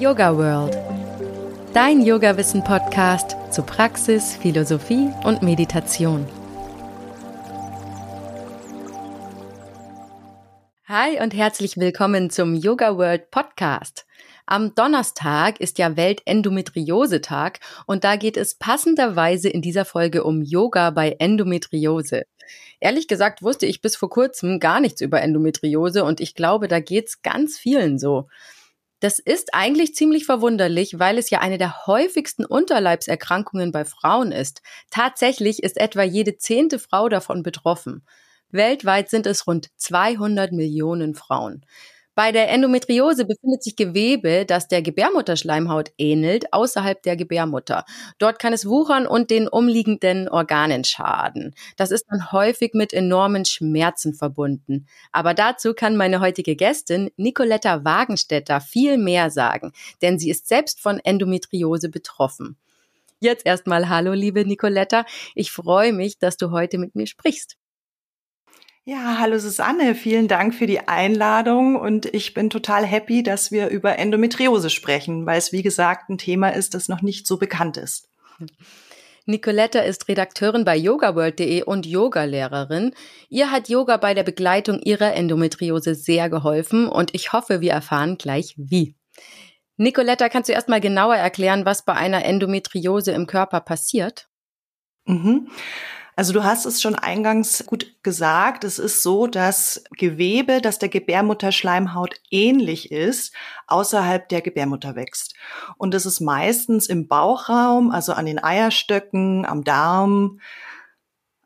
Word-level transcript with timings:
Yoga 0.00 0.34
World. 0.34 0.78
Dein 1.74 2.00
Yoga-Wissen-Podcast 2.00 3.36
zu 3.50 3.62
Praxis, 3.62 4.34
Philosophie 4.34 5.10
und 5.24 5.42
Meditation. 5.42 6.26
Hi 10.88 11.20
und 11.22 11.34
herzlich 11.34 11.76
willkommen 11.76 12.30
zum 12.30 12.54
Yoga 12.54 12.96
World 12.96 13.30
Podcast. 13.30 14.06
Am 14.46 14.74
Donnerstag 14.74 15.60
ist 15.60 15.76
ja 15.76 15.94
Weltendometriose-Tag 15.98 17.60
und 17.84 18.02
da 18.02 18.16
geht 18.16 18.38
es 18.38 18.54
passenderweise 18.54 19.50
in 19.50 19.60
dieser 19.60 19.84
Folge 19.84 20.24
um 20.24 20.40
Yoga 20.40 20.88
bei 20.88 21.14
Endometriose. 21.18 22.22
Ehrlich 22.80 23.06
gesagt 23.06 23.42
wusste 23.42 23.66
ich 23.66 23.82
bis 23.82 23.96
vor 23.96 24.08
kurzem 24.08 24.60
gar 24.60 24.80
nichts 24.80 25.02
über 25.02 25.20
Endometriose 25.20 26.04
und 26.04 26.22
ich 26.22 26.34
glaube, 26.34 26.68
da 26.68 26.80
geht's 26.80 27.20
ganz 27.20 27.58
vielen 27.58 27.98
so. 27.98 28.28
Das 29.00 29.18
ist 29.18 29.54
eigentlich 29.54 29.94
ziemlich 29.94 30.26
verwunderlich, 30.26 30.98
weil 30.98 31.16
es 31.16 31.30
ja 31.30 31.40
eine 31.40 31.56
der 31.56 31.86
häufigsten 31.86 32.44
Unterleibserkrankungen 32.44 33.72
bei 33.72 33.86
Frauen 33.86 34.30
ist. 34.30 34.60
Tatsächlich 34.90 35.62
ist 35.62 35.78
etwa 35.78 36.02
jede 36.02 36.36
zehnte 36.36 36.78
Frau 36.78 37.08
davon 37.08 37.42
betroffen. 37.42 38.02
Weltweit 38.50 39.08
sind 39.08 39.26
es 39.26 39.46
rund 39.46 39.70
200 39.76 40.52
Millionen 40.52 41.14
Frauen. 41.14 41.64
Bei 42.16 42.32
der 42.32 42.50
Endometriose 42.50 43.24
befindet 43.24 43.62
sich 43.62 43.76
Gewebe, 43.76 44.44
das 44.44 44.68
der 44.68 44.82
Gebärmutterschleimhaut 44.82 45.92
ähnelt, 45.96 46.52
außerhalb 46.52 47.02
der 47.02 47.16
Gebärmutter. 47.16 47.84
Dort 48.18 48.38
kann 48.38 48.52
es 48.52 48.66
wuchern 48.66 49.06
und 49.06 49.30
den 49.30 49.46
umliegenden 49.48 50.28
Organen 50.28 50.84
schaden. 50.84 51.54
Das 51.76 51.92
ist 51.92 52.06
dann 52.10 52.32
häufig 52.32 52.72
mit 52.74 52.92
enormen 52.92 53.44
Schmerzen 53.44 54.12
verbunden. 54.12 54.86
Aber 55.12 55.34
dazu 55.34 55.72
kann 55.72 55.96
meine 55.96 56.20
heutige 56.20 56.56
Gästin 56.56 57.10
Nicoletta 57.16 57.84
Wagenstetter 57.84 58.60
viel 58.60 58.98
mehr 58.98 59.30
sagen, 59.30 59.72
denn 60.02 60.18
sie 60.18 60.30
ist 60.30 60.48
selbst 60.48 60.80
von 60.80 60.98
Endometriose 60.98 61.88
betroffen. 61.88 62.56
Jetzt 63.20 63.46
erstmal 63.46 63.88
Hallo, 63.88 64.14
liebe 64.14 64.44
Nicoletta. 64.44 65.04
Ich 65.34 65.52
freue 65.52 65.92
mich, 65.92 66.18
dass 66.18 66.36
du 66.38 66.50
heute 66.50 66.78
mit 66.78 66.96
mir 66.96 67.06
sprichst. 67.06 67.59
Ja, 68.92 69.18
hallo 69.20 69.38
Susanne, 69.38 69.94
vielen 69.94 70.26
Dank 70.26 70.52
für 70.52 70.66
die 70.66 70.88
Einladung 70.88 71.76
und 71.76 72.06
ich 72.06 72.34
bin 72.34 72.50
total 72.50 72.84
happy, 72.84 73.22
dass 73.22 73.52
wir 73.52 73.68
über 73.68 74.00
Endometriose 74.00 74.68
sprechen, 74.68 75.26
weil 75.26 75.38
es 75.38 75.52
wie 75.52 75.62
gesagt 75.62 76.10
ein 76.10 76.18
Thema 76.18 76.48
ist, 76.48 76.74
das 76.74 76.88
noch 76.88 77.00
nicht 77.00 77.24
so 77.24 77.36
bekannt 77.36 77.76
ist. 77.76 78.08
Nicoletta 79.26 79.78
ist 79.78 80.08
Redakteurin 80.08 80.64
bei 80.64 80.76
yogaworld.de 80.76 81.62
und 81.62 81.86
Yogalehrerin. 81.86 82.92
Ihr 83.28 83.52
hat 83.52 83.68
Yoga 83.68 83.96
bei 83.96 84.12
der 84.12 84.24
Begleitung 84.24 84.80
ihrer 84.80 85.14
Endometriose 85.14 85.94
sehr 85.94 86.28
geholfen 86.28 86.88
und 86.88 87.14
ich 87.14 87.32
hoffe, 87.32 87.60
wir 87.60 87.70
erfahren 87.70 88.18
gleich 88.18 88.56
wie. 88.56 88.96
Nicoletta, 89.76 90.28
kannst 90.28 90.48
du 90.48 90.52
erstmal 90.52 90.80
genauer 90.80 91.14
erklären, 91.14 91.64
was 91.64 91.84
bei 91.84 91.94
einer 91.94 92.24
Endometriose 92.24 93.12
im 93.12 93.28
Körper 93.28 93.60
passiert? 93.60 94.26
Mhm. 95.04 95.48
Also 96.20 96.34
du 96.34 96.44
hast 96.44 96.66
es 96.66 96.82
schon 96.82 96.96
eingangs 96.96 97.64
gut 97.64 97.94
gesagt. 98.02 98.64
Es 98.64 98.78
ist 98.78 99.02
so, 99.02 99.26
dass 99.26 99.82
Gewebe, 99.96 100.60
das 100.60 100.78
der 100.78 100.90
Gebärmutterschleimhaut 100.90 102.20
ähnlich 102.30 102.92
ist, 102.92 103.32
außerhalb 103.68 104.28
der 104.28 104.42
Gebärmutter 104.42 104.96
wächst. 104.96 105.34
Und 105.78 105.94
es 105.94 106.04
ist 106.04 106.20
meistens 106.20 106.88
im 106.88 107.08
Bauchraum, 107.08 107.90
also 107.90 108.12
an 108.12 108.26
den 108.26 108.38
Eierstöcken, 108.38 109.46
am 109.46 109.64
Darm, 109.64 110.40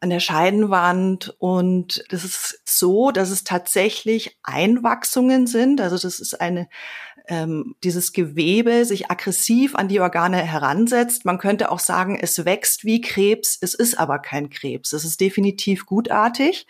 an 0.00 0.11
der 0.11 0.19
Scheidenwand 0.19 1.36
und 1.38 2.05
das 2.09 2.25
ist 2.25 2.61
so, 2.64 3.12
dass 3.12 3.31
es 3.31 3.44
tatsächlich 3.44 4.36
Einwachsungen 4.42 5.47
sind. 5.47 5.81
Also 5.81 5.97
das 5.97 6.19
ist 6.19 6.41
eine 6.41 6.69
ähm, 7.27 7.75
dieses 7.83 8.12
Gewebe 8.12 8.84
sich 8.84 9.11
aggressiv 9.11 9.75
an 9.75 9.89
die 9.89 10.00
Organe 10.00 10.39
heransetzt. 10.39 11.25
Man 11.25 11.39
könnte 11.39 11.71
auch 11.71 11.78
sagen, 11.78 12.19
es 12.21 12.44
wächst 12.44 12.84
wie 12.84 13.00
Krebs, 13.00 13.59
es 13.60 13.75
ist 13.75 13.98
aber 13.98 14.19
kein 14.19 14.50
Krebs. 14.50 14.93
Es 14.93 15.04
ist 15.04 15.21
definitiv 15.21 15.87
gutartig. 15.87 16.66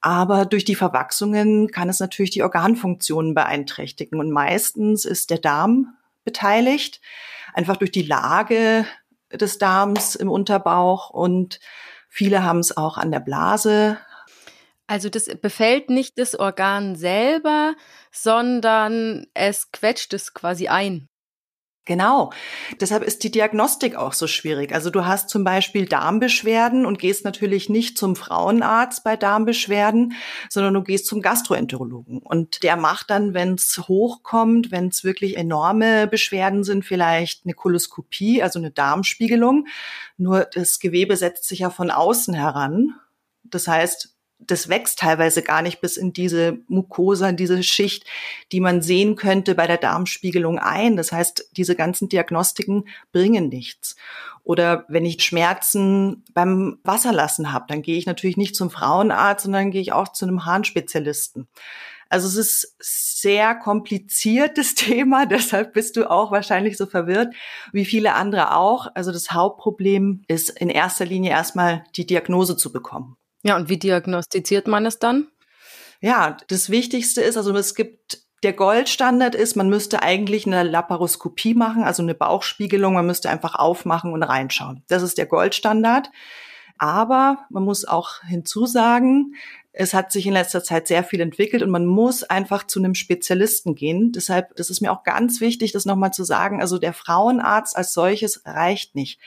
Aber 0.00 0.44
durch 0.44 0.64
die 0.64 0.76
Verwachsungen 0.76 1.68
kann 1.70 1.88
es 1.88 2.00
natürlich 2.00 2.30
die 2.30 2.42
Organfunktionen 2.42 3.34
beeinträchtigen. 3.34 4.20
Und 4.20 4.30
meistens 4.30 5.04
ist 5.04 5.30
der 5.30 5.38
Darm 5.38 5.96
beteiligt, 6.24 7.00
einfach 7.54 7.76
durch 7.76 7.90
die 7.90 8.02
Lage 8.02 8.86
des 9.32 9.58
Darms 9.58 10.14
im 10.14 10.30
Unterbauch. 10.30 11.10
Und 11.10 11.58
viele 12.08 12.44
haben 12.44 12.60
es 12.60 12.76
auch 12.76 12.98
an 12.98 13.10
der 13.10 13.20
Blase, 13.20 13.98
also 14.88 15.08
das 15.08 15.26
befällt 15.40 15.90
nicht 15.90 16.18
das 16.18 16.34
Organ 16.34 16.96
selber, 16.96 17.76
sondern 18.10 19.26
es 19.34 19.70
quetscht 19.70 20.14
es 20.14 20.34
quasi 20.34 20.68
ein. 20.68 21.08
Genau. 21.88 22.32
Deshalb 22.80 23.02
ist 23.02 23.24
die 23.24 23.30
Diagnostik 23.30 23.96
auch 23.96 24.12
so 24.12 24.26
schwierig. 24.26 24.74
Also 24.74 24.90
du 24.90 25.06
hast 25.06 25.30
zum 25.30 25.42
Beispiel 25.42 25.86
Darmbeschwerden 25.86 26.84
und 26.84 26.98
gehst 26.98 27.24
natürlich 27.24 27.70
nicht 27.70 27.96
zum 27.96 28.14
Frauenarzt 28.14 29.04
bei 29.04 29.16
Darmbeschwerden, 29.16 30.12
sondern 30.50 30.74
du 30.74 30.82
gehst 30.82 31.06
zum 31.06 31.22
Gastroenterologen. 31.22 32.18
Und 32.18 32.62
der 32.62 32.76
macht 32.76 33.08
dann, 33.08 33.32
wenn 33.32 33.54
es 33.54 33.78
hochkommt, 33.88 34.70
wenn 34.70 34.88
es 34.88 35.02
wirklich 35.02 35.38
enorme 35.38 36.06
Beschwerden 36.06 36.62
sind, 36.62 36.84
vielleicht 36.84 37.46
eine 37.46 37.54
Koloskopie, 37.54 38.42
also 38.42 38.58
eine 38.58 38.70
Darmspiegelung. 38.70 39.66
Nur 40.18 40.46
das 40.52 40.80
Gewebe 40.80 41.16
setzt 41.16 41.48
sich 41.48 41.60
ja 41.60 41.70
von 41.70 41.90
außen 41.90 42.34
heran. 42.34 42.96
Das 43.44 43.66
heißt, 43.66 44.17
das 44.38 44.68
wächst 44.68 45.00
teilweise 45.00 45.42
gar 45.42 45.62
nicht 45.62 45.80
bis 45.80 45.96
in 45.96 46.12
diese 46.12 46.58
Mucosa, 46.68 47.28
in 47.28 47.36
diese 47.36 47.62
Schicht, 47.62 48.04
die 48.52 48.60
man 48.60 48.82
sehen 48.82 49.16
könnte 49.16 49.54
bei 49.54 49.66
der 49.66 49.78
Darmspiegelung 49.78 50.58
ein. 50.58 50.96
Das 50.96 51.12
heißt, 51.12 51.50
diese 51.56 51.74
ganzen 51.74 52.08
Diagnostiken 52.08 52.88
bringen 53.12 53.48
nichts. 53.48 53.96
Oder 54.44 54.86
wenn 54.88 55.04
ich 55.04 55.22
Schmerzen 55.22 56.24
beim 56.32 56.78
Wasserlassen 56.82 57.52
habe, 57.52 57.66
dann 57.68 57.82
gehe 57.82 57.98
ich 57.98 58.06
natürlich 58.06 58.36
nicht 58.36 58.56
zum 58.56 58.70
Frauenarzt, 58.70 59.44
sondern 59.44 59.70
gehe 59.70 59.82
ich 59.82 59.92
auch 59.92 60.08
zu 60.08 60.24
einem 60.24 60.46
Harnspezialisten. 60.46 61.48
Also 62.08 62.26
es 62.28 62.36
ist 62.36 62.76
sehr 62.80 63.54
kompliziertes 63.54 64.74
Thema, 64.76 65.26
deshalb 65.26 65.74
bist 65.74 65.96
du 65.96 66.10
auch 66.10 66.30
wahrscheinlich 66.30 66.76
so 66.76 66.86
verwirrt 66.86 67.34
wie 67.72 67.84
viele 67.84 68.14
andere 68.14 68.56
auch. 68.56 68.86
Also 68.94 69.12
das 69.12 69.32
Hauptproblem 69.32 70.22
ist 70.28 70.48
in 70.50 70.70
erster 70.70 71.04
Linie 71.04 71.30
erstmal 71.32 71.84
die 71.96 72.06
Diagnose 72.06 72.56
zu 72.56 72.72
bekommen. 72.72 73.16
Ja, 73.42 73.56
und 73.56 73.68
wie 73.68 73.78
diagnostiziert 73.78 74.66
man 74.66 74.86
es 74.86 74.98
dann? 74.98 75.28
Ja, 76.00 76.36
das 76.48 76.70
Wichtigste 76.70 77.22
ist, 77.22 77.36
also 77.36 77.54
es 77.56 77.74
gibt 77.74 78.28
der 78.44 78.52
Goldstandard 78.52 79.34
ist, 79.34 79.56
man 79.56 79.68
müsste 79.68 80.02
eigentlich 80.02 80.46
eine 80.46 80.62
Laparoskopie 80.62 81.54
machen, 81.54 81.82
also 81.82 82.04
eine 82.04 82.14
Bauchspiegelung, 82.14 82.94
man 82.94 83.06
müsste 83.06 83.30
einfach 83.30 83.56
aufmachen 83.56 84.12
und 84.12 84.22
reinschauen. 84.22 84.84
Das 84.86 85.02
ist 85.02 85.18
der 85.18 85.26
Goldstandard. 85.26 86.10
Aber 86.80 87.38
man 87.50 87.64
muss 87.64 87.84
auch 87.84 88.22
hinzusagen, 88.22 89.34
es 89.72 89.94
hat 89.94 90.12
sich 90.12 90.26
in 90.26 90.32
letzter 90.32 90.62
Zeit 90.62 90.86
sehr 90.86 91.02
viel 91.04 91.20
entwickelt 91.20 91.62
und 91.62 91.70
man 91.70 91.86
muss 91.86 92.22
einfach 92.22 92.66
zu 92.66 92.78
einem 92.78 92.94
Spezialisten 92.94 93.74
gehen. 93.74 94.12
Deshalb, 94.12 94.54
das 94.56 94.70
ist 94.70 94.80
mir 94.80 94.92
auch 94.92 95.02
ganz 95.02 95.40
wichtig, 95.40 95.72
das 95.72 95.84
nochmal 95.84 96.12
zu 96.12 96.24
sagen. 96.24 96.60
Also 96.60 96.78
der 96.78 96.92
Frauenarzt 96.92 97.76
als 97.76 97.92
solches 97.92 98.42
reicht 98.44 98.94
nicht. 98.94 99.20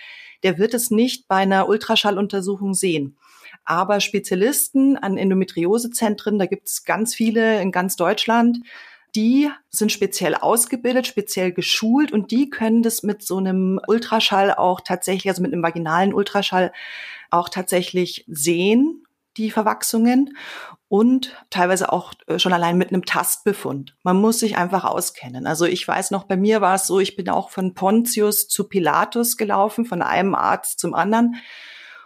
Der 0.43 0.57
wird 0.57 0.73
es 0.73 0.89
nicht 0.91 1.27
bei 1.27 1.37
einer 1.37 1.67
Ultraschalluntersuchung 1.67 2.73
sehen. 2.73 3.17
Aber 3.65 3.99
Spezialisten 3.99 4.97
an 4.97 5.17
Endometriosezentren, 5.17 6.39
da 6.39 6.45
gibt 6.45 6.67
es 6.67 6.83
ganz 6.83 7.13
viele 7.15 7.61
in 7.61 7.71
ganz 7.71 7.95
Deutschland, 7.95 8.59
die 9.15 9.49
sind 9.69 9.91
speziell 9.91 10.35
ausgebildet, 10.35 11.05
speziell 11.05 11.51
geschult 11.51 12.11
und 12.11 12.31
die 12.31 12.49
können 12.49 12.81
das 12.81 13.03
mit 13.03 13.23
so 13.23 13.37
einem 13.37 13.79
Ultraschall 13.87 14.53
auch 14.53 14.79
tatsächlich, 14.81 15.27
also 15.29 15.41
mit 15.41 15.51
einem 15.51 15.63
vaginalen 15.63 16.13
Ultraschall 16.13 16.71
auch 17.29 17.49
tatsächlich 17.49 18.25
sehen, 18.27 19.03
die 19.37 19.51
Verwachsungen 19.51 20.37
und 20.87 21.35
teilweise 21.49 21.91
auch 21.91 22.13
äh, 22.27 22.37
schon 22.37 22.51
allein 22.53 22.77
mit 22.77 22.89
einem 22.89 23.05
Tastbefund. 23.05 23.95
Man 24.03 24.17
muss 24.17 24.39
sich 24.39 24.57
einfach 24.57 24.83
auskennen. 24.83 25.47
Also 25.47 25.65
ich 25.65 25.87
weiß 25.87 26.11
noch, 26.11 26.25
bei 26.25 26.35
mir 26.35 26.59
war 26.59 26.75
es 26.75 26.87
so, 26.87 26.99
ich 26.99 27.15
bin 27.15 27.29
auch 27.29 27.49
von 27.49 27.73
Pontius 27.73 28.49
zu 28.49 28.67
Pilatus 28.67 29.37
gelaufen, 29.37 29.85
von 29.85 30.01
einem 30.01 30.35
Arzt 30.35 30.79
zum 30.79 30.93
anderen. 30.93 31.35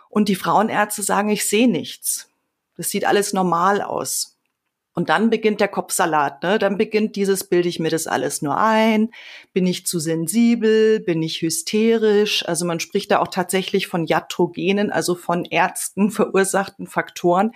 Und 0.10 0.30
die 0.30 0.36
Frauenärzte 0.36 1.04
sagen, 1.04 1.30
ich 1.30 1.48
sehe 1.48 1.68
nichts. 1.68 2.30
Das 2.78 2.90
sieht 2.90 3.06
alles 3.06 3.34
normal 3.34 3.82
aus. 3.82 4.36
Und 4.98 5.10
dann 5.10 5.30
beginnt 5.30 5.60
der 5.60 5.68
Kopfsalat, 5.68 6.42
ne? 6.42 6.58
Dann 6.58 6.78
beginnt 6.78 7.18
dieses, 7.18 7.44
bilde 7.44 7.68
ich 7.68 7.80
mir 7.80 7.90
das 7.90 8.08
alles 8.08 8.42
nur 8.42 8.58
ein? 8.58 9.12
Bin 9.52 9.68
ich 9.68 9.86
zu 9.86 10.00
sensibel? 10.00 11.02
Bin 11.02 11.22
ich 11.22 11.42
hysterisch? 11.42 12.48
Also 12.48 12.66
man 12.66 12.80
spricht 12.80 13.12
da 13.12 13.20
auch 13.20 13.28
tatsächlich 13.28 13.88
von 13.88 14.08
Iatrogenen, 14.08 14.92
also 14.92 15.16
von 15.16 15.44
Ärzten 15.44 16.12
verursachten 16.12 16.88
Faktoren, 16.88 17.52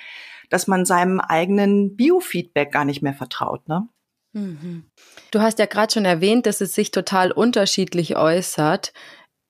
dass 0.50 0.68
man 0.68 0.86
seinem 0.86 1.22
eigenen 1.22 1.96
Biofeedback 1.96 2.74
gar 2.74 2.84
nicht 2.84 3.02
mehr 3.02 3.14
vertraut, 3.14 3.68
ne? 3.70 3.88
Mhm. 4.34 4.84
Du 5.32 5.40
hast 5.40 5.60
ja 5.60 5.66
gerade 5.66 5.94
schon 5.94 6.06
erwähnt, 6.06 6.46
dass 6.46 6.62
es 6.62 6.74
sich 6.74 6.92
total 6.92 7.32
unterschiedlich 7.32 8.16
äußert. 8.16 8.94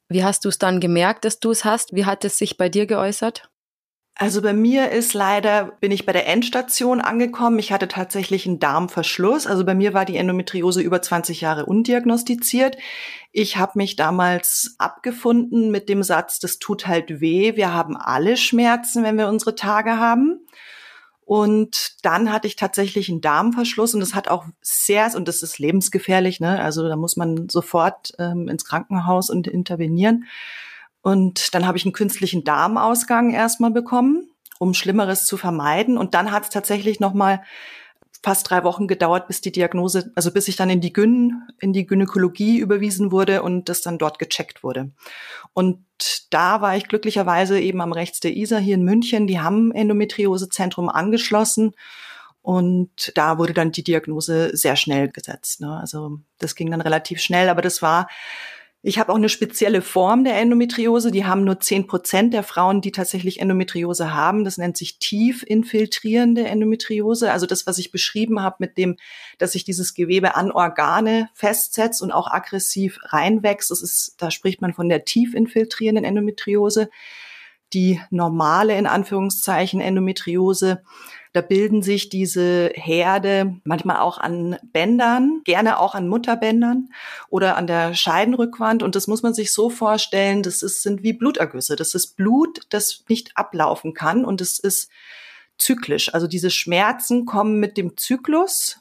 Wie 0.10 0.24
hast 0.24 0.44
du 0.44 0.50
es 0.50 0.58
dann 0.58 0.80
gemerkt, 0.80 1.24
dass 1.24 1.40
du 1.40 1.52
es 1.52 1.64
hast? 1.64 1.94
Wie 1.94 2.06
hat 2.06 2.26
es 2.26 2.38
sich 2.38 2.58
bei 2.58 2.68
dir 2.68 2.88
geäußert? 2.88 3.50
Also 4.22 4.42
bei 4.42 4.52
mir 4.52 4.92
ist 4.92 5.14
leider, 5.14 5.78
bin 5.80 5.94
ich 5.94 6.06
bei 6.06 6.12
der 6.12 6.28
Endstation 6.28 7.00
angekommen. 7.00 7.58
Ich 7.58 7.72
hatte 7.72 7.88
tatsächlich 7.88 8.46
einen 8.46 8.60
Darmverschluss. 8.60 9.48
Also 9.48 9.64
bei 9.64 9.74
mir 9.74 9.94
war 9.94 10.04
die 10.04 10.18
Endometriose 10.18 10.82
über 10.82 11.02
20 11.02 11.40
Jahre 11.40 11.66
undiagnostiziert. 11.66 12.76
Ich 13.32 13.56
habe 13.56 13.74
mich 13.76 13.96
damals 13.96 14.76
abgefunden 14.78 15.72
mit 15.72 15.88
dem 15.88 16.04
Satz, 16.04 16.40
das 16.40 16.60
tut 16.60 16.86
halt 16.86 17.22
weh. 17.22 17.56
Wir 17.56 17.74
haben 17.74 17.96
alle 17.96 18.36
Schmerzen, 18.36 19.04
wenn 19.04 19.18
wir 19.18 19.30
unsere 19.30 19.56
Tage 19.56 20.00
haben. 20.00 20.42
Und 21.30 22.04
dann 22.04 22.34
hatte 22.34 22.48
ich 22.48 22.56
tatsächlich 22.56 23.08
einen 23.08 23.22
Darmverschluss 23.22 23.94
und 23.94 24.00
das 24.00 24.16
hat 24.16 24.30
auch 24.30 24.46
sehr, 24.64 25.12
und 25.16 25.28
das 25.28 25.44
ist 25.44 25.60
lebensgefährlich, 25.60 26.40
ne? 26.40 26.60
Also 26.60 26.88
da 26.88 26.96
muss 26.96 27.18
man 27.18 27.50
sofort 27.50 28.14
ähm, 28.18 28.48
ins 28.48 28.66
Krankenhaus 28.66 29.30
und 29.30 29.46
intervenieren. 29.46 30.26
Und 31.04 31.54
dann 31.54 31.68
habe 31.68 31.78
ich 31.78 31.86
einen 31.86 31.94
künstlichen 31.94 32.44
Darmausgang 32.44 33.30
erstmal 33.30 33.70
bekommen, 33.70 34.28
um 34.58 34.74
Schlimmeres 34.74 35.28
zu 35.28 35.38
vermeiden. 35.38 36.00
Und 36.00 36.16
dann 36.16 36.31
hat 36.31 36.46
es 36.46 36.50
tatsächlich 36.50 37.00
noch 37.00 37.14
mal 37.14 37.44
fast 38.21 38.50
drei 38.50 38.63
Wochen 38.63 38.88
gedauert, 38.88 39.27
bis 39.27 39.42
die 39.42 39.51
Diagnose, 39.51 40.12
also 40.16 40.31
bis 40.31 40.48
ich 40.48 40.56
dann 40.56 40.69
in 40.69 40.81
die 40.81 40.94
Gyn, 40.94 41.44
in 41.60 41.74
die 41.74 41.86
Gynäkologie 41.86 42.57
überwiesen 42.60 43.12
wurde 43.12 43.44
und 43.44 43.69
das 43.69 43.81
dann 43.81 43.98
dort 43.98 44.19
gecheckt 44.19 44.63
wurde. 44.63 44.92
Und 45.54 45.86
da 46.30 46.62
war 46.62 46.75
ich 46.75 46.88
glücklicherweise 46.88 47.60
eben 47.60 47.81
am 47.81 47.94
rechts 47.94 48.19
der 48.19 48.36
Isar 48.36 48.60
hier 48.60 48.75
in 48.75 48.83
München. 48.83 49.27
Die 49.27 49.39
haben 49.39 49.71
Endometriosezentrum 49.71 50.89
angeschlossen. 50.89 51.74
Und 52.42 53.12
da 53.16 53.38
wurde 53.38 53.54
dann 53.54 53.71
die 53.71 53.83
Diagnose 53.83 54.56
sehr 54.56 54.75
schnell 54.75 55.10
gesetzt. 55.10 55.62
Ne? 55.62 55.77
Also 55.77 56.19
das 56.39 56.56
ging 56.56 56.71
dann 56.71 56.81
relativ 56.81 57.21
schnell, 57.21 57.50
aber 57.50 57.62
das 57.62 57.81
war 57.81 58.07
ich 58.81 58.98
habe 58.98 59.12
auch 59.12 59.18
eine 59.18 59.28
spezielle 59.28 59.81
Form 59.81 60.24
der 60.24 60.40
Endometriose. 60.40 61.12
Die 61.12 61.26
haben 61.26 61.44
nur 61.44 61.60
zehn 61.60 61.86
Prozent 61.86 62.34
der 62.34 62.44
Frauen, 62.44 62.80
die 62.80 62.94
tatsächlich 62.94 63.42
Endometriose 63.42 64.14
haben. 64.14 64.46
Das 64.46 64.58
nennt 64.58 64.78
sich 64.78 65.00
tief 65.00 65.44
infiltrierende 65.44 66.48
Endometriose. 66.48 67.30
Also 67.34 67.46
das, 67.46 67.68
was 67.68 67.78
ich 67.78 67.92
beschrieben 67.92 68.42
habe 68.42 68.56
mit 68.60 68.78
dem, 68.78 68.96
dass 69.38 69.52
sich 69.52 69.66
dieses 69.66 69.96
Gewebe 69.96 70.36
an 70.36 70.50
Organe 70.50 71.30
festsetzt 71.34 72.02
und 72.02 72.14
auch 72.14 72.31
aggressiv 72.31 73.00
reinwächst. 73.04 73.70
Das 73.70 73.81
ist, 73.81 74.16
da 74.18 74.31
spricht 74.31 74.62
man 74.62 74.74
von 74.74 74.88
der 74.88 75.04
tief 75.04 75.34
infiltrierenden 75.34 76.06
Endometriose. 76.06 76.90
Die 77.74 78.00
normale, 78.12 78.78
in 78.78 78.88
Anführungszeichen, 78.88 79.81
Endometriose 79.81 80.84
da 81.31 81.42
bilden 81.42 81.84
sich 81.84 82.10
diese 82.10 82.72
Herde 82.74 83.56
manchmal 83.64 83.98
auch 83.98 84.18
an 84.18 84.58
Bändern, 84.74 85.42
gerne 85.44 85.80
auch 85.80 85.94
an 85.94 86.08
Mutterbändern 86.08 86.90
oder 87.30 87.56
an 87.56 87.68
der 87.68 87.94
Scheidenrückwand. 87.94 88.81
Und 88.81 88.96
das 88.96 89.08
muss 89.08 89.22
man 89.22 89.36
sich 89.36 89.54
so 89.54 89.70
vorstellen, 89.70 90.42
das 90.42 90.64
ist, 90.64 90.81
sind 90.81 91.04
wie 91.04 91.14
Blutergüsse. 91.14 91.76
Das 91.76 91.94
ist 91.94 92.18
Blut, 92.18 92.62
das 92.70 93.04
nicht 93.08 93.38
ablaufen 93.38 93.94
kann 93.94 94.26
und 94.26 94.42
es 94.42 94.58
ist 94.58 94.90
zyklisch. 95.60 96.14
Also 96.14 96.26
diese 96.26 96.50
Schmerzen 96.50 97.26
kommen 97.26 97.60
mit 97.60 97.78
dem 97.78 97.96
Zyklus. 97.96 98.80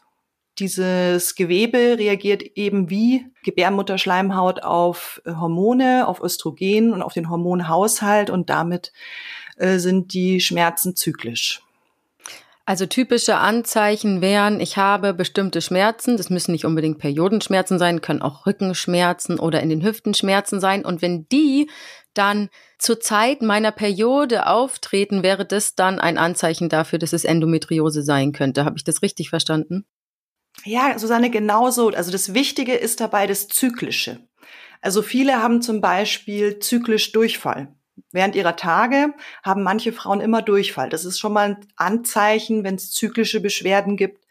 Dieses 0.58 1.34
Gewebe 1.34 1.98
reagiert 1.98 2.42
eben 2.42 2.88
wie 2.88 3.26
Gebärmutterschleimhaut 3.44 4.62
auf 4.62 5.20
Hormone, 5.26 6.08
auf 6.08 6.20
Östrogen 6.22 6.94
und 6.94 7.02
auf 7.02 7.12
den 7.12 7.28
Hormonhaushalt 7.28 8.30
und 8.30 8.48
damit 8.48 8.92
äh, 9.56 9.78
sind 9.78 10.14
die 10.14 10.40
Schmerzen 10.40 10.96
zyklisch. 10.96 11.62
Also 12.68 12.84
typische 12.84 13.36
Anzeichen 13.36 14.20
wären, 14.20 14.60
ich 14.60 14.76
habe 14.76 15.14
bestimmte 15.14 15.62
Schmerzen, 15.62 16.18
das 16.18 16.28
müssen 16.28 16.52
nicht 16.52 16.66
unbedingt 16.66 16.98
Periodenschmerzen 16.98 17.78
sein, 17.78 18.02
können 18.02 18.20
auch 18.20 18.44
Rückenschmerzen 18.44 19.38
oder 19.38 19.62
in 19.62 19.70
den 19.70 19.82
Hüften 19.82 20.12
Schmerzen 20.12 20.60
sein. 20.60 20.84
Und 20.84 21.00
wenn 21.00 21.26
die 21.30 21.70
dann 22.12 22.50
zur 22.78 23.00
Zeit 23.00 23.40
meiner 23.40 23.72
Periode 23.72 24.46
auftreten, 24.46 25.22
wäre 25.22 25.46
das 25.46 25.76
dann 25.76 25.98
ein 25.98 26.18
Anzeichen 26.18 26.68
dafür, 26.68 26.98
dass 26.98 27.14
es 27.14 27.24
Endometriose 27.24 28.02
sein 28.02 28.32
könnte. 28.32 28.66
Habe 28.66 28.76
ich 28.76 28.84
das 28.84 29.00
richtig 29.00 29.30
verstanden? 29.30 29.86
Ja, 30.66 30.98
Susanne, 30.98 31.30
genau 31.30 31.70
so. 31.70 31.88
Also 31.88 32.12
das 32.12 32.34
Wichtige 32.34 32.74
ist 32.74 33.00
dabei 33.00 33.26
das 33.26 33.48
Zyklische. 33.48 34.28
Also 34.82 35.00
viele 35.00 35.42
haben 35.42 35.62
zum 35.62 35.80
Beispiel 35.80 36.58
zyklisch 36.58 37.12
Durchfall 37.12 37.74
während 38.12 38.34
ihrer 38.34 38.56
Tage 38.56 39.14
haben 39.42 39.62
manche 39.62 39.92
Frauen 39.92 40.20
immer 40.20 40.42
Durchfall. 40.42 40.88
Das 40.88 41.04
ist 41.04 41.18
schon 41.18 41.32
mal 41.32 41.48
ein 41.48 41.66
Anzeichen, 41.76 42.64
wenn 42.64 42.76
es 42.76 42.90
zyklische 42.90 43.40
Beschwerden 43.40 43.96
gibt, 43.96 44.24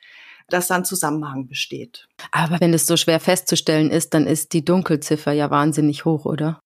dass 0.49 0.67
da 0.67 0.75
ein 0.75 0.85
Zusammenhang 0.85 1.47
besteht. 1.47 2.07
Aber 2.31 2.59
wenn 2.59 2.73
es 2.73 2.87
so 2.87 2.97
schwer 2.97 3.19
festzustellen 3.19 3.91
ist, 3.91 4.13
dann 4.13 4.27
ist 4.27 4.53
die 4.53 4.63
Dunkelziffer 4.63 5.31
ja 5.31 5.49
wahnsinnig 5.49 6.05
hoch, 6.05 6.25
oder? 6.25 6.61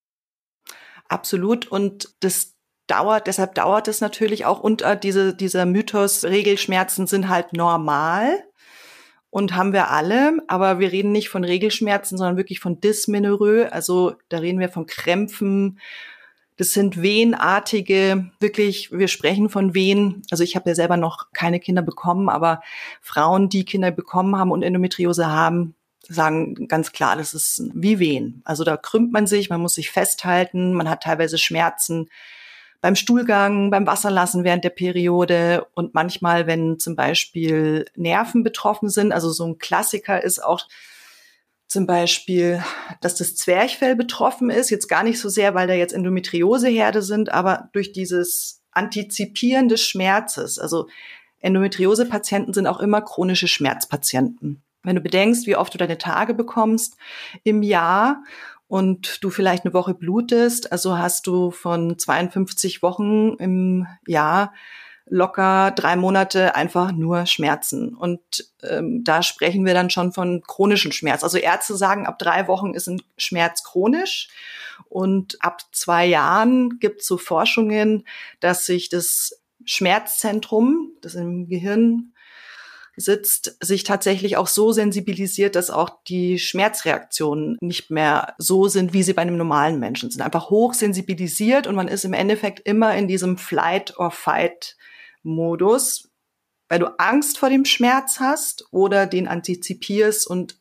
Absolut. 1.08 1.66
Und 1.66 2.14
das 2.20 2.54
dauert, 2.86 3.26
deshalb 3.26 3.54
dauert 3.54 3.88
es 3.88 4.00
natürlich 4.00 4.44
auch 4.44 4.60
unter 4.60 4.96
diese, 4.96 5.34
dieser 5.34 5.66
Mythos, 5.66 6.24
Regelschmerzen 6.24 7.06
sind 7.06 7.28
halt 7.28 7.52
normal 7.52 8.44
und 9.30 9.54
haben 9.54 9.72
wir 9.72 9.90
alle, 9.90 10.38
aber 10.46 10.78
wir 10.78 10.92
reden 10.92 11.12
nicht 11.12 11.28
von 11.28 11.44
Regelschmerzen, 11.44 12.18
sondern 12.18 12.36
wirklich 12.36 12.60
von 12.60 12.80
Dysmenorrhoe, 12.80 13.72
also 13.72 14.14
da 14.28 14.38
reden 14.38 14.60
wir 14.60 14.68
von 14.68 14.86
Krämpfen, 14.86 15.78
das 16.56 16.72
sind 16.72 17.00
wehenartige, 17.00 18.30
wirklich, 18.40 18.92
wir 18.92 19.08
sprechen 19.08 19.48
von 19.48 19.74
Wehen. 19.74 20.22
Also 20.30 20.44
ich 20.44 20.54
habe 20.54 20.70
ja 20.70 20.74
selber 20.74 20.96
noch 20.96 21.32
keine 21.32 21.60
Kinder 21.60 21.82
bekommen, 21.82 22.28
aber 22.28 22.60
Frauen, 23.00 23.48
die 23.48 23.64
Kinder 23.64 23.90
bekommen 23.90 24.36
haben 24.36 24.50
und 24.50 24.62
Endometriose 24.62 25.26
haben, 25.26 25.74
sagen 26.08 26.68
ganz 26.68 26.92
klar, 26.92 27.16
das 27.16 27.34
ist 27.34 27.70
wie 27.74 27.98
Wehen. 27.98 28.42
Also 28.44 28.64
da 28.64 28.76
krümmt 28.76 29.12
man 29.12 29.26
sich, 29.26 29.50
man 29.50 29.60
muss 29.60 29.74
sich 29.74 29.90
festhalten, 29.90 30.74
man 30.74 30.90
hat 30.90 31.04
teilweise 31.04 31.38
Schmerzen 31.38 32.08
beim 32.80 32.96
Stuhlgang, 32.96 33.70
beim 33.70 33.86
Wasserlassen 33.86 34.44
während 34.44 34.64
der 34.64 34.70
Periode 34.70 35.66
und 35.74 35.94
manchmal, 35.94 36.48
wenn 36.48 36.80
zum 36.80 36.96
Beispiel 36.96 37.86
Nerven 37.94 38.42
betroffen 38.42 38.90
sind. 38.90 39.12
Also 39.12 39.30
so 39.30 39.46
ein 39.46 39.58
Klassiker 39.58 40.22
ist 40.22 40.42
auch 40.42 40.66
zum 41.72 41.86
Beispiel, 41.86 42.62
dass 43.00 43.14
das 43.14 43.34
Zwerchfell 43.34 43.96
betroffen 43.96 44.50
ist, 44.50 44.70
jetzt 44.70 44.88
gar 44.88 45.02
nicht 45.02 45.18
so 45.18 45.28
sehr, 45.28 45.54
weil 45.54 45.66
da 45.66 45.74
jetzt 45.74 45.94
Endometrioseherde 45.94 47.02
sind, 47.02 47.32
aber 47.32 47.70
durch 47.72 47.92
dieses 47.92 48.62
Antizipieren 48.72 49.68
des 49.68 49.82
Schmerzes. 49.82 50.58
Also 50.58 50.88
Endometriose-Patienten 51.40 52.52
sind 52.52 52.66
auch 52.66 52.78
immer 52.78 53.00
chronische 53.00 53.48
Schmerzpatienten. 53.48 54.62
Wenn 54.82 54.96
du 54.96 55.02
bedenkst, 55.02 55.46
wie 55.46 55.56
oft 55.56 55.72
du 55.72 55.78
deine 55.78 55.98
Tage 55.98 56.34
bekommst 56.34 56.96
im 57.42 57.62
Jahr 57.62 58.22
und 58.68 59.24
du 59.24 59.30
vielleicht 59.30 59.64
eine 59.64 59.74
Woche 59.74 59.94
blutest, 59.94 60.72
also 60.72 60.98
hast 60.98 61.26
du 61.26 61.50
von 61.50 61.98
52 61.98 62.82
Wochen 62.82 63.34
im 63.38 63.86
Jahr 64.06 64.52
locker 65.06 65.72
drei 65.72 65.96
Monate 65.96 66.54
einfach 66.54 66.92
nur 66.92 67.26
Schmerzen. 67.26 67.94
Und 67.94 68.20
ähm, 68.62 69.04
da 69.04 69.22
sprechen 69.22 69.66
wir 69.66 69.74
dann 69.74 69.90
schon 69.90 70.12
von 70.12 70.42
chronischen 70.46 70.92
Schmerz. 70.92 71.22
Also 71.22 71.38
Ärzte 71.38 71.76
sagen, 71.76 72.06
ab 72.06 72.18
drei 72.18 72.48
Wochen 72.48 72.74
ist 72.74 72.88
ein 72.88 73.02
Schmerz 73.16 73.62
chronisch. 73.64 74.28
Und 74.88 75.42
ab 75.42 75.62
zwei 75.72 76.06
Jahren 76.06 76.78
gibt 76.78 77.00
es 77.00 77.06
so 77.06 77.16
Forschungen, 77.18 78.06
dass 78.40 78.66
sich 78.66 78.88
das 78.88 79.40
Schmerzzentrum, 79.64 80.92
das 81.00 81.14
im 81.14 81.48
Gehirn 81.48 82.12
sitzt, 82.96 83.56
sich 83.60 83.84
tatsächlich 83.84 84.36
auch 84.36 84.46
so 84.46 84.72
sensibilisiert, 84.72 85.56
dass 85.56 85.70
auch 85.70 85.90
die 86.06 86.38
Schmerzreaktionen 86.38 87.56
nicht 87.60 87.90
mehr 87.90 88.34
so 88.38 88.68
sind, 88.68 88.92
wie 88.92 89.02
sie 89.02 89.14
bei 89.14 89.22
einem 89.22 89.38
normalen 89.38 89.78
Menschen 89.78 90.10
sind. 90.10 90.20
Einfach 90.20 90.50
hoch 90.50 90.74
sensibilisiert 90.74 91.66
und 91.66 91.74
man 91.74 91.88
ist 91.88 92.04
im 92.04 92.12
Endeffekt 92.12 92.60
immer 92.60 92.94
in 92.94 93.08
diesem 93.08 93.38
Flight 93.38 93.98
or 93.98 94.10
Fight 94.10 94.76
Modus, 95.22 96.10
weil 96.68 96.78
du 96.78 96.98
Angst 96.98 97.38
vor 97.38 97.50
dem 97.50 97.64
Schmerz 97.64 98.18
hast 98.20 98.66
oder 98.70 99.06
den 99.06 99.28
antizipierst 99.28 100.26
und 100.26 100.58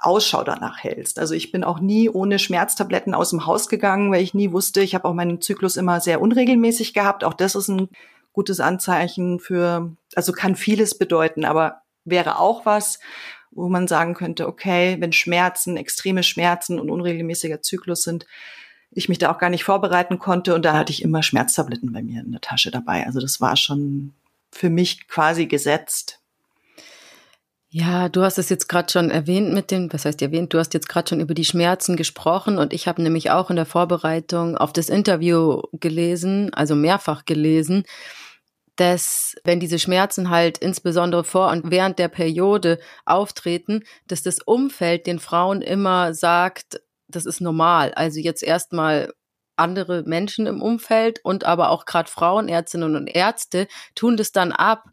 Ausschau 0.00 0.44
danach 0.44 0.82
hältst. 0.82 1.18
Also 1.18 1.34
ich 1.34 1.50
bin 1.50 1.64
auch 1.64 1.80
nie 1.80 2.08
ohne 2.08 2.38
Schmerztabletten 2.38 3.14
aus 3.14 3.30
dem 3.30 3.46
Haus 3.46 3.68
gegangen, 3.68 4.12
weil 4.12 4.22
ich 4.22 4.34
nie 4.34 4.52
wusste, 4.52 4.82
ich 4.82 4.94
habe 4.94 5.06
auch 5.06 5.14
meinen 5.14 5.40
Zyklus 5.40 5.76
immer 5.76 6.00
sehr 6.00 6.20
unregelmäßig 6.20 6.94
gehabt. 6.94 7.24
Auch 7.24 7.34
das 7.34 7.54
ist 7.54 7.68
ein 7.68 7.88
gutes 8.32 8.60
Anzeichen 8.60 9.40
für, 9.40 9.90
also 10.14 10.32
kann 10.32 10.54
vieles 10.54 10.98
bedeuten, 10.98 11.44
aber 11.44 11.82
wäre 12.04 12.38
auch 12.38 12.66
was, 12.66 13.00
wo 13.50 13.68
man 13.68 13.88
sagen 13.88 14.14
könnte, 14.14 14.46
okay, 14.46 14.96
wenn 15.00 15.12
Schmerzen, 15.12 15.76
extreme 15.76 16.22
Schmerzen 16.22 16.78
und 16.78 16.90
unregelmäßiger 16.90 17.62
Zyklus 17.62 18.02
sind, 18.02 18.26
ich 18.90 19.08
mich 19.08 19.18
da 19.18 19.32
auch 19.32 19.38
gar 19.38 19.50
nicht 19.50 19.64
vorbereiten 19.64 20.18
konnte 20.18 20.54
und 20.54 20.64
da 20.64 20.72
hatte 20.72 20.92
ich 20.92 21.02
immer 21.02 21.22
Schmerztabletten 21.22 21.92
bei 21.92 22.02
mir 22.02 22.22
in 22.22 22.32
der 22.32 22.40
Tasche 22.40 22.70
dabei. 22.70 23.06
Also 23.06 23.20
das 23.20 23.40
war 23.40 23.56
schon 23.56 24.14
für 24.50 24.70
mich 24.70 25.08
quasi 25.08 25.46
gesetzt. 25.46 26.20
Ja, 27.68 28.08
du 28.08 28.22
hast 28.22 28.38
es 28.38 28.48
jetzt 28.48 28.68
gerade 28.68 28.90
schon 28.90 29.10
erwähnt 29.10 29.52
mit 29.52 29.70
dem, 29.70 29.92
was 29.92 30.04
heißt 30.04 30.22
erwähnt, 30.22 30.54
du 30.54 30.58
hast 30.58 30.72
jetzt 30.72 30.88
gerade 30.88 31.10
schon 31.10 31.20
über 31.20 31.34
die 31.34 31.44
Schmerzen 31.44 31.96
gesprochen 31.96 32.58
und 32.58 32.72
ich 32.72 32.88
habe 32.88 33.02
nämlich 33.02 33.30
auch 33.30 33.50
in 33.50 33.56
der 33.56 33.66
Vorbereitung 33.66 34.56
auf 34.56 34.72
das 34.72 34.88
Interview 34.88 35.60
gelesen, 35.72 36.54
also 36.54 36.74
mehrfach 36.74 37.26
gelesen, 37.26 37.84
dass 38.76 39.34
wenn 39.44 39.58
diese 39.58 39.78
Schmerzen 39.78 40.30
halt 40.30 40.58
insbesondere 40.58 41.24
vor 41.24 41.50
und 41.50 41.70
während 41.70 41.98
der 41.98 42.08
Periode 42.08 42.78
auftreten, 43.04 43.82
dass 44.06 44.22
das 44.22 44.38
Umfeld 44.38 45.06
den 45.06 45.18
Frauen 45.18 45.60
immer 45.60 46.14
sagt, 46.14 46.80
das 47.16 47.26
ist 47.26 47.40
normal. 47.40 47.92
Also 47.94 48.20
jetzt 48.20 48.42
erstmal 48.42 49.12
andere 49.56 50.02
Menschen 50.04 50.46
im 50.46 50.62
Umfeld 50.62 51.20
und 51.24 51.44
aber 51.44 51.70
auch 51.70 51.86
gerade 51.86 52.10
Frauenärztinnen 52.10 52.94
und 52.94 53.06
Ärzte 53.06 53.66
tun 53.94 54.16
das 54.16 54.30
dann 54.32 54.52
ab, 54.52 54.84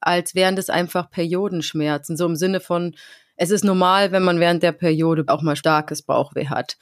als 0.00 0.34
wären 0.34 0.56
das 0.56 0.70
einfach 0.70 1.10
Periodenschmerzen. 1.10 2.16
So 2.16 2.26
im 2.26 2.36
Sinne 2.36 2.60
von, 2.60 2.96
es 3.36 3.50
ist 3.50 3.64
normal, 3.64 4.12
wenn 4.12 4.24
man 4.24 4.40
während 4.40 4.62
der 4.62 4.72
Periode 4.72 5.24
auch 5.28 5.42
mal 5.42 5.56
starkes 5.56 6.02
Bauchweh 6.02 6.48
hat. 6.48 6.76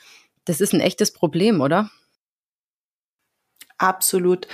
Das 0.47 0.61
ist 0.61 0.73
ein 0.73 0.81
echtes 0.81 1.13
Problem, 1.13 1.61
oder? 1.61 1.91
Absolut. 3.79 4.49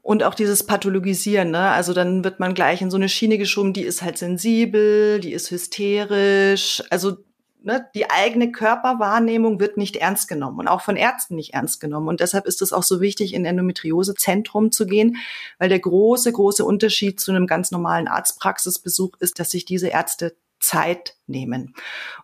Und 0.00 0.22
auch 0.22 0.34
dieses 0.34 0.64
Pathologisieren, 0.64 1.50
ne? 1.50 1.70
Also 1.70 1.92
dann 1.92 2.22
wird 2.22 2.38
man 2.38 2.54
gleich 2.54 2.80
in 2.80 2.90
so 2.92 2.96
eine 2.96 3.08
Schiene 3.08 3.38
geschoben, 3.38 3.72
die 3.72 3.82
ist 3.82 4.02
halt 4.02 4.18
sensibel, 4.18 5.20
die 5.20 5.32
ist 5.32 5.50
hysterisch. 5.50 6.82
Also 6.90 7.25
ne, 7.66 7.88
die 7.94 8.10
eigene 8.10 8.52
Körperwahrnehmung 8.52 9.60
wird 9.60 9.76
nicht 9.76 9.96
ernst 9.96 10.28
genommen 10.28 10.60
und 10.60 10.68
auch 10.68 10.80
von 10.80 10.96
Ärzten 10.96 11.34
nicht 11.34 11.52
ernst 11.52 11.80
genommen. 11.80 12.08
Und 12.08 12.20
deshalb 12.20 12.46
ist 12.46 12.62
es 12.62 12.72
auch 12.72 12.84
so 12.84 13.00
wichtig, 13.00 13.34
in 13.34 13.44
Endometriosezentrum 13.44 14.70
zu 14.70 14.86
gehen, 14.86 15.16
weil 15.58 15.68
der 15.68 15.80
große, 15.80 16.32
große 16.32 16.64
Unterschied 16.64 17.20
zu 17.20 17.32
einem 17.32 17.46
ganz 17.46 17.72
normalen 17.72 18.08
Arztpraxisbesuch 18.08 19.16
ist, 19.18 19.40
dass 19.40 19.50
sich 19.50 19.64
diese 19.64 19.88
Ärzte 19.88 20.36
Zeit 20.60 21.16
nehmen. 21.26 21.74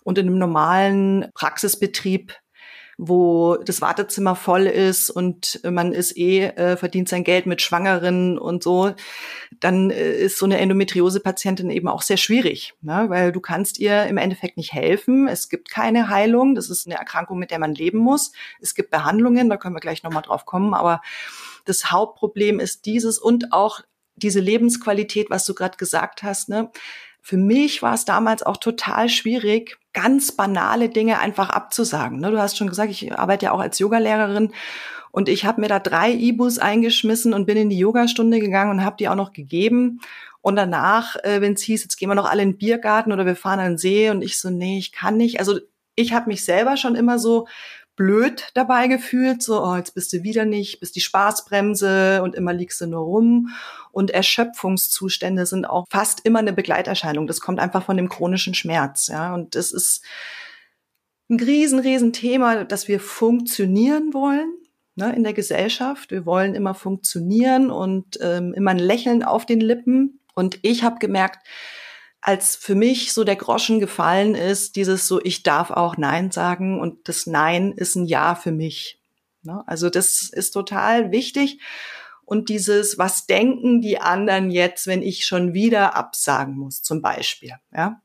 Und 0.02 0.16
in 0.16 0.28
einem 0.28 0.38
normalen 0.38 1.28
Praxisbetrieb 1.34 2.34
wo 3.04 3.56
das 3.56 3.80
Wartezimmer 3.80 4.36
voll 4.36 4.66
ist 4.66 5.10
und 5.10 5.60
man 5.64 5.92
ist 5.92 6.16
eh, 6.16 6.46
äh, 6.46 6.76
verdient 6.76 7.08
sein 7.08 7.24
Geld 7.24 7.46
mit 7.46 7.60
Schwangeren 7.60 8.38
und 8.38 8.62
so, 8.62 8.94
dann 9.58 9.90
äh, 9.90 10.12
ist 10.12 10.38
so 10.38 10.46
eine 10.46 10.58
Endometriose-Patientin 10.58 11.70
eben 11.70 11.88
auch 11.88 12.02
sehr 12.02 12.16
schwierig, 12.16 12.74
ne? 12.80 13.06
weil 13.08 13.32
du 13.32 13.40
kannst 13.40 13.80
ihr 13.80 14.04
im 14.04 14.18
Endeffekt 14.18 14.56
nicht 14.56 14.72
helfen. 14.72 15.26
Es 15.26 15.48
gibt 15.48 15.68
keine 15.68 16.10
Heilung. 16.10 16.54
Das 16.54 16.70
ist 16.70 16.86
eine 16.86 16.96
Erkrankung, 16.96 17.40
mit 17.40 17.50
der 17.50 17.58
man 17.58 17.74
leben 17.74 17.98
muss. 17.98 18.32
Es 18.60 18.76
gibt 18.76 18.90
Behandlungen, 18.90 19.50
da 19.50 19.56
können 19.56 19.74
wir 19.74 19.80
gleich 19.80 20.04
nochmal 20.04 20.22
drauf 20.22 20.46
kommen, 20.46 20.72
aber 20.72 21.00
das 21.64 21.90
Hauptproblem 21.90 22.60
ist 22.60 22.86
dieses 22.86 23.18
und 23.18 23.52
auch 23.52 23.80
diese 24.14 24.40
Lebensqualität, 24.40 25.28
was 25.28 25.44
du 25.44 25.54
gerade 25.54 25.76
gesagt 25.76 26.22
hast, 26.22 26.48
ne? 26.48 26.70
Für 27.22 27.36
mich 27.36 27.82
war 27.82 27.94
es 27.94 28.04
damals 28.04 28.42
auch 28.42 28.56
total 28.56 29.08
schwierig, 29.08 29.78
ganz 29.92 30.32
banale 30.32 30.88
Dinge 30.88 31.20
einfach 31.20 31.50
abzusagen. 31.50 32.18
Ne? 32.18 32.32
Du 32.32 32.38
hast 32.38 32.56
schon 32.58 32.68
gesagt, 32.68 32.90
ich 32.90 33.16
arbeite 33.16 33.46
ja 33.46 33.52
auch 33.52 33.60
als 33.60 33.78
Yogalehrerin 33.78 34.52
und 35.12 35.28
ich 35.28 35.44
habe 35.44 35.60
mir 35.60 35.68
da 35.68 35.78
drei 35.78 36.12
E-Bus 36.12 36.58
eingeschmissen 36.58 37.32
und 37.32 37.46
bin 37.46 37.56
in 37.56 37.70
die 37.70 37.78
Yogastunde 37.78 38.40
gegangen 38.40 38.72
und 38.72 38.84
habe 38.84 38.96
die 38.98 39.08
auch 39.08 39.14
noch 39.14 39.32
gegeben. 39.32 40.00
Und 40.40 40.56
danach, 40.56 41.14
äh, 41.22 41.40
wenn 41.40 41.52
es 41.52 41.62
hieß, 41.62 41.84
jetzt 41.84 41.96
gehen 41.96 42.08
wir 42.08 42.16
noch 42.16 42.28
alle 42.28 42.42
in 42.42 42.52
den 42.52 42.58
Biergarten 42.58 43.12
oder 43.12 43.24
wir 43.24 43.36
fahren 43.36 43.60
an 43.60 43.72
den 43.72 43.78
See 43.78 44.10
und 44.10 44.22
ich 44.22 44.40
so, 44.40 44.50
nee, 44.50 44.78
ich 44.78 44.90
kann 44.90 45.16
nicht. 45.16 45.38
Also 45.38 45.60
ich 45.94 46.12
habe 46.12 46.28
mich 46.28 46.44
selber 46.44 46.76
schon 46.76 46.96
immer 46.96 47.20
so 47.20 47.46
blöd 47.96 48.48
dabei 48.54 48.88
gefühlt, 48.88 49.42
so, 49.42 49.62
oh, 49.62 49.76
jetzt 49.76 49.94
bist 49.94 50.12
du 50.12 50.22
wieder 50.22 50.44
nicht, 50.44 50.80
bist 50.80 50.96
die 50.96 51.00
Spaßbremse 51.00 52.22
und 52.22 52.34
immer 52.34 52.52
liegst 52.52 52.80
du 52.80 52.86
nur 52.86 53.02
rum. 53.02 53.50
Und 53.90 54.10
Erschöpfungszustände 54.10 55.46
sind 55.46 55.66
auch 55.66 55.86
fast 55.90 56.24
immer 56.24 56.38
eine 56.38 56.52
Begleiterscheinung. 56.52 57.26
Das 57.26 57.40
kommt 57.40 57.60
einfach 57.60 57.84
von 57.84 57.96
dem 57.96 58.08
chronischen 58.08 58.54
Schmerz, 58.54 59.08
ja. 59.08 59.34
Und 59.34 59.54
das 59.54 59.72
ist 59.72 60.02
ein 61.28 61.40
riesen, 61.40 61.78
riesen 61.78 62.12
Thema, 62.12 62.64
dass 62.64 62.88
wir 62.88 63.00
funktionieren 63.00 64.14
wollen 64.14 64.52
ne, 64.94 65.14
in 65.14 65.22
der 65.22 65.32
Gesellschaft. 65.32 66.10
Wir 66.10 66.26
wollen 66.26 66.54
immer 66.54 66.74
funktionieren 66.74 67.70
und 67.70 68.18
ähm, 68.20 68.54
immer 68.54 68.70
ein 68.70 68.78
Lächeln 68.78 69.22
auf 69.22 69.46
den 69.46 69.60
Lippen. 69.60 70.20
Und 70.34 70.58
ich 70.62 70.82
habe 70.82 70.98
gemerkt, 70.98 71.46
als 72.22 72.54
für 72.54 72.76
mich 72.76 73.12
so 73.12 73.24
der 73.24 73.36
Groschen 73.36 73.80
gefallen 73.80 74.36
ist, 74.36 74.76
dieses 74.76 75.08
so, 75.08 75.20
ich 75.22 75.42
darf 75.42 75.72
auch 75.72 75.96
Nein 75.96 76.30
sagen 76.30 76.80
und 76.80 77.08
das 77.08 77.26
Nein 77.26 77.72
ist 77.72 77.96
ein 77.96 78.06
Ja 78.06 78.36
für 78.36 78.52
mich. 78.52 79.00
Ne? 79.42 79.62
Also 79.66 79.90
das 79.90 80.30
ist 80.30 80.52
total 80.52 81.10
wichtig. 81.10 81.60
Und 82.24 82.48
dieses, 82.48 82.96
was 82.96 83.26
denken 83.26 83.80
die 83.80 84.00
anderen 84.00 84.52
jetzt, 84.52 84.86
wenn 84.86 85.02
ich 85.02 85.26
schon 85.26 85.52
wieder 85.52 85.96
absagen 85.96 86.56
muss, 86.56 86.82
zum 86.82 87.02
Beispiel, 87.02 87.54
ja. 87.74 88.00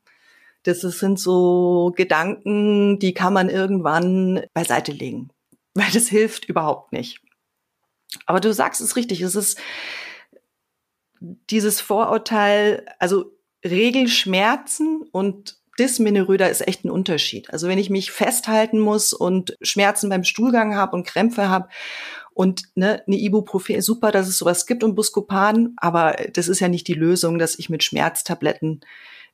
Das 0.64 0.80
sind 0.80 1.20
so 1.20 1.94
Gedanken, 1.96 2.98
die 2.98 3.14
kann 3.14 3.32
man 3.32 3.48
irgendwann 3.48 4.42
beiseite 4.52 4.90
legen, 4.90 5.30
weil 5.74 5.90
das 5.92 6.08
hilft 6.08 6.46
überhaupt 6.46 6.92
nicht. 6.92 7.22
Aber 8.26 8.40
du 8.40 8.52
sagst 8.52 8.80
es 8.80 8.96
richtig, 8.96 9.20
es 9.20 9.36
ist 9.36 9.58
dieses 11.20 11.80
Vorurteil, 11.80 12.84
also 12.98 13.37
Regelschmerzen 13.70 15.02
und 15.12 15.56
Dysmenorrhoe, 15.78 16.48
ist 16.48 16.66
echt 16.66 16.84
ein 16.84 16.90
Unterschied. 16.90 17.50
Also 17.50 17.68
wenn 17.68 17.78
ich 17.78 17.90
mich 17.90 18.10
festhalten 18.10 18.80
muss 18.80 19.12
und 19.12 19.56
Schmerzen 19.62 20.10
beim 20.10 20.24
Stuhlgang 20.24 20.74
habe 20.74 20.96
und 20.96 21.06
Krämpfe 21.06 21.48
habe 21.48 21.68
und 22.34 22.62
ne, 22.74 23.02
eine 23.06 23.16
Ibuprofen, 23.16 23.80
super, 23.80 24.10
dass 24.10 24.28
es 24.28 24.38
sowas 24.38 24.66
gibt 24.66 24.82
und 24.82 24.94
Buscopan, 24.94 25.74
aber 25.76 26.16
das 26.32 26.48
ist 26.48 26.60
ja 26.60 26.68
nicht 26.68 26.88
die 26.88 26.94
Lösung, 26.94 27.38
dass 27.38 27.58
ich 27.58 27.70
mit 27.70 27.84
Schmerztabletten 27.84 28.80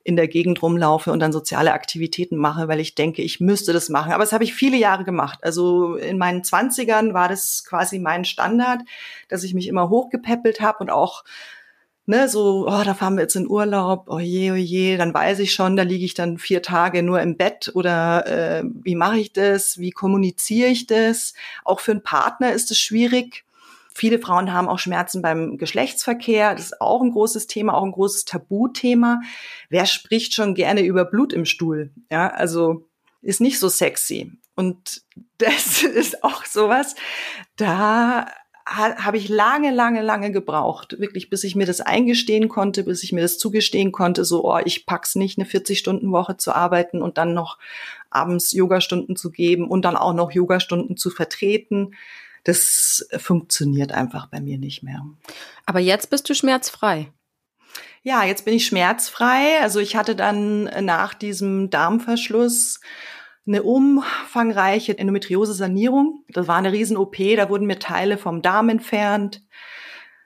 in 0.05 0.15
der 0.15 0.27
Gegend 0.27 0.61
rumlaufe 0.61 1.11
und 1.11 1.19
dann 1.19 1.33
soziale 1.33 1.73
Aktivitäten 1.73 2.37
mache, 2.37 2.67
weil 2.67 2.79
ich 2.79 2.93
denke, 2.93 3.23
ich 3.23 3.39
müsste 3.39 3.73
das 3.73 3.89
machen. 3.89 4.11
Aber 4.11 4.23
das 4.23 4.33
habe 4.33 4.43
ich 4.43 4.53
viele 4.53 4.77
Jahre 4.77 5.03
gemacht. 5.03 5.39
Also 5.41 5.95
in 5.95 6.19
meinen 6.19 6.43
Zwanzigern 6.43 7.15
war 7.15 7.27
das 7.27 7.65
quasi 7.67 7.97
mein 7.97 8.23
Standard, 8.23 8.81
dass 9.29 9.43
ich 9.43 9.55
mich 9.55 9.67
immer 9.67 9.89
hochgepäppelt 9.89 10.61
habe 10.61 10.77
und 10.79 10.91
auch 10.91 11.23
ne, 12.05 12.29
so, 12.29 12.67
oh, 12.67 12.83
da 12.83 12.93
fahren 12.93 13.15
wir 13.15 13.21
jetzt 13.21 13.35
in 13.35 13.49
Urlaub, 13.49 14.05
oh 14.07 14.19
je, 14.19 14.51
oh 14.51 14.55
je, 14.55 14.97
dann 14.97 15.13
weiß 15.13 15.39
ich 15.39 15.53
schon, 15.53 15.75
da 15.75 15.83
liege 15.83 16.05
ich 16.05 16.13
dann 16.13 16.37
vier 16.37 16.61
Tage 16.61 17.03
nur 17.03 17.21
im 17.21 17.37
Bett 17.37 17.71
oder 17.73 18.25
äh, 18.27 18.63
wie 18.83 18.95
mache 18.95 19.17
ich 19.17 19.33
das, 19.33 19.79
wie 19.79 19.91
kommuniziere 19.91 20.69
ich 20.69 20.87
das? 20.87 21.33
Auch 21.63 21.79
für 21.79 21.91
einen 21.91 22.03
Partner 22.03 22.53
ist 22.53 22.71
es 22.71 22.79
schwierig. 22.79 23.43
Viele 23.93 24.19
Frauen 24.19 24.51
haben 24.51 24.67
auch 24.67 24.79
Schmerzen 24.79 25.21
beim 25.21 25.57
Geschlechtsverkehr. 25.57 26.53
Das 26.53 26.65
ist 26.65 26.81
auch 26.81 27.01
ein 27.01 27.11
großes 27.11 27.47
Thema, 27.47 27.75
auch 27.75 27.83
ein 27.83 27.93
großes 27.93 28.25
Tabuthema. 28.25 29.21
Wer 29.69 29.85
spricht 29.85 30.33
schon 30.33 30.53
gerne 30.53 30.81
über 30.81 31.05
Blut 31.05 31.31
im 31.31 31.45
Stuhl? 31.45 31.91
Ja, 32.11 32.27
also 32.27 32.85
ist 33.21 33.39
nicht 33.39 33.57
so 33.57 33.69
sexy. 33.69 34.33
Und 34.55 35.01
das 35.37 35.83
ist 35.83 36.23
auch 36.23 36.45
sowas, 36.45 36.95
da 37.55 38.27
habe 38.65 39.17
ich 39.17 39.29
lange, 39.29 39.71
lange, 39.71 40.01
lange 40.01 40.31
gebraucht, 40.31 40.99
wirklich, 40.99 41.29
bis 41.29 41.43
ich 41.43 41.55
mir 41.55 41.67
das 41.67 41.81
eingestehen 41.81 42.49
konnte, 42.49 42.83
bis 42.83 43.03
ich 43.03 43.11
mir 43.11 43.21
das 43.21 43.37
zugestehen 43.37 43.91
konnte, 43.91 44.25
so, 44.25 44.43
oh, 44.43 44.59
ich 44.65 44.87
pack's 44.87 45.15
nicht, 45.15 45.37
eine 45.37 45.47
40-Stunden-Woche 45.47 46.37
zu 46.37 46.51
arbeiten 46.53 47.01
und 47.01 47.19
dann 47.19 47.35
noch 47.35 47.59
abends 48.09 48.53
Yogastunden 48.53 49.15
zu 49.15 49.29
geben 49.29 49.67
und 49.67 49.83
dann 49.83 49.95
auch 49.95 50.13
noch 50.13 50.31
Yogastunden 50.31 50.97
zu 50.97 51.11
vertreten. 51.11 51.95
Das 52.43 53.07
funktioniert 53.17 53.91
einfach 53.91 54.27
bei 54.27 54.39
mir 54.39 54.57
nicht 54.57 54.81
mehr. 54.81 55.05
Aber 55.65 55.79
jetzt 55.79 56.09
bist 56.09 56.27
du 56.29 56.33
schmerzfrei. 56.33 57.11
Ja, 58.01 58.23
jetzt 58.23 58.45
bin 58.45 58.53
ich 58.53 58.65
schmerzfrei. 58.65 59.59
Also 59.61 59.79
ich 59.79 59.95
hatte 59.95 60.15
dann 60.15 60.63
nach 60.85 61.13
diesem 61.13 61.69
Darmverschluss 61.69 62.79
eine 63.47 63.63
umfangreiche 63.63 64.97
Endometriose-Sanierung. 64.97 66.23
Das 66.29 66.47
war 66.47 66.57
eine 66.57 66.71
Riesen-OP, 66.71 67.17
da 67.35 67.49
wurden 67.49 67.67
mir 67.67 67.79
Teile 67.79 68.17
vom 68.17 68.41
Darm 68.41 68.69
entfernt. 68.69 69.41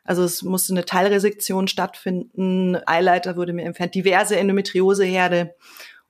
Also 0.03 0.23
es 0.23 0.41
musste 0.41 0.73
eine 0.73 0.85
Teilresektion 0.85 1.67
stattfinden, 1.67 2.77
Eileiter 2.85 3.35
wurde 3.35 3.53
mir 3.53 3.65
entfernt, 3.65 3.93
diverse 3.93 4.37
Endometrioseherde. 4.37 5.55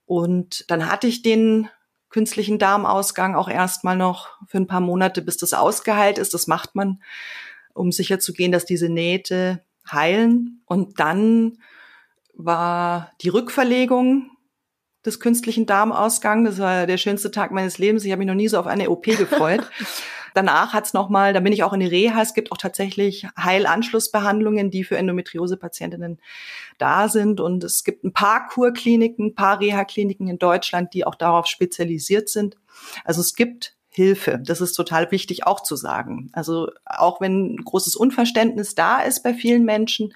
Und 0.06 0.64
dann 0.68 0.90
hatte 0.90 1.06
ich 1.06 1.22
den 1.22 1.68
künstlichen 2.08 2.58
Darmausgang 2.58 3.34
auch 3.34 3.48
erstmal 3.48 3.96
noch 3.96 4.28
für 4.46 4.58
ein 4.58 4.66
paar 4.66 4.80
Monate, 4.80 5.22
bis 5.22 5.36
das 5.36 5.52
ausgeheilt 5.52 6.18
ist. 6.18 6.34
Das 6.34 6.46
macht 6.46 6.74
man, 6.74 7.02
um 7.74 7.92
sicherzugehen, 7.92 8.52
dass 8.52 8.64
diese 8.64 8.88
Nähte 8.88 9.64
heilen. 9.90 10.62
Und 10.66 10.98
dann 10.98 11.58
war 12.34 13.12
die 13.20 13.28
Rückverlegung 13.28 14.29
des 15.04 15.20
künstlichen 15.20 15.66
Darmausgangs. 15.66 16.48
Das 16.48 16.58
war 16.58 16.86
der 16.86 16.98
schönste 16.98 17.30
Tag 17.30 17.50
meines 17.50 17.78
Lebens. 17.78 18.04
Ich 18.04 18.12
habe 18.12 18.18
mich 18.20 18.28
noch 18.28 18.34
nie 18.34 18.48
so 18.48 18.58
auf 18.58 18.66
eine 18.66 18.90
OP 18.90 19.04
gefreut. 19.04 19.62
Danach 20.34 20.72
hat's 20.72 20.92
noch 20.92 21.08
mal, 21.08 21.32
da 21.32 21.40
bin 21.40 21.52
ich 21.52 21.64
auch 21.64 21.72
in 21.72 21.80
die 21.80 21.86
Reha. 21.86 22.22
Es 22.22 22.34
gibt 22.34 22.52
auch 22.52 22.56
tatsächlich 22.56 23.26
Heilanschlussbehandlungen, 23.36 24.70
die 24.70 24.84
für 24.84 24.96
Endometriose-Patientinnen 24.96 26.20
da 26.78 27.08
sind. 27.08 27.40
Und 27.40 27.64
es 27.64 27.82
gibt 27.82 28.04
ein 28.04 28.12
paar 28.12 28.46
Kurkliniken, 28.46 29.26
ein 29.26 29.34
paar 29.34 29.60
Reha-Kliniken 29.60 30.28
in 30.28 30.38
Deutschland, 30.38 30.94
die 30.94 31.04
auch 31.04 31.16
darauf 31.16 31.46
spezialisiert 31.46 32.28
sind. 32.28 32.56
Also 33.04 33.20
es 33.20 33.34
gibt 33.34 33.74
Hilfe. 33.92 34.40
Das 34.42 34.60
ist 34.60 34.74
total 34.74 35.10
wichtig 35.10 35.46
auch 35.46 35.62
zu 35.62 35.74
sagen. 35.74 36.30
Also 36.32 36.70
auch 36.84 37.20
wenn 37.20 37.56
großes 37.56 37.96
Unverständnis 37.96 38.76
da 38.76 39.00
ist 39.00 39.24
bei 39.24 39.34
vielen 39.34 39.64
Menschen, 39.64 40.14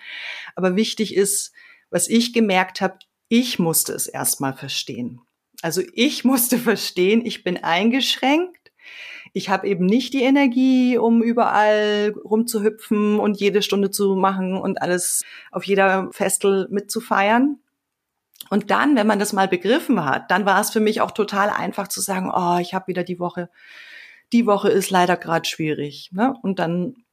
aber 0.54 0.76
wichtig 0.76 1.16
ist, 1.16 1.52
was 1.90 2.08
ich 2.08 2.32
gemerkt 2.32 2.80
habe, 2.80 2.98
ich 3.28 3.58
musste 3.58 3.92
es 3.92 4.06
erstmal 4.06 4.54
verstehen. 4.54 5.20
Also 5.62 5.82
ich 5.92 6.24
musste 6.24 6.58
verstehen, 6.58 7.24
ich 7.24 7.44
bin 7.44 7.62
eingeschränkt. 7.62 8.72
Ich 9.32 9.48
habe 9.48 9.66
eben 9.66 9.86
nicht 9.86 10.14
die 10.14 10.22
Energie, 10.22 10.96
um 10.96 11.20
überall 11.22 12.14
rumzuhüpfen 12.24 13.18
und 13.18 13.40
jede 13.40 13.62
Stunde 13.62 13.90
zu 13.90 14.14
machen 14.14 14.56
und 14.56 14.80
alles 14.80 15.22
auf 15.50 15.64
jeder 15.64 16.08
Festel 16.12 16.68
mitzufeiern. 16.70 17.58
Und 18.50 18.70
dann, 18.70 18.94
wenn 18.94 19.08
man 19.08 19.18
das 19.18 19.32
mal 19.32 19.48
begriffen 19.48 20.04
hat, 20.04 20.30
dann 20.30 20.46
war 20.46 20.60
es 20.60 20.70
für 20.70 20.78
mich 20.78 21.00
auch 21.00 21.10
total 21.10 21.50
einfach 21.50 21.88
zu 21.88 22.00
sagen, 22.00 22.30
oh, 22.32 22.58
ich 22.60 22.74
habe 22.74 22.86
wieder 22.86 23.02
die 23.02 23.18
Woche 23.18 23.48
die 24.34 24.46
Woche 24.46 24.68
ist 24.68 24.90
leider 24.90 25.16
gerade 25.16 25.48
schwierig. 25.48 26.10
Ne? 26.12 26.34
Und 26.42 26.58
dann 26.58 27.03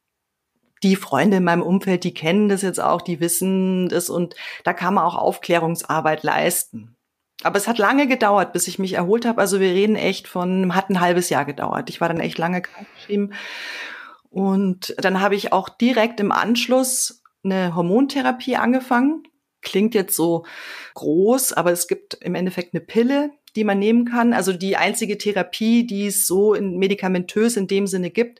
die 0.83 0.95
Freunde 0.95 1.37
in 1.37 1.43
meinem 1.43 1.61
Umfeld, 1.61 2.03
die 2.03 2.13
kennen 2.13 2.49
das 2.49 2.61
jetzt 2.61 2.79
auch, 2.79 3.01
die 3.01 3.19
wissen 3.19 3.89
das 3.89 4.09
und 4.09 4.35
da 4.63 4.73
kann 4.73 4.93
man 4.93 5.05
auch 5.05 5.15
Aufklärungsarbeit 5.15 6.23
leisten. 6.23 6.95
Aber 7.43 7.57
es 7.57 7.67
hat 7.67 7.77
lange 7.77 8.07
gedauert, 8.07 8.53
bis 8.53 8.67
ich 8.67 8.79
mich 8.79 8.93
erholt 8.93 9.25
habe. 9.25 9.41
Also 9.41 9.59
wir 9.59 9.69
reden 9.69 9.95
echt 9.95 10.27
von, 10.27 10.75
hat 10.75 10.89
ein 10.89 11.01
halbes 11.01 11.29
Jahr 11.29 11.45
gedauert. 11.45 11.89
Ich 11.89 11.99
war 11.99 12.07
dann 12.07 12.19
echt 12.19 12.37
lange 12.37 12.61
krankgeschrieben. 12.61 13.33
Und 14.29 14.95
dann 14.97 15.21
habe 15.21 15.35
ich 15.35 15.51
auch 15.51 15.69
direkt 15.69 16.19
im 16.19 16.31
Anschluss 16.31 17.23
eine 17.43 17.75
Hormontherapie 17.75 18.57
angefangen. 18.57 19.23
Klingt 19.61 19.95
jetzt 19.95 20.15
so 20.15 20.45
groß, 20.93 21.53
aber 21.53 21.71
es 21.71 21.87
gibt 21.87 22.15
im 22.15 22.35
Endeffekt 22.35 22.73
eine 22.73 22.81
Pille, 22.81 23.31
die 23.55 23.63
man 23.63 23.79
nehmen 23.79 24.05
kann. 24.05 24.33
Also 24.33 24.53
die 24.53 24.77
einzige 24.77 25.17
Therapie, 25.17 25.85
die 25.85 26.07
es 26.07 26.25
so 26.25 26.53
in 26.53 26.77
medikamentös 26.77 27.57
in 27.57 27.67
dem 27.67 27.87
Sinne 27.87 28.09
gibt, 28.09 28.39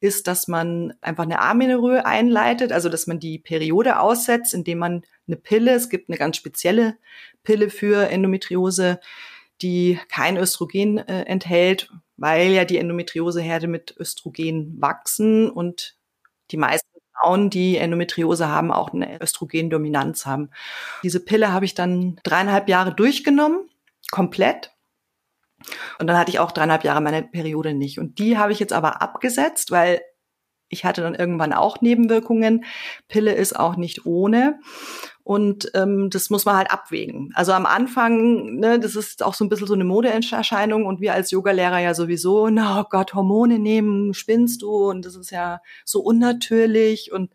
ist, 0.00 0.26
dass 0.26 0.48
man 0.48 0.94
einfach 1.00 1.24
eine 1.24 1.40
Amenorrhoe 1.40 2.04
einleitet, 2.04 2.72
also 2.72 2.88
dass 2.88 3.06
man 3.06 3.18
die 3.18 3.38
Periode 3.38 3.98
aussetzt, 4.00 4.54
indem 4.54 4.78
man 4.78 5.02
eine 5.26 5.36
Pille, 5.36 5.72
es 5.72 5.88
gibt 5.88 6.08
eine 6.08 6.18
ganz 6.18 6.36
spezielle 6.36 6.96
Pille 7.42 7.70
für 7.70 8.10
Endometriose, 8.10 9.00
die 9.62 9.98
kein 10.10 10.36
Östrogen 10.36 10.98
äh, 10.98 11.22
enthält, 11.22 11.90
weil 12.16 12.50
ja 12.50 12.64
die 12.64 12.78
Endometrioseherde 12.78 13.66
mit 13.66 13.94
Östrogen 13.98 14.80
wachsen 14.80 15.50
und 15.50 15.96
die 16.50 16.56
meisten 16.56 16.88
Frauen, 17.14 17.50
die 17.50 17.76
Endometriose 17.76 18.48
haben, 18.48 18.72
auch 18.72 18.92
eine 18.92 19.20
Östrogendominanz 19.22 20.26
haben. 20.26 20.50
Diese 21.02 21.20
Pille 21.20 21.52
habe 21.52 21.64
ich 21.64 21.74
dann 21.74 22.18
dreieinhalb 22.22 22.68
Jahre 22.68 22.94
durchgenommen 22.94 23.68
komplett. 24.10 24.72
Und 25.98 26.06
dann 26.06 26.16
hatte 26.16 26.30
ich 26.30 26.38
auch 26.38 26.52
dreieinhalb 26.52 26.84
Jahre 26.84 27.00
meine 27.00 27.22
Periode 27.22 27.74
nicht. 27.74 27.98
Und 27.98 28.18
die 28.18 28.38
habe 28.38 28.52
ich 28.52 28.58
jetzt 28.58 28.72
aber 28.72 29.02
abgesetzt, 29.02 29.70
weil 29.70 30.00
ich 30.70 30.84
hatte 30.84 31.02
dann 31.02 31.14
irgendwann 31.14 31.52
auch 31.52 31.80
Nebenwirkungen. 31.80 32.64
Pille 33.08 33.34
ist 33.34 33.58
auch 33.58 33.76
nicht 33.76 34.06
ohne. 34.06 34.60
Und 35.22 35.70
ähm, 35.74 36.08
das 36.10 36.30
muss 36.30 36.44
man 36.44 36.56
halt 36.56 36.70
abwägen. 36.70 37.30
Also 37.34 37.52
am 37.52 37.66
Anfang, 37.66 38.56
ne, 38.56 38.80
das 38.80 38.96
ist 38.96 39.22
auch 39.22 39.34
so 39.34 39.44
ein 39.44 39.48
bisschen 39.48 39.66
so 39.66 39.74
eine 39.74 39.84
Modeerscheinung 39.84 40.86
und 40.86 41.00
wir 41.00 41.12
als 41.12 41.30
Yogalehrer 41.30 41.78
ja 41.78 41.94
sowieso, 41.94 42.48
na 42.48 42.80
oh 42.80 42.84
Gott, 42.88 43.14
Hormone 43.14 43.58
nehmen, 43.58 44.14
spinnst 44.14 44.62
du 44.62 44.88
und 44.88 45.04
das 45.04 45.16
ist 45.16 45.30
ja 45.30 45.60
so 45.84 46.00
unnatürlich 46.00 47.12
und 47.12 47.32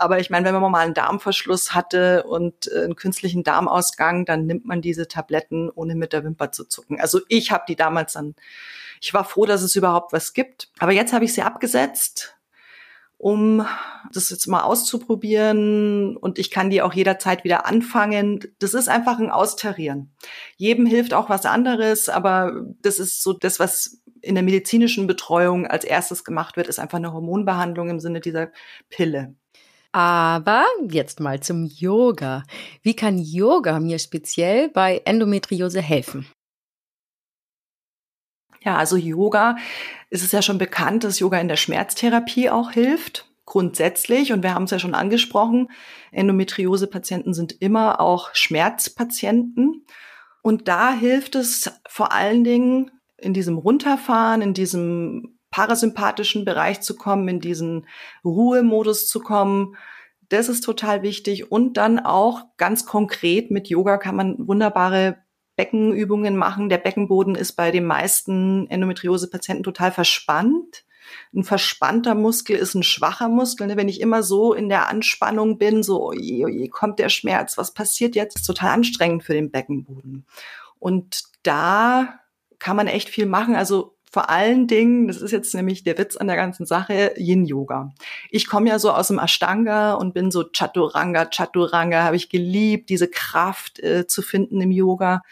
aber 0.00 0.18
ich 0.18 0.30
meine, 0.30 0.46
wenn 0.46 0.60
man 0.60 0.72
mal 0.72 0.80
einen 0.80 0.94
Darmverschluss 0.94 1.74
hatte 1.74 2.24
und 2.24 2.70
äh, 2.72 2.84
einen 2.84 2.96
künstlichen 2.96 3.44
Darmausgang, 3.44 4.24
dann 4.24 4.46
nimmt 4.46 4.64
man 4.64 4.80
diese 4.80 5.08
Tabletten, 5.08 5.70
ohne 5.70 5.94
mit 5.94 6.12
der 6.12 6.24
Wimper 6.24 6.52
zu 6.52 6.64
zucken. 6.64 7.00
Also 7.00 7.20
ich 7.28 7.52
habe 7.52 7.64
die 7.68 7.76
damals 7.76 8.14
dann, 8.14 8.34
ich 9.00 9.12
war 9.12 9.24
froh, 9.24 9.46
dass 9.46 9.62
es 9.62 9.76
überhaupt 9.76 10.12
was 10.12 10.32
gibt. 10.32 10.70
Aber 10.78 10.92
jetzt 10.92 11.12
habe 11.12 11.24
ich 11.24 11.34
sie 11.34 11.42
abgesetzt, 11.42 12.36
um 13.18 13.66
das 14.12 14.30
jetzt 14.30 14.46
mal 14.46 14.62
auszuprobieren 14.62 16.16
und 16.16 16.38
ich 16.38 16.50
kann 16.50 16.70
die 16.70 16.80
auch 16.80 16.94
jederzeit 16.94 17.44
wieder 17.44 17.66
anfangen. 17.66 18.40
Das 18.58 18.72
ist 18.72 18.88
einfach 18.88 19.18
ein 19.18 19.30
Austarieren. 19.30 20.14
Jedem 20.56 20.86
hilft 20.86 21.12
auch 21.12 21.28
was 21.28 21.44
anderes, 21.44 22.08
aber 22.08 22.64
das 22.80 22.98
ist 22.98 23.22
so 23.22 23.34
das, 23.34 23.60
was 23.60 24.00
in 24.22 24.34
der 24.34 24.44
medizinischen 24.44 25.06
Betreuung 25.06 25.66
als 25.66 25.84
erstes 25.84 26.24
gemacht 26.24 26.56
wird, 26.56 26.68
ist 26.68 26.78
einfach 26.78 26.98
eine 26.98 27.12
Hormonbehandlung 27.12 27.90
im 27.90 28.00
Sinne 28.00 28.20
dieser 28.20 28.48
Pille. 28.88 29.34
Aber 29.92 30.64
jetzt 30.88 31.18
mal 31.20 31.40
zum 31.40 31.64
Yoga. 31.64 32.44
Wie 32.82 32.94
kann 32.94 33.18
Yoga 33.18 33.80
mir 33.80 33.98
speziell 33.98 34.68
bei 34.68 35.02
Endometriose 35.04 35.80
helfen? 35.80 36.26
Ja, 38.62 38.76
also 38.76 38.96
Yoga 38.96 39.56
ist 40.10 40.22
es 40.22 40.32
ja 40.32 40.42
schon 40.42 40.58
bekannt, 40.58 41.02
dass 41.02 41.18
Yoga 41.18 41.40
in 41.40 41.48
der 41.48 41.56
Schmerztherapie 41.56 42.50
auch 42.50 42.70
hilft. 42.70 43.26
Grundsätzlich, 43.46 44.32
und 44.32 44.44
wir 44.44 44.54
haben 44.54 44.64
es 44.64 44.70
ja 44.70 44.78
schon 44.78 44.94
angesprochen, 44.94 45.68
Endometriose-Patienten 46.12 47.34
sind 47.34 47.60
immer 47.60 48.00
auch 48.00 48.32
Schmerzpatienten. 48.32 49.86
Und 50.42 50.68
da 50.68 50.92
hilft 50.92 51.34
es 51.34 51.70
vor 51.88 52.12
allen 52.12 52.44
Dingen 52.44 52.92
in 53.16 53.34
diesem 53.34 53.58
Runterfahren, 53.58 54.40
in 54.40 54.54
diesem 54.54 55.39
parasympathischen 55.50 56.44
Bereich 56.44 56.80
zu 56.80 56.96
kommen, 56.96 57.28
in 57.28 57.40
diesen 57.40 57.86
Ruhemodus 58.24 59.08
zu 59.08 59.20
kommen. 59.20 59.76
Das 60.28 60.48
ist 60.48 60.62
total 60.62 61.02
wichtig. 61.02 61.50
Und 61.50 61.76
dann 61.76 61.98
auch 61.98 62.42
ganz 62.56 62.86
konkret 62.86 63.50
mit 63.50 63.68
Yoga 63.68 63.98
kann 63.98 64.16
man 64.16 64.36
wunderbare 64.46 65.18
Beckenübungen 65.56 66.36
machen. 66.36 66.68
Der 66.68 66.78
Beckenboden 66.78 67.34
ist 67.34 67.52
bei 67.52 67.70
den 67.70 67.84
meisten 67.84 68.66
Endometriose-Patienten 68.68 69.64
total 69.64 69.92
verspannt. 69.92 70.84
Ein 71.34 71.44
verspannter 71.44 72.14
Muskel 72.14 72.56
ist 72.56 72.74
ein 72.74 72.82
schwacher 72.82 73.28
Muskel. 73.28 73.66
Ne? 73.66 73.76
Wenn 73.76 73.88
ich 73.88 74.00
immer 74.00 74.22
so 74.22 74.54
in 74.54 74.68
der 74.68 74.88
Anspannung 74.88 75.58
bin, 75.58 75.82
so 75.82 76.02
oje, 76.02 76.46
oje, 76.46 76.68
kommt 76.68 76.98
der 76.98 77.08
Schmerz, 77.08 77.58
was 77.58 77.74
passiert 77.74 78.14
jetzt? 78.14 78.36
Ist 78.36 78.46
total 78.46 78.70
anstrengend 78.70 79.24
für 79.24 79.34
den 79.34 79.50
Beckenboden. 79.50 80.26
Und 80.78 81.24
da 81.42 82.20
kann 82.58 82.76
man 82.76 82.86
echt 82.86 83.08
viel 83.08 83.26
machen. 83.26 83.54
Also 83.56 83.96
vor 84.12 84.28
allen 84.28 84.66
Dingen, 84.66 85.06
das 85.06 85.18
ist 85.18 85.30
jetzt 85.30 85.54
nämlich 85.54 85.84
der 85.84 85.96
Witz 85.96 86.16
an 86.16 86.26
der 86.26 86.34
ganzen 86.34 86.66
Sache, 86.66 87.14
Yin-Yoga. 87.16 87.92
Ich 88.30 88.48
komme 88.48 88.68
ja 88.68 88.80
so 88.80 88.90
aus 88.90 89.06
dem 89.06 89.20
Ashtanga 89.20 89.94
und 89.94 90.14
bin 90.14 90.32
so 90.32 90.44
Chaturanga, 90.52 91.26
Chaturanga, 91.26 92.02
habe 92.02 92.16
ich 92.16 92.28
geliebt, 92.28 92.90
diese 92.90 93.06
Kraft 93.06 93.78
äh, 93.78 94.08
zu 94.08 94.20
finden 94.22 94.60
im 94.60 94.72
Yoga. 94.72 95.22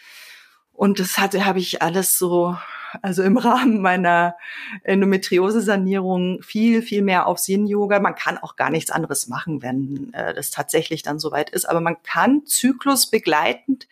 Und 0.73 1.01
das 1.01 1.19
hatte, 1.19 1.45
habe 1.45 1.59
ich 1.59 1.83
alles 1.83 2.19
so, 2.19 2.57
also 3.03 3.25
im 3.25 3.37
Rahmen 3.37 3.83
meiner 3.83 4.37
Endometriose-Sanierung 4.85 6.41
viel, 6.43 6.81
viel 6.81 7.03
mehr 7.03 7.27
aufs 7.27 7.49
Yin-Yoga. 7.49 7.99
Man 7.99 8.15
kann 8.15 8.39
auch 8.39 8.55
gar 8.55 8.71
nichts 8.71 8.93
anderes 8.93 9.27
machen, 9.27 9.61
wenn 9.61 10.15
äh, 10.15 10.35
das 10.35 10.53
tatsächlich 10.53 11.03
dann 11.03 11.19
soweit 11.19 11.51
ist. 11.51 11.69
Aber 11.69 11.81
man 11.81 12.01
kann 12.05 12.47
zyklusbegleitend 12.47 13.89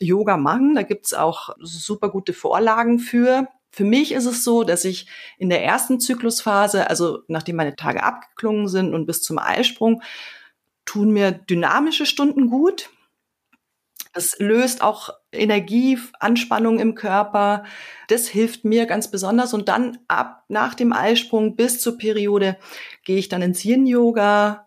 Yoga 0.00 0.38
machen. 0.38 0.74
Da 0.74 0.84
gibt's 0.84 1.12
auch 1.12 1.50
super 1.60 2.08
gute 2.08 2.32
Vorlagen 2.32 2.98
für. 2.98 3.48
Für 3.76 3.84
mich 3.84 4.12
ist 4.12 4.24
es 4.24 4.42
so, 4.42 4.64
dass 4.64 4.86
ich 4.86 5.06
in 5.36 5.50
der 5.50 5.62
ersten 5.62 6.00
Zyklusphase, 6.00 6.88
also 6.88 7.18
nachdem 7.28 7.56
meine 7.56 7.76
Tage 7.76 8.02
abgeklungen 8.02 8.68
sind 8.68 8.94
und 8.94 9.04
bis 9.04 9.20
zum 9.20 9.38
Eisprung, 9.38 10.02
tun 10.86 11.10
mir 11.10 11.30
dynamische 11.30 12.06
Stunden 12.06 12.48
gut. 12.48 12.88
Das 14.14 14.38
löst 14.38 14.80
auch 14.80 15.10
Energieanspannung 15.30 16.78
im 16.78 16.94
Körper. 16.94 17.64
Das 18.08 18.26
hilft 18.28 18.64
mir 18.64 18.86
ganz 18.86 19.10
besonders. 19.10 19.52
Und 19.52 19.68
dann 19.68 19.98
ab 20.08 20.44
nach 20.48 20.72
dem 20.72 20.94
Eisprung 20.94 21.54
bis 21.54 21.78
zur 21.78 21.98
Periode 21.98 22.56
gehe 23.04 23.18
ich 23.18 23.28
dann 23.28 23.42
ins 23.42 23.62
Yin-Yoga, 23.62 24.65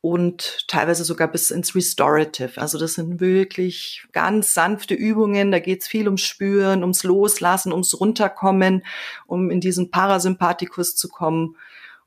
und 0.00 0.66
teilweise 0.68 1.04
sogar 1.04 1.28
bis 1.28 1.50
ins 1.50 1.74
Restorative. 1.74 2.60
Also 2.60 2.78
das 2.78 2.94
sind 2.94 3.20
wirklich 3.20 4.06
ganz 4.12 4.54
sanfte 4.54 4.94
Übungen. 4.94 5.50
Da 5.50 5.58
geht 5.58 5.82
es 5.82 5.88
viel 5.88 6.06
ums 6.06 6.22
Spüren, 6.22 6.82
ums 6.82 7.02
Loslassen, 7.02 7.72
ums 7.72 7.98
Runterkommen, 7.98 8.84
um 9.26 9.50
in 9.50 9.60
diesen 9.60 9.90
Parasympathikus 9.90 10.94
zu 10.96 11.08
kommen 11.08 11.56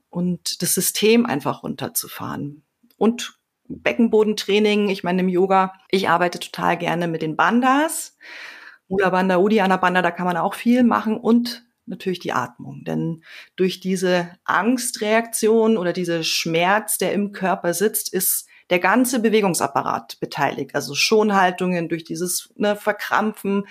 und 0.09 0.61
das 0.61 0.75
System 0.75 1.25
einfach 1.25 1.63
runterzufahren. 1.63 2.63
Und 2.97 3.39
Beckenbodentraining, 3.67 4.89
ich 4.89 5.03
meine 5.03 5.21
im 5.21 5.29
Yoga, 5.29 5.73
ich 5.89 6.09
arbeite 6.09 6.39
total 6.39 6.77
gerne 6.77 7.07
mit 7.07 7.21
den 7.21 7.35
Bandas. 7.35 8.17
Mula 8.87 9.09
Banda, 9.09 9.37
Udiana 9.37 9.77
Banda, 9.77 10.01
da 10.01 10.09
kann 10.09 10.25
man 10.25 10.37
auch 10.37 10.55
viel 10.55 10.83
machen 10.83 11.17
und 11.17 11.63
natürlich 11.89 12.19
die 12.19 12.33
Atmung. 12.33 12.83
Denn 12.83 13.23
durch 13.55 13.79
diese 13.79 14.29
Angstreaktion 14.45 15.77
oder 15.77 15.93
diese 15.93 16.23
Schmerz, 16.23 16.97
der 16.97 17.13
im 17.13 17.31
Körper 17.31 17.73
sitzt, 17.73 18.13
ist 18.13 18.47
der 18.69 18.79
ganze 18.79 19.19
Bewegungsapparat 19.19 20.19
beteiligt. 20.19 20.75
Also 20.75 20.93
Schonhaltungen 20.95 21.89
durch 21.89 22.03
dieses 22.03 22.53
ne, 22.55 22.75
Verkrampfen, 22.75 23.65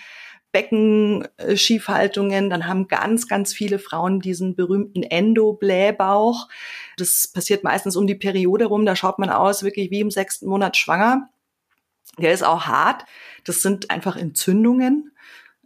Beckenschiefhaltungen. 0.53 2.51
Dann 2.51 2.67
haben 2.67 2.89
ganz, 2.89 3.29
ganz 3.29 3.53
viele 3.53 3.79
Frauen 3.79 4.21
diesen 4.21 4.57
berühmten 4.57 5.03
Endoblähbauch. 5.03 6.49
Das 6.97 7.29
passiert 7.29 7.65
meistens 7.65 7.97
um 7.97 8.07
die 8.07 8.15
Periode 8.15 8.67
rum. 8.67 8.87
Da 8.87 8.97
schaut 8.97 9.19
man 9.19 9.31
aus 9.31 9.63
wirklich 9.63 9.91
wie 9.91 10.01
im 10.01 10.11
sechsten 10.11 10.47
Monat 10.47 10.77
schwanger. 10.77 11.29
Der 12.19 12.33
ist 12.33 12.43
auch 12.43 12.67
hart. 12.67 13.05
Das 13.45 13.63
sind 13.63 13.91
einfach 13.91 14.17
Entzündungen 14.17 15.13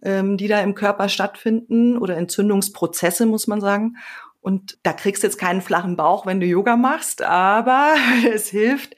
ähm, 0.02 0.36
die 0.36 0.48
da 0.48 0.60
im 0.60 0.74
Körper 0.74 1.08
stattfinden 1.08 1.96
oder 1.96 2.16
Entzündungsprozesse, 2.16 3.26
muss 3.26 3.46
man 3.46 3.60
sagen. 3.60 3.96
Und 4.40 4.78
da 4.82 4.92
kriegst 4.92 5.22
du 5.22 5.26
jetzt 5.26 5.38
keinen 5.38 5.62
flachen 5.62 5.96
Bauch, 5.96 6.26
wenn 6.26 6.40
du 6.40 6.46
Yoga 6.46 6.76
machst, 6.76 7.22
aber 7.22 7.94
es 8.32 8.48
hilft 8.48 8.96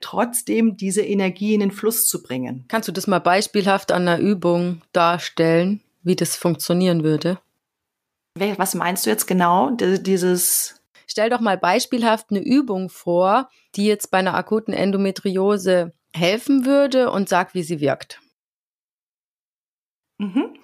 trotzdem, 0.00 0.76
diese 0.76 1.02
Energie 1.02 1.54
in 1.54 1.60
den 1.60 1.70
Fluss 1.70 2.06
zu 2.06 2.22
bringen. 2.22 2.64
Kannst 2.68 2.88
du 2.88 2.92
das 2.92 3.06
mal 3.06 3.18
beispielhaft 3.18 3.92
an 3.92 4.02
einer 4.02 4.18
Übung 4.18 4.82
darstellen, 4.92 5.80
wie 6.02 6.16
das 6.16 6.36
funktionieren 6.36 7.02
würde? 7.02 7.38
Was 8.58 8.74
meinst 8.74 9.06
du 9.06 9.10
jetzt 9.10 9.26
genau? 9.26 9.70
Dieses 9.70 10.76
Stell 11.06 11.30
doch 11.30 11.40
mal 11.40 11.56
beispielhaft 11.56 12.26
eine 12.30 12.40
Übung 12.40 12.90
vor, 12.90 13.48
die 13.74 13.86
jetzt 13.86 14.10
bei 14.10 14.18
einer 14.18 14.34
akuten 14.34 14.74
Endometriose 14.74 15.92
helfen 16.12 16.66
würde 16.66 17.10
und 17.10 17.28
sag, 17.28 17.54
wie 17.54 17.62
sie 17.62 17.80
wirkt. 17.80 18.20
Mhm. 20.18 20.54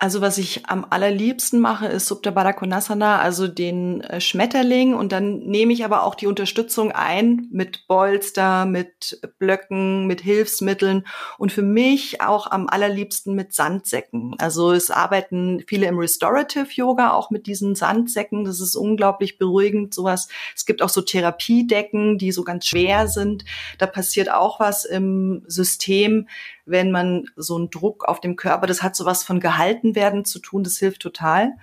Also 0.00 0.20
was 0.20 0.38
ich 0.38 0.64
am 0.66 0.86
allerliebsten 0.88 1.58
mache, 1.58 1.88
ist 1.88 2.06
Subta 2.06 2.30
Baddha 2.30 2.52
Konasana, 2.52 3.18
also 3.18 3.48
den 3.48 4.00
äh, 4.02 4.20
Schmetterling. 4.20 4.94
Und 4.94 5.10
dann 5.10 5.40
nehme 5.40 5.72
ich 5.72 5.84
aber 5.84 6.04
auch 6.04 6.14
die 6.14 6.28
Unterstützung 6.28 6.92
ein 6.92 7.48
mit 7.50 7.88
Bolster, 7.88 8.64
mit 8.64 9.20
Blöcken, 9.40 10.06
mit 10.06 10.20
Hilfsmitteln 10.20 11.04
und 11.36 11.50
für 11.50 11.62
mich 11.62 12.20
auch 12.20 12.48
am 12.48 12.68
allerliebsten 12.68 13.34
mit 13.34 13.52
Sandsäcken. 13.52 14.36
Also 14.38 14.70
es 14.70 14.92
arbeiten 14.92 15.64
viele 15.66 15.88
im 15.88 15.98
Restorative 15.98 16.68
Yoga 16.70 17.10
auch 17.10 17.30
mit 17.30 17.48
diesen 17.48 17.74
Sandsäcken. 17.74 18.44
Das 18.44 18.60
ist 18.60 18.76
unglaublich 18.76 19.36
beruhigend, 19.36 19.92
sowas. 19.92 20.28
Es 20.54 20.64
gibt 20.64 20.80
auch 20.80 20.90
so 20.90 21.00
Therapiedecken, 21.00 22.18
die 22.18 22.30
so 22.30 22.44
ganz 22.44 22.66
schwer 22.66 23.08
sind. 23.08 23.44
Da 23.78 23.86
passiert 23.88 24.30
auch 24.30 24.60
was 24.60 24.84
im 24.84 25.42
System 25.48 26.28
wenn 26.68 26.90
man 26.90 27.26
so 27.36 27.56
einen 27.56 27.70
Druck 27.70 28.04
auf 28.04 28.20
dem 28.20 28.36
Körper, 28.36 28.66
das 28.66 28.82
hat 28.82 28.96
sowas 28.96 29.24
von 29.24 29.40
gehalten 29.40 29.94
werden 29.94 30.24
zu 30.24 30.38
tun, 30.38 30.62
das 30.62 30.78
hilft 30.78 31.02
total. 31.02 31.54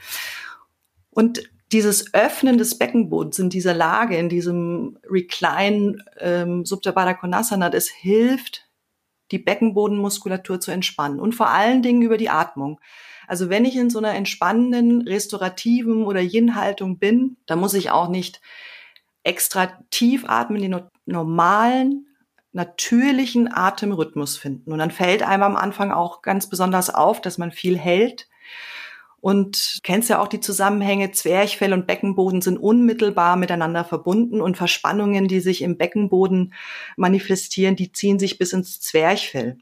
Und 1.09 1.43
dieses 1.71 2.13
Öffnen 2.13 2.57
des 2.57 2.77
Beckenbodens 2.77 3.39
in 3.39 3.49
dieser 3.49 3.73
Lage, 3.73 4.17
in 4.17 4.29
diesem 4.29 4.97
Recline 5.09 5.97
ähm, 6.19 6.65
Subtabada 6.65 7.13
Konasana, 7.13 7.69
das 7.69 7.87
hilft, 7.89 8.69
die 9.31 9.39
Beckenbodenmuskulatur 9.39 10.59
zu 10.59 10.71
entspannen 10.71 11.19
und 11.19 11.33
vor 11.33 11.49
allen 11.49 11.81
Dingen 11.81 12.01
über 12.03 12.17
die 12.17 12.29
Atmung. 12.29 12.79
Also 13.27 13.49
wenn 13.49 13.65
ich 13.65 13.75
in 13.75 13.89
so 13.89 13.97
einer 13.97 14.13
entspannenden, 14.13 15.01
restaurativen 15.01 16.05
oder 16.05 16.21
Yin-Haltung 16.21 16.99
bin, 16.99 17.37
dann 17.47 17.59
muss 17.59 17.73
ich 17.73 17.89
auch 17.89 18.07
nicht 18.07 18.39
extra 19.23 19.79
tief 19.89 20.25
atmen, 20.27 20.61
den 20.61 20.79
normalen 21.05 22.07
natürlichen 22.55 23.51
Atemrhythmus 23.51 24.37
finden. 24.37 24.71
Und 24.71 24.79
dann 24.79 24.89
fällt 24.89 25.23
einem 25.23 25.43
am 25.43 25.55
Anfang 25.57 25.91
auch 25.91 26.21
ganz 26.21 26.49
besonders 26.49 26.89
auf, 26.89 27.21
dass 27.21 27.37
man 27.37 27.51
viel 27.51 27.77
hält. 27.77 28.27
Und 29.19 29.79
kennst 29.83 30.09
ja 30.09 30.21
auch 30.21 30.27
die 30.27 30.39
Zusammenhänge, 30.39 31.11
Zwerchfell 31.11 31.73
und 31.73 31.87
Beckenboden 31.87 32.41
sind 32.41 32.57
unmittelbar 32.57 33.35
miteinander 33.35 33.83
verbunden 33.83 34.39
und 34.39 34.55
Verspannungen, 34.55 35.27
die 35.27 35.39
sich 35.41 35.63
im 35.63 35.77
Beckenboden 35.77 36.53
manifestieren, 36.95 37.75
die 37.75 37.91
ziehen 37.91 38.19
sich 38.19 38.37
bis 38.37 38.53
ins 38.53 38.79
Zwerchfell. 38.79 39.57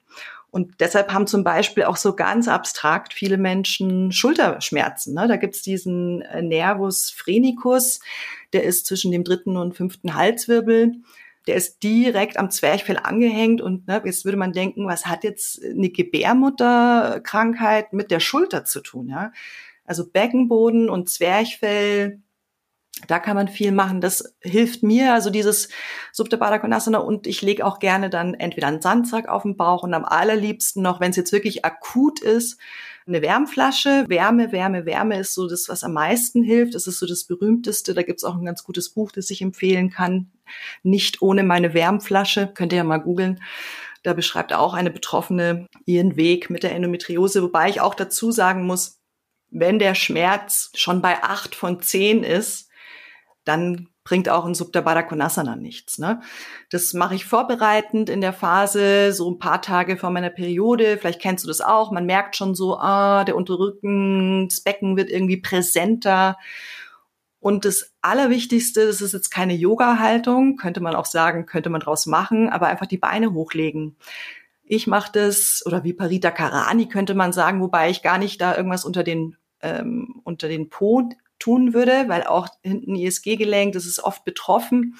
Und 0.52 0.82
deshalb 0.82 1.12
haben 1.12 1.26
zum 1.26 1.44
Beispiel 1.44 1.86
auch 1.86 1.98
so 1.98 2.16
ganz 2.16 2.48
abstrakt 2.48 3.14
viele 3.14 3.38
Menschen 3.38 4.12
Schulterschmerzen. 4.12 5.16
Ne? 5.16 5.28
Da 5.28 5.38
gibt's 5.38 5.64
diesen 5.64 6.22
äh, 6.22 6.44
Nervus 6.44 7.10
phrenicus, 7.10 8.02
der 8.52 8.64
ist 8.64 8.86
zwischen 8.86 9.12
dem 9.12 9.24
dritten 9.24 9.58
und 9.58 9.76
fünften 9.76 10.14
Halswirbel 10.14 10.92
der 11.48 11.56
ist 11.56 11.84
direkt 11.84 12.38
am 12.38 12.50
Zwerchfell 12.50 12.98
angehängt 12.98 13.62
und 13.62 13.88
ne, 13.88 14.02
jetzt 14.06 14.26
würde 14.26 14.38
man 14.38 14.54
denken, 14.54 14.88
was 14.88 15.06
hat 15.06 15.24
jetzt 15.24 15.64
eine 15.64 15.90
Gebärmutterkrankheit 15.90 17.94
mit 17.94 18.12
der 18.12 18.20
Schulter 18.20 18.66
zu 18.66 18.82
tun? 18.82 19.10
Ja? 19.10 19.32
Also 19.86 20.10
Beckenboden 20.10 20.90
und 20.90 21.10
Zwerchfell, 21.10 22.22
da 23.08 23.20
kann 23.20 23.36
man 23.36 23.50
viel 23.50 23.74
machen. 23.74 24.00
Das 24.00 24.36
hilft 24.40 24.84
mir, 24.84 25.14
also 25.14 25.30
dieses 25.30 25.68
Subta 26.14 26.38
Baddha 26.38 26.60
Konasana 26.60 27.00
und 27.00 27.28
ich 27.28 27.42
lege 27.42 27.66
auch 27.66 27.80
gerne 27.80 28.10
dann 28.10 28.36
entweder 28.36 28.68
einen 28.68 28.82
Sandsack 28.82 29.28
auf 29.28 29.44
den 29.44 29.58
Bauch 29.58 29.84
und 29.84 29.94
am 29.94 30.06
allerliebsten 30.06 30.82
noch, 30.82 31.02
wenn 31.02 31.12
es 31.12 31.18
jetzt 31.18 31.34
wirklich 31.34 31.66
akut 31.66 32.22
ist, 32.22 32.58
eine 33.08 33.22
Wärmflasche. 33.22 34.06
Wärme, 34.08 34.52
Wärme, 34.52 34.86
Wärme 34.86 35.20
ist 35.20 35.34
so 35.34 35.48
das, 35.48 35.68
was 35.70 35.84
am 35.84 35.94
meisten 35.94 36.44
hilft. 36.44 36.76
Das 36.76 36.88
ist 36.88 37.00
so 37.00 37.06
das 37.06 37.26
berühmteste. 37.26 37.94
Da 37.94 38.04
gibt's 38.04 38.24
auch 38.24 38.36
ein 38.36 38.46
ganz 38.46 38.64
gutes 38.64 38.90
Buch, 38.90 39.12
das 39.12 39.30
ich 39.30 39.42
empfehlen 39.42 39.90
kann. 39.90 40.32
Nicht 40.84 41.22
ohne 41.22 41.44
meine 41.44 41.74
Wärmflasche. 41.74 42.52
Könnt 42.54 42.74
ihr 42.74 42.78
ja 42.78 42.84
mal 42.84 42.98
googeln. 42.98 43.42
Da 44.04 44.14
beschreibt 44.14 44.54
auch 44.54 44.74
eine 44.74 44.92
Betroffene 44.92 45.68
ihren 45.86 46.18
Weg 46.18 46.50
mit 46.50 46.64
der 46.64 46.74
Endometriose, 46.74 47.42
wobei 47.42 47.70
ich 47.70 47.80
auch 47.80 47.96
dazu 47.96 48.32
sagen 48.32 48.66
muss, 48.66 49.00
wenn 49.50 49.80
der 49.80 49.96
Schmerz 49.96 50.72
schon 50.76 51.02
bei 51.02 51.24
acht 51.24 51.56
von 51.56 51.82
zehn 51.82 52.24
ist, 52.24 52.70
dann 53.46 53.88
bringt 54.04 54.28
auch 54.30 54.46
ein 54.46 54.54
Subtabada 54.54 55.02
Konasana 55.02 55.56
nichts. 55.56 55.98
Ne? 55.98 56.22
Das 56.70 56.94
mache 56.94 57.16
ich 57.16 57.26
vorbereitend 57.26 58.10
in 58.10 58.22
der 58.22 58.34
Phase, 58.34 59.14
so 59.14 59.30
ein 59.32 59.40
paar 59.40 59.62
Tage 59.62 59.98
vor 59.98 60.10
meiner 60.10 60.30
Periode. 60.30 60.98
Vielleicht 60.98 61.22
kennst 61.22 61.44
du 61.44 61.48
das 61.48 61.62
auch. 61.62 61.92
Man 61.92 62.06
merkt 62.06 62.36
schon 62.36 62.56
so, 62.56 62.78
ah, 62.78 63.24
der 63.24 63.36
Unterrücken, 63.36 64.48
das 64.50 64.62
Becken 64.62 64.98
wird 64.98 65.10
irgendwie 65.10 65.38
präsenter. 65.38 66.38
Und 67.40 67.66
das 67.66 67.94
Allerwichtigste, 68.02 68.86
das 68.86 69.02
ist 69.02 69.14
jetzt 69.14 69.30
keine 69.30 69.54
Yoga-Haltung, 69.54 70.56
könnte 70.56 70.80
man 70.80 70.96
auch 70.96 71.06
sagen, 71.06 71.46
könnte 71.46 71.70
man 71.70 71.82
draus 71.82 72.06
machen, 72.06 72.50
aber 72.50 72.68
einfach 72.68 72.86
die 72.86 72.98
Beine 72.98 73.34
hochlegen. 73.34 73.98
Ich 74.64 74.88
mache 74.88 75.12
das, 75.12 75.62
oder 75.66 75.84
wie 75.84 75.92
Parita 75.92 76.32
Karani 76.32 76.88
könnte 76.88 77.16
man 77.16 77.34
sagen, 77.34 77.60
wobei 77.62 77.90
ich 77.90 78.02
gar 78.02 78.18
nicht 78.18 78.40
da 78.40 78.56
irgendwas 78.56 78.86
unter 78.86 79.04
den, 79.04 79.36
ähm, 79.62 80.22
unter 80.24 80.48
den 80.48 80.70
Po 80.70 81.10
tun 81.40 81.74
würde, 81.74 82.06
weil 82.08 82.24
auch 82.24 82.48
hinten 82.62 82.96
ISG-Gelenk, 82.96 83.74
das 83.74 83.86
ist 83.86 84.04
oft 84.04 84.24
betroffen. 84.24 84.96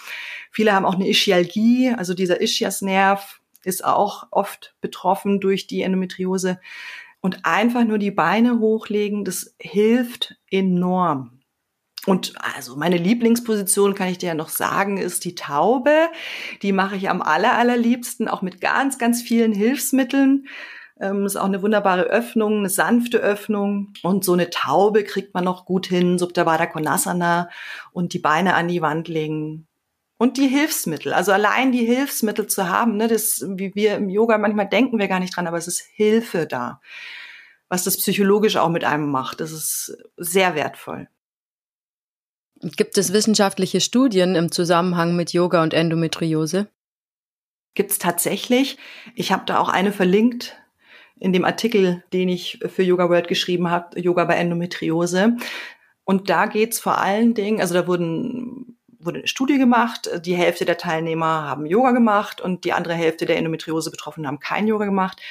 Viele 0.52 0.74
haben 0.74 0.86
auch 0.86 0.96
eine 0.96 1.08
Ischialgie, 1.08 1.94
also 1.96 2.14
dieser 2.14 2.42
Ischiasnerv 2.42 3.40
ist 3.64 3.86
auch 3.86 4.28
oft 4.32 4.76
betroffen 4.82 5.40
durch 5.40 5.68
die 5.68 5.82
Endometriose. 5.82 6.60
Und 7.22 7.46
einfach 7.46 7.86
nur 7.86 7.98
die 7.98 8.12
Beine 8.12 8.60
hochlegen, 8.60 9.24
das 9.24 9.56
hilft 9.58 10.36
enorm. 10.52 11.40
Und 12.06 12.34
also 12.38 12.76
meine 12.76 12.98
Lieblingsposition, 12.98 13.96
kann 13.96 14.10
ich 14.10 14.18
dir 14.18 14.28
ja 14.28 14.36
noch 14.36 14.50
sagen, 14.50 14.98
ist 14.98 15.24
die 15.24 15.36
Taube. 15.36 16.10
Die 16.62 16.74
mache 16.74 16.98
ich 16.98 17.10
am 17.10 17.22
aller, 17.22 17.58
allerliebsten, 17.58 18.28
auch 18.28 18.42
mit 18.42 18.60
ganz, 18.60 18.98
ganz 18.98 19.22
vielen 19.22 19.54
Hilfsmitteln. 19.54 20.48
Ähm, 21.04 21.26
ist 21.26 21.36
auch 21.36 21.44
eine 21.44 21.62
wunderbare 21.62 22.04
Öffnung, 22.04 22.60
eine 22.60 22.70
sanfte 22.70 23.18
Öffnung. 23.18 23.92
Und 24.04 24.24
so 24.24 24.32
eine 24.32 24.50
Taube 24.50 25.04
kriegt 25.04 25.34
man 25.34 25.44
noch 25.44 25.66
gut 25.66 25.86
hin, 25.86 26.18
Subdavada 26.18 26.66
Konasana 26.66 27.50
und 27.92 28.14
die 28.14 28.20
Beine 28.20 28.54
an 28.54 28.70
die 28.70 28.82
Wand 28.82 29.10
legen. 29.10 29.68
Und 30.18 30.38
die 30.38 30.48
Hilfsmittel, 30.48 31.12
also 31.12 31.34
allein 31.34 31.74
die 31.74 31.86
Hilfsmittel 31.86 32.48
zu 32.48 32.70
haben, 32.70 32.96
ne, 32.96 33.10
das, 33.10 33.44
wie 33.46 33.76
wir 33.76 33.96
im 33.96 34.08
Yoga 34.08 34.38
manchmal 34.38 34.70
denken 34.70 34.98
wir 34.98 35.10
gar 35.10 35.20
nicht 35.20 35.36
dran, 35.36 35.46
aber 35.46 35.58
es 35.58 35.68
ist 35.68 35.82
Hilfe 35.82 36.48
da. 36.48 36.80
Was 37.68 37.84
das 37.84 37.98
psychologisch 37.98 38.56
auch 38.56 38.70
mit 38.70 38.86
einem 38.86 39.12
macht, 39.12 39.42
das 39.42 39.52
ist 39.52 39.98
sehr 40.16 40.56
wertvoll. 40.56 41.10
Gibt 42.62 42.98
es 42.98 43.12
wissenschaftliche 43.12 43.82
Studien 43.82 44.36
im 44.36 44.54
Zusammenhang 44.54 45.18
mit 45.18 45.34
Yoga 45.34 45.64
und 45.64 45.74
Endometriose? 45.74 46.70
Gibt 47.74 47.92
es 47.92 47.98
tatsächlich. 47.98 48.78
Ich 49.16 49.34
habe 49.34 49.44
da 49.46 49.60
auch 49.60 49.68
eine 49.68 49.92
verlinkt 49.92 50.56
in 51.20 51.34
dem 51.34 51.46
Artikel, 51.46 52.04
den 52.12 52.30
ich 52.30 52.60
für 52.68 52.84
Yoga 52.84 53.10
World 53.10 53.28
geschrieben 53.28 53.70
habe, 53.70 54.00
Yoga 54.00 54.26
bei 54.26 54.36
Endometriose. 54.36 55.38
Und 56.04 56.30
da 56.30 56.48
geht's 56.48 56.80
vor 56.80 56.98
allen 56.98 57.34
Dingen, 57.34 57.62
also 57.62 57.74
da 57.74 57.88
wurden 57.88 58.78
wurde 59.06 59.20
eine 59.20 59.28
Studie 59.28 59.58
gemacht, 59.58 60.10
die 60.26 60.36
Hälfte 60.36 60.66
der 60.66 60.78
Teilnehmer 60.78 61.44
haben 61.44 61.66
Yoga 61.66 61.92
gemacht 61.92 62.42
und 62.42 62.64
die 62.64 62.74
andere 62.74 62.94
Hälfte 62.94 63.26
der 63.26 63.38
Endometriose 63.38 63.92
Betroffenen 63.92 64.28
haben 64.28 64.40
kein 64.40 64.68
Yoga 64.68 64.86
gemacht. 64.86 65.22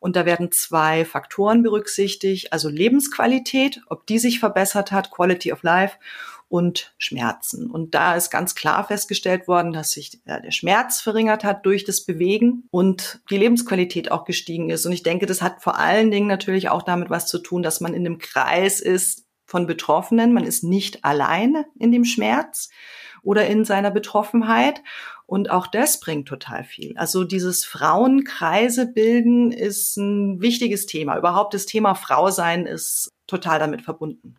Und 0.00 0.16
da 0.16 0.26
werden 0.26 0.50
zwei 0.50 1.04
Faktoren 1.04 1.62
berücksichtigt, 1.62 2.52
also 2.52 2.68
Lebensqualität, 2.68 3.80
ob 3.86 4.04
die 4.06 4.18
sich 4.18 4.40
verbessert 4.40 4.90
hat, 4.90 5.12
Quality 5.12 5.52
of 5.52 5.62
Life 5.62 5.96
und 6.52 6.92
Schmerzen. 6.98 7.70
Und 7.70 7.94
da 7.94 8.14
ist 8.14 8.28
ganz 8.28 8.54
klar 8.54 8.86
festgestellt 8.86 9.48
worden, 9.48 9.72
dass 9.72 9.92
sich 9.92 10.20
der 10.26 10.50
Schmerz 10.50 11.00
verringert 11.00 11.44
hat 11.44 11.64
durch 11.64 11.84
das 11.84 12.04
Bewegen 12.04 12.64
und 12.70 13.22
die 13.30 13.38
Lebensqualität 13.38 14.10
auch 14.10 14.26
gestiegen 14.26 14.68
ist. 14.68 14.84
Und 14.84 14.92
ich 14.92 15.02
denke, 15.02 15.24
das 15.24 15.40
hat 15.40 15.62
vor 15.62 15.78
allen 15.78 16.10
Dingen 16.10 16.26
natürlich 16.26 16.68
auch 16.68 16.82
damit 16.82 17.08
was 17.08 17.26
zu 17.26 17.38
tun, 17.38 17.62
dass 17.62 17.80
man 17.80 17.94
in 17.94 18.04
einem 18.04 18.18
Kreis 18.18 18.80
ist 18.80 19.24
von 19.46 19.66
Betroffenen. 19.66 20.34
Man 20.34 20.44
ist 20.44 20.62
nicht 20.62 21.06
alleine 21.06 21.64
in 21.78 21.90
dem 21.90 22.04
Schmerz 22.04 22.68
oder 23.22 23.46
in 23.46 23.64
seiner 23.64 23.90
Betroffenheit. 23.90 24.82
Und 25.24 25.50
auch 25.50 25.66
das 25.66 26.00
bringt 26.00 26.28
total 26.28 26.64
viel. 26.64 26.98
Also 26.98 27.24
dieses 27.24 27.64
Frauenkreise 27.64 28.92
bilden 28.92 29.52
ist 29.52 29.96
ein 29.96 30.42
wichtiges 30.42 30.84
Thema. 30.84 31.16
Überhaupt 31.16 31.54
das 31.54 31.64
Thema 31.64 31.94
Frau 31.94 32.30
sein 32.30 32.66
ist 32.66 33.08
total 33.26 33.58
damit 33.58 33.80
verbunden. 33.80 34.36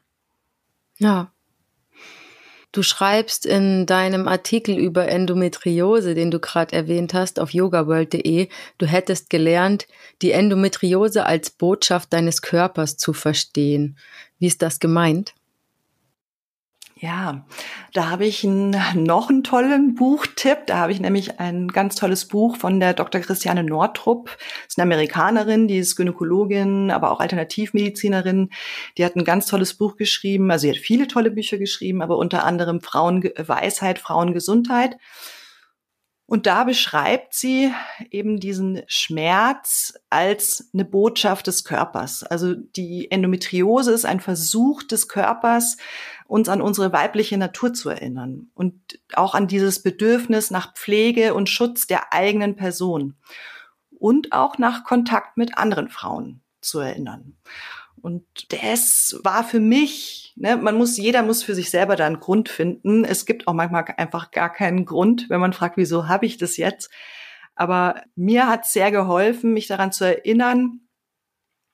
Ja, 1.00 1.32
Du 2.74 2.82
schreibst 2.82 3.46
in 3.46 3.86
deinem 3.86 4.28
Artikel 4.28 4.76
über 4.76 5.08
Endometriose, 5.08 6.16
den 6.16 6.32
du 6.32 6.40
gerade 6.40 6.76
erwähnt 6.76 7.14
hast, 7.14 7.40
auf 7.40 7.52
yogaworld.de, 7.52 8.50
du 8.80 8.86
hättest 8.88 9.30
gelernt, 9.30 9.88
die 10.24 10.32
Endometriose 10.32 11.28
als 11.28 11.52
Botschaft 11.52 12.12
deines 12.12 12.42
Körpers 12.42 12.98
zu 12.98 13.14
verstehen. 13.14 13.96
Wie 14.40 14.48
ist 14.48 14.64
das 14.64 14.80
gemeint? 14.80 15.36
Ja, 17.04 17.46
da 17.92 18.10
habe 18.10 18.26
ich 18.26 18.46
noch 18.46 19.30
einen 19.30 19.44
tollen 19.44 19.94
Buchtipp. 19.94 20.68
Da 20.68 20.78
habe 20.78 20.94
ich 20.94 21.02
nämlich 21.02 21.40
ein 21.40 21.68
ganz 21.68 21.96
tolles 21.96 22.30
Buch 22.30 22.56
von 22.56 22.80
der 22.80 22.94
Dr. 22.94 23.20
Christiane 23.20 23.64
Nordrup. 23.64 24.36
Ist 24.74 24.80
eine 24.80 24.92
Amerikanerin, 24.92 25.68
die 25.68 25.78
ist 25.78 25.96
Gynäkologin, 25.96 26.90
aber 26.90 27.12
auch 27.12 27.20
Alternativmedizinerin. 27.20 28.50
Die 28.98 29.06
hat 29.06 29.16
ein 29.16 29.24
ganz 29.24 29.46
tolles 29.46 29.76
Buch 29.76 29.98
geschrieben. 29.98 30.50
Also 30.50 30.64
sie 30.64 30.72
hat 30.72 30.80
viele 30.80 31.08
tolle 31.08 31.30
Bücher 31.30 31.60
geschrieben, 31.60 32.02
aber 32.02 32.18
unter 32.18 32.44
anderem 32.44 32.82
Frauenweisheit, 32.82 34.00
Frauengesundheit. 34.00 34.98
Und 36.26 36.48
da 36.48 36.64
beschreibt 36.64 37.36
sie 37.36 37.72
eben 38.10 38.40
diesen 38.40 38.82
Schmerz 38.88 39.94
als 40.10 40.72
eine 40.74 40.86
Botschaft 40.86 41.46
des 41.46 41.66
Körpers. 41.66 42.24
Also 42.24 42.56
die 42.56 43.12
Endometriose 43.12 43.92
ist 43.92 44.06
ein 44.06 44.22
Versuch 44.22 44.82
des 44.82 45.08
Körpers, 45.08 45.78
uns 46.26 46.50
an 46.50 46.64
unsere 46.64 46.92
weibliche 46.92 47.38
Natur 47.38 47.74
zu 47.74 47.90
erinnern 47.90 48.48
und 48.56 48.74
auch 49.14 49.36
an 49.36 49.48
dieses 49.48 49.84
Bedürfnis 49.84 50.50
nach 50.50 50.74
Pflege 50.74 51.36
und 51.36 51.48
Schutz 51.48 51.86
der 51.86 52.12
eigenen 52.12 52.56
Person 52.56 53.14
und 54.04 54.34
auch 54.34 54.58
nach 54.58 54.84
Kontakt 54.84 55.38
mit 55.38 55.58
anderen 55.58 55.88
Frauen 55.88 56.42
zu 56.60 56.80
erinnern. 56.80 57.38
Und 58.02 58.26
das 58.52 59.18
war 59.24 59.46
für 59.46 59.62
mich, 59.62 60.34
ne, 60.36 60.58
man 60.58 60.76
muss, 60.76 60.98
jeder 60.98 61.24
muss 61.24 61.42
für 61.42 61.56
sich 61.56 61.70
selber 61.70 61.96
da 61.96 62.06
einen 62.06 62.20
Grund 62.20 62.50
finden. 62.50 63.06
Es 63.06 63.26
gibt 63.26 63.48
auch 63.48 63.54
manchmal 63.54 63.86
einfach 63.96 64.32
gar 64.32 64.52
keinen 64.52 64.84
Grund, 64.84 65.30
wenn 65.30 65.40
man 65.40 65.54
fragt, 65.54 65.78
wieso 65.78 66.10
habe 66.10 66.26
ich 66.26 66.36
das 66.36 66.58
jetzt? 66.58 66.92
Aber 67.56 68.04
mir 68.18 68.48
hat 68.48 68.66
sehr 68.66 68.92
geholfen, 68.92 69.54
mich 69.54 69.68
daran 69.68 69.94
zu 69.94 70.04
erinnern, 70.04 70.82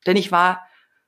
denn 0.05 0.15
ich 0.15 0.31
war 0.31 0.61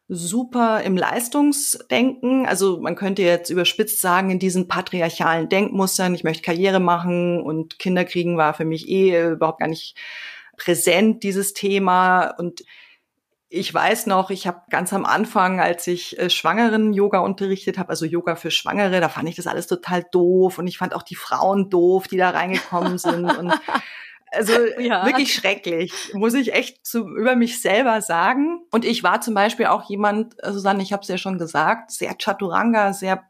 super 0.08 0.82
im 0.82 0.98
Leistungsdenken. 0.98 2.48
Also 2.48 2.80
man 2.80 2.96
könnte 2.96 3.22
jetzt 3.22 3.52
überspitzt 3.52 4.02
sagen, 4.02 4.32
in 4.32 4.40
diesen 4.40 4.68
patriarchalen 4.68 5.50
Denkmustern, 5.50 6.16
ich 6.16 6.24
möchte 6.24 6.42
Karriere 6.42 6.80
machen 6.80 7.44
und 7.44 7.78
Kinder 7.78 8.06
kriegen 8.06 8.38
war 8.38 8.56
für 8.56 8.66
mich 8.66 8.90
eh 8.90 9.34
überhaupt 9.34 9.60
gar 9.60 9.68
nicht 9.68 9.96
präsent, 10.62 11.24
dieses 11.24 11.54
Thema. 11.54 12.36
Und 12.38 12.64
ich 13.50 13.74
weiß 13.74 14.06
noch, 14.06 14.30
ich 14.30 14.46
habe 14.46 14.62
ganz 14.70 14.94
am 14.94 15.06
Anfang, 15.06 15.60
als 15.60 15.88
ich 15.88 16.20
äh, 16.20 16.30
Schwangeren 16.30 16.94
Yoga 16.94 17.20
unterrichtet 17.20 17.80
habe, 17.80 17.90
also 17.90 18.06
Yoga 18.06 18.36
für 18.36 18.52
Schwangere, 18.52 19.02
da 19.02 19.10
fand 19.10 19.28
ich 19.28 19.36
das 19.36 19.48
alles 19.48 19.66
total 19.68 20.06
doof 20.12 20.60
und 20.60 20.68
ich 20.68 20.78
fand 20.78 20.94
auch 20.94 21.04
die 21.04 21.16
Frauen 21.16 21.70
doof, 21.70 22.08
die 22.08 22.18
da 22.18 22.30
reingekommen 22.30 23.00
sind 23.00 23.26
und 23.26 23.52
also 24.32 24.54
ja. 24.80 25.06
wirklich 25.06 25.34
schrecklich, 25.34 26.12
muss 26.14 26.36
ich 26.36 26.54
echt 26.54 26.86
zu, 26.86 27.08
über 27.08 27.36
mich 27.36 27.62
selber 27.62 28.02
sagen. 28.02 28.62
Und 28.72 28.86
ich 28.86 29.04
war 29.04 29.20
zum 29.20 29.34
Beispiel 29.34 29.66
auch 29.66 29.90
jemand, 29.90 30.36
Susanne, 30.44 30.84
ich 30.84 30.94
habe 30.94 31.02
es 31.02 31.10
ja 31.10 31.18
schon 31.18 31.40
gesagt, 31.40 31.92
sehr 31.92 32.16
Chaturanga, 32.18 32.94
sehr 32.94 33.28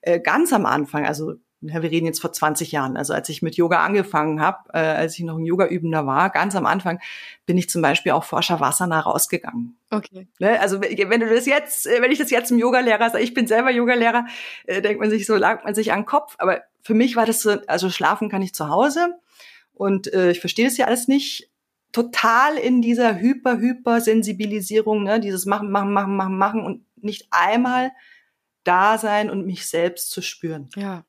äh, 0.00 0.18
ganz 0.18 0.52
am 0.52 0.64
Anfang, 0.64 1.06
also 1.06 1.34
ja, 1.62 1.82
wir 1.82 1.90
reden 1.90 2.06
jetzt 2.06 2.20
vor 2.20 2.32
20 2.32 2.70
Jahren, 2.72 2.96
also 2.96 3.14
als 3.14 3.28
ich 3.28 3.40
mit 3.40 3.56
Yoga 3.56 3.84
angefangen 3.84 4.40
habe, 4.40 4.58
äh, 4.74 4.78
als 4.78 5.18
ich 5.18 5.24
noch 5.24 5.38
ein 5.38 5.46
Yoga-Übender 5.46 6.06
war, 6.06 6.30
ganz 6.30 6.54
am 6.54 6.66
Anfang, 6.66 7.00
bin 7.46 7.56
ich 7.56 7.70
zum 7.70 7.80
Beispiel 7.80 8.12
auch 8.12 8.24
vor 8.24 8.42
Shavasana 8.42 9.00
rausgegangen. 9.00 9.76
Okay. 9.90 10.28
Ne? 10.38 10.60
Also 10.60 10.80
wenn 10.82 11.20
du 11.20 11.28
das 11.28 11.46
jetzt, 11.46 11.86
äh, 11.86 12.02
wenn 12.02 12.12
ich 12.12 12.18
das 12.18 12.30
jetzt 12.30 12.48
zum 12.48 12.58
Yogalehrer 12.58 13.10
sage, 13.10 13.24
ich 13.24 13.32
bin 13.32 13.46
selber 13.46 13.70
Yogalehrer, 13.70 14.26
äh, 14.66 14.82
denkt 14.82 15.00
man 15.00 15.08
sich 15.10 15.24
so, 15.24 15.36
langt 15.36 15.64
man 15.64 15.74
sich 15.74 15.92
an 15.92 16.00
den 16.00 16.06
Kopf. 16.06 16.34
Aber 16.38 16.60
für 16.82 16.94
mich 16.94 17.16
war 17.16 17.24
das 17.24 17.40
so, 17.40 17.56
also 17.66 17.88
schlafen 17.88 18.28
kann 18.28 18.42
ich 18.42 18.54
zu 18.54 18.68
Hause 18.68 19.14
und 19.72 20.12
äh, 20.12 20.30
ich 20.30 20.40
verstehe 20.40 20.66
das 20.66 20.76
ja 20.76 20.86
alles 20.86 21.08
nicht. 21.08 21.50
Total 21.92 22.58
in 22.58 22.82
dieser 22.82 23.18
Hyper-Hyper-Sensibilisierung, 23.18 25.04
ne? 25.04 25.20
dieses 25.20 25.46
Machen, 25.46 25.70
Machen, 25.70 25.92
Machen, 25.94 26.16
Machen, 26.16 26.36
Machen 26.36 26.64
und 26.64 26.84
nicht 27.02 27.28
einmal 27.30 27.92
da 28.64 28.98
sein 28.98 29.30
und 29.30 29.46
mich 29.46 29.66
selbst 29.66 30.10
zu 30.10 30.20
spüren. 30.20 30.68
Ja. 30.76 31.04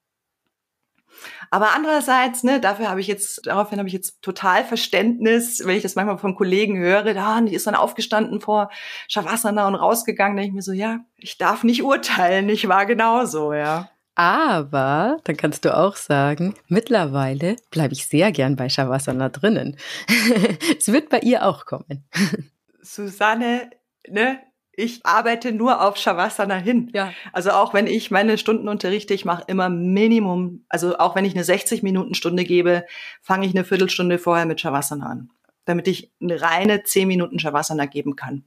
Aber 1.50 1.74
andererseits, 1.76 2.44
ne, 2.44 2.60
dafür 2.60 2.90
habe 2.90 3.02
ich 3.02 3.08
jetzt, 3.08 3.46
daraufhin 3.46 3.80
habe 3.80 3.88
ich 3.88 3.94
jetzt 3.94 4.22
total 4.22 4.64
Verständnis, 4.64 5.62
wenn 5.66 5.78
ich 5.78 5.84
das 5.84 5.96
manchmal 5.96 6.18
von 6.18 6.36
Kollegen 6.36 6.78
höre, 6.78 7.14
da, 7.14 7.42
die 7.42 7.56
ist 7.56 7.68
dann 7.68 7.76
aufgestanden 7.76 8.42
vor 8.42 8.70
Shavasana 9.08 9.68
und 9.68 9.76
rausgegangen, 9.76 10.38
denke 10.38 10.50
ich 10.50 10.56
mir 10.56 10.62
so, 10.62 10.74
ja, 10.74 11.00
ich 11.18 11.38
darf 11.38 11.64
nicht 11.64 11.84
urteilen, 11.84 12.50
ich 12.50 12.68
war 12.68 12.86
genauso, 12.86 13.54
ja. 13.54 13.90
Aber, 14.16 15.18
dann 15.26 15.38
kannst 15.38 15.64
du 15.64 15.78
auch 15.78 15.96
sagen, 15.96 16.56
mittlerweile 16.68 17.56
bleibe 17.70 17.94
ich 17.94 18.08
sehr 18.08 18.32
gern 18.32 18.56
bei 18.56 18.68
Shavasana 18.68 19.30
drinnen. 19.30 19.78
es 20.80 20.92
wird 20.92 21.10
bei 21.10 21.20
ihr 21.20 21.46
auch 21.46 21.66
kommen. 21.66 22.04
Susanne, 22.82 23.70
ne, 24.08 24.40
ich 24.78 25.04
arbeite 25.06 25.52
nur 25.52 25.82
auf 25.82 25.98
Shavasana 25.98 26.56
hin. 26.56 26.92
Ja. 26.94 27.12
Also 27.34 27.50
auch 27.50 27.74
wenn 27.74 27.88
ich 27.88 28.12
meine 28.12 28.38
Stunden 28.38 28.70
unterrichte, 28.70 29.16
ich 29.16 29.26
mache 29.26 29.44
immer 29.48 29.70
Minimum, 29.70 30.66
also 30.70 31.00
auch 31.00 31.16
wenn 31.16 31.26
ich 31.26 31.34
eine 31.34 31.44
60 31.44 31.82
Minuten 31.82 32.14
Stunde 32.14 32.44
gebe, 32.44 32.86
fange 33.24 33.48
ich 33.48 33.56
eine 33.56 33.66
Viertelstunde 33.66 34.20
vorher 34.20 34.46
mit 34.46 34.62
Shavasana 34.62 35.08
an, 35.08 35.32
damit 35.66 35.88
ich 35.88 36.12
eine 36.22 36.40
reine 36.40 36.84
10 36.84 37.08
Minuten 37.08 37.40
Shavasana 37.40 37.88
geben 37.88 38.16
kann. 38.16 38.44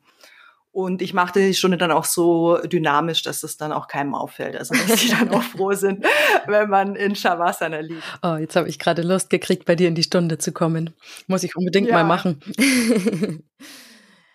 Und 0.71 1.03
ich 1.03 1.15
mache 1.15 1.41
die 1.41 1.53
Stunde 1.53 1.79
dann 1.79 1.91
auch 1.91 2.05
so 2.05 2.59
dynamisch, 2.59 3.25
dass 3.25 3.43
es 3.43 3.57
dann 3.57 3.73
auch 3.73 3.89
keinem 3.89 4.15
auffällt. 4.15 4.57
Also 4.57 4.77
dass 4.87 5.01
die 5.01 5.09
dann 5.09 5.29
auch 5.35 5.43
froh 5.43 5.73
sind, 5.73 6.07
wenn 6.47 6.71
man 6.71 6.95
in 6.95 7.17
Shavasana 7.17 7.81
liegt. 7.81 8.05
Oh, 8.23 8.37
jetzt 8.37 8.55
habe 8.55 8.69
ich 8.69 8.79
gerade 8.79 9.03
Lust 9.03 9.31
gekriegt, 9.31 9.65
bei 9.65 9.75
dir 9.75 9.89
in 9.89 9.97
die 9.97 10.05
Stunde 10.05 10.39
zu 10.39 10.53
kommen. 10.53 10.95
Muss 11.27 11.43
ich 11.43 11.57
unbedingt 11.57 11.89
ja. 11.89 11.95
mal 11.95 12.05
machen. 12.05 12.41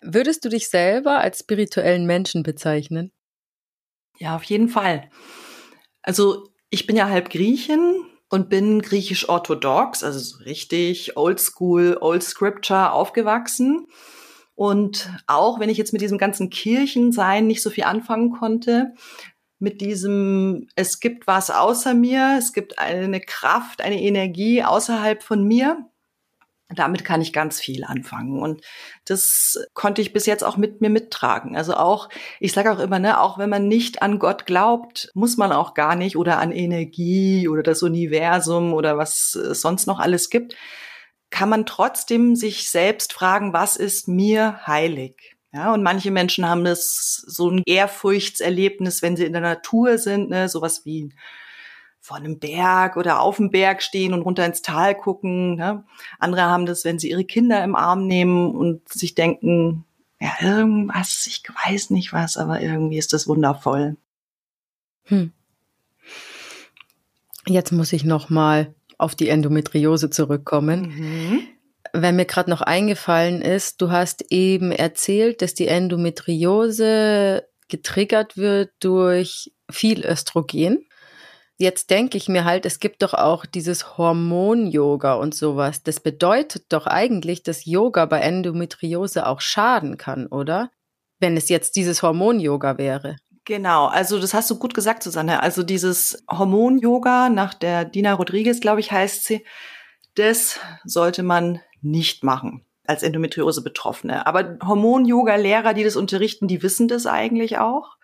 Würdest 0.02 0.44
du 0.44 0.48
dich 0.48 0.68
selber 0.68 1.18
als 1.18 1.40
spirituellen 1.40 2.06
Menschen 2.06 2.42
bezeichnen? 2.42 3.12
Ja, 4.18 4.36
auf 4.36 4.44
jeden 4.44 4.68
Fall. 4.68 5.10
Also 6.02 6.48
ich 6.70 6.86
bin 6.86 6.96
ja 6.96 7.08
halb 7.08 7.30
Griechin 7.30 8.04
und 8.28 8.48
bin 8.48 8.82
griechisch-orthodox, 8.82 10.02
also 10.02 10.18
so 10.18 10.44
richtig 10.44 11.16
oldschool, 11.16 11.98
old 12.00 12.22
scripture 12.22 12.92
aufgewachsen. 12.92 13.86
Und 14.54 15.10
auch 15.26 15.60
wenn 15.60 15.68
ich 15.68 15.78
jetzt 15.78 15.92
mit 15.92 16.02
diesem 16.02 16.18
ganzen 16.18 16.50
Kirchensein 16.50 17.46
nicht 17.46 17.62
so 17.62 17.70
viel 17.70 17.84
anfangen 17.84 18.32
konnte, 18.32 18.94
mit 19.58 19.80
diesem, 19.80 20.68
es 20.76 21.00
gibt 21.00 21.26
was 21.26 21.50
außer 21.50 21.94
mir, 21.94 22.36
es 22.38 22.52
gibt 22.52 22.78
eine 22.78 23.20
Kraft, 23.20 23.80
eine 23.80 24.00
Energie 24.00 24.62
außerhalb 24.62 25.22
von 25.22 25.44
mir, 25.44 25.90
damit 26.74 27.04
kann 27.04 27.20
ich 27.20 27.32
ganz 27.32 27.60
viel 27.60 27.84
anfangen. 27.84 28.42
Und 28.42 28.62
das 29.04 29.58
konnte 29.72 30.02
ich 30.02 30.12
bis 30.12 30.26
jetzt 30.26 30.42
auch 30.42 30.56
mit 30.56 30.80
mir 30.80 30.90
mittragen. 30.90 31.56
Also 31.56 31.74
auch, 31.74 32.08
ich 32.40 32.52
sage 32.52 32.72
auch 32.72 32.80
immer, 32.80 32.98
ne, 32.98 33.20
auch 33.20 33.38
wenn 33.38 33.50
man 33.50 33.68
nicht 33.68 34.02
an 34.02 34.18
Gott 34.18 34.46
glaubt, 34.46 35.10
muss 35.14 35.36
man 35.36 35.52
auch 35.52 35.74
gar 35.74 35.94
nicht 35.94 36.16
oder 36.16 36.38
an 36.38 36.52
Energie 36.52 37.48
oder 37.48 37.62
das 37.62 37.82
Universum 37.82 38.74
oder 38.74 38.98
was 38.98 39.34
es 39.34 39.60
sonst 39.60 39.86
noch 39.86 40.00
alles 40.00 40.28
gibt, 40.28 40.56
kann 41.30 41.48
man 41.48 41.66
trotzdem 41.66 42.34
sich 42.34 42.68
selbst 42.70 43.12
fragen, 43.12 43.52
was 43.52 43.76
ist 43.76 44.08
mir 44.08 44.66
heilig? 44.66 45.36
Ja, 45.52 45.72
und 45.72 45.82
manche 45.82 46.10
Menschen 46.10 46.48
haben 46.48 46.64
das 46.64 47.24
so 47.26 47.50
ein 47.50 47.62
Ehrfurchtserlebnis, 47.64 49.02
wenn 49.02 49.16
sie 49.16 49.24
in 49.24 49.32
der 49.32 49.42
Natur 49.42 49.98
sind, 49.98 50.30
ne, 50.30 50.48
sowas 50.48 50.84
wie 50.84 51.14
vor 52.06 52.18
einem 52.18 52.38
Berg 52.38 52.96
oder 52.96 53.20
auf 53.20 53.38
dem 53.38 53.50
Berg 53.50 53.82
stehen 53.82 54.12
und 54.12 54.22
runter 54.22 54.46
ins 54.46 54.62
Tal 54.62 54.94
gucken. 54.94 55.56
Ne? 55.56 55.82
Andere 56.20 56.42
haben 56.42 56.64
das, 56.64 56.84
wenn 56.84 57.00
sie 57.00 57.10
ihre 57.10 57.24
Kinder 57.24 57.64
im 57.64 57.74
Arm 57.74 58.06
nehmen 58.06 58.54
und 58.54 58.88
sich 58.88 59.16
denken, 59.16 59.84
ja, 60.20 60.30
irgendwas, 60.40 61.26
ich 61.26 61.42
weiß 61.66 61.90
nicht 61.90 62.12
was, 62.12 62.36
aber 62.36 62.60
irgendwie 62.60 62.96
ist 62.96 63.12
das 63.12 63.26
wundervoll. 63.26 63.96
Hm. 65.06 65.32
Jetzt 67.48 67.72
muss 67.72 67.92
ich 67.92 68.04
noch 68.04 68.30
mal 68.30 68.72
auf 68.98 69.16
die 69.16 69.28
Endometriose 69.28 70.08
zurückkommen. 70.08 70.94
Mhm. 70.96 71.40
Wenn 71.92 72.14
mir 72.14 72.24
gerade 72.24 72.50
noch 72.50 72.60
eingefallen 72.60 73.42
ist, 73.42 73.82
du 73.82 73.90
hast 73.90 74.30
eben 74.30 74.70
erzählt, 74.70 75.42
dass 75.42 75.54
die 75.54 75.66
Endometriose 75.66 77.48
getriggert 77.66 78.36
wird 78.36 78.70
durch 78.78 79.52
viel 79.68 80.06
Östrogen 80.06 80.86
jetzt 81.58 81.90
denke 81.90 82.16
ich 82.18 82.28
mir 82.28 82.44
halt, 82.44 82.66
es 82.66 82.80
gibt 82.80 83.02
doch 83.02 83.14
auch 83.14 83.46
dieses 83.46 83.98
Hormon-Yoga 83.98 85.14
und 85.14 85.34
sowas. 85.34 85.82
Das 85.82 86.00
bedeutet 86.00 86.66
doch 86.70 86.86
eigentlich, 86.86 87.42
dass 87.42 87.64
Yoga 87.64 88.06
bei 88.06 88.20
Endometriose 88.20 89.26
auch 89.26 89.40
schaden 89.40 89.96
kann, 89.96 90.26
oder? 90.26 90.70
Wenn 91.18 91.36
es 91.36 91.48
jetzt 91.48 91.76
dieses 91.76 92.02
Hormon-Yoga 92.02 92.78
wäre. 92.78 93.16
Genau, 93.46 93.86
also 93.86 94.18
das 94.18 94.34
hast 94.34 94.50
du 94.50 94.58
gut 94.58 94.74
gesagt, 94.74 95.02
Susanne. 95.02 95.42
Also 95.42 95.62
dieses 95.62 96.24
Hormon-Yoga 96.30 97.28
nach 97.28 97.54
der 97.54 97.84
Dina 97.84 98.12
Rodriguez, 98.12 98.60
glaube 98.60 98.80
ich, 98.80 98.90
heißt 98.90 99.24
sie, 99.24 99.44
das 100.16 100.58
sollte 100.84 101.22
man 101.22 101.60
nicht 101.80 102.24
machen 102.24 102.64
als 102.84 103.02
Endometriose-Betroffene. 103.02 104.26
Aber 104.26 104.58
Hormon-Yoga-Lehrer, 104.64 105.74
die 105.74 105.84
das 105.84 105.96
unterrichten, 105.96 106.48
die 106.48 106.62
wissen 106.62 106.88
das 106.88 107.06
eigentlich 107.06 107.58
auch. 107.58 107.96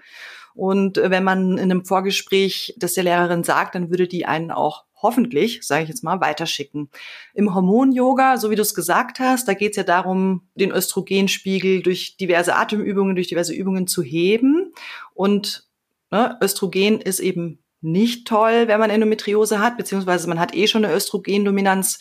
Und 0.54 0.98
äh, 0.98 1.10
wenn 1.10 1.24
man 1.24 1.52
in 1.58 1.70
einem 1.70 1.84
Vorgespräch 1.84 2.74
das 2.76 2.94
der 2.94 3.04
Lehrerin 3.04 3.44
sagt, 3.44 3.74
dann 3.74 3.90
würde 3.90 4.08
die 4.08 4.26
einen 4.26 4.50
auch 4.50 4.84
hoffentlich, 5.02 5.62
sage 5.62 5.82
ich 5.82 5.88
jetzt 5.88 6.04
mal, 6.04 6.20
weiterschicken. 6.20 6.88
Im 7.34 7.54
Hormon-Yoga, 7.54 8.38
so 8.38 8.50
wie 8.50 8.56
du 8.56 8.62
es 8.62 8.74
gesagt 8.74 9.18
hast, 9.18 9.48
da 9.48 9.54
geht 9.54 9.72
es 9.72 9.76
ja 9.76 9.82
darum, 9.82 10.42
den 10.54 10.70
Östrogenspiegel 10.70 11.82
durch 11.82 12.16
diverse 12.16 12.54
Atemübungen, 12.54 13.16
durch 13.16 13.26
diverse 13.26 13.52
Übungen 13.52 13.88
zu 13.88 14.02
heben. 14.02 14.72
Und 15.14 15.66
ne, 16.10 16.38
Östrogen 16.40 17.00
ist 17.00 17.18
eben 17.18 17.58
nicht 17.80 18.28
toll, 18.28 18.68
wenn 18.68 18.78
man 18.78 18.90
Endometriose 18.90 19.58
hat, 19.58 19.76
beziehungsweise 19.76 20.28
man 20.28 20.38
hat 20.38 20.54
eh 20.54 20.68
schon 20.68 20.84
eine 20.84 20.94
Östrogendominanz. 20.94 21.98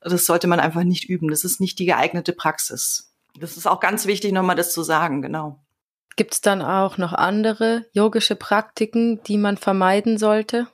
Das 0.00 0.26
sollte 0.26 0.46
man 0.46 0.60
einfach 0.60 0.84
nicht 0.84 1.08
üben. 1.08 1.28
Das 1.28 1.44
ist 1.44 1.58
nicht 1.58 1.78
die 1.78 1.86
geeignete 1.86 2.34
Praxis. 2.34 3.14
Das 3.40 3.56
ist 3.56 3.66
auch 3.66 3.80
ganz 3.80 4.06
wichtig, 4.06 4.32
nochmal 4.32 4.56
das 4.56 4.74
zu 4.74 4.82
sagen, 4.82 5.22
genau. 5.22 5.58
Gibt 6.16 6.34
es 6.34 6.40
dann 6.40 6.62
auch 6.62 6.98
noch 6.98 7.12
andere 7.12 7.86
yogische 7.92 8.36
Praktiken, 8.36 9.22
die 9.24 9.38
man 9.38 9.56
vermeiden 9.56 10.18
sollte? 10.18 10.68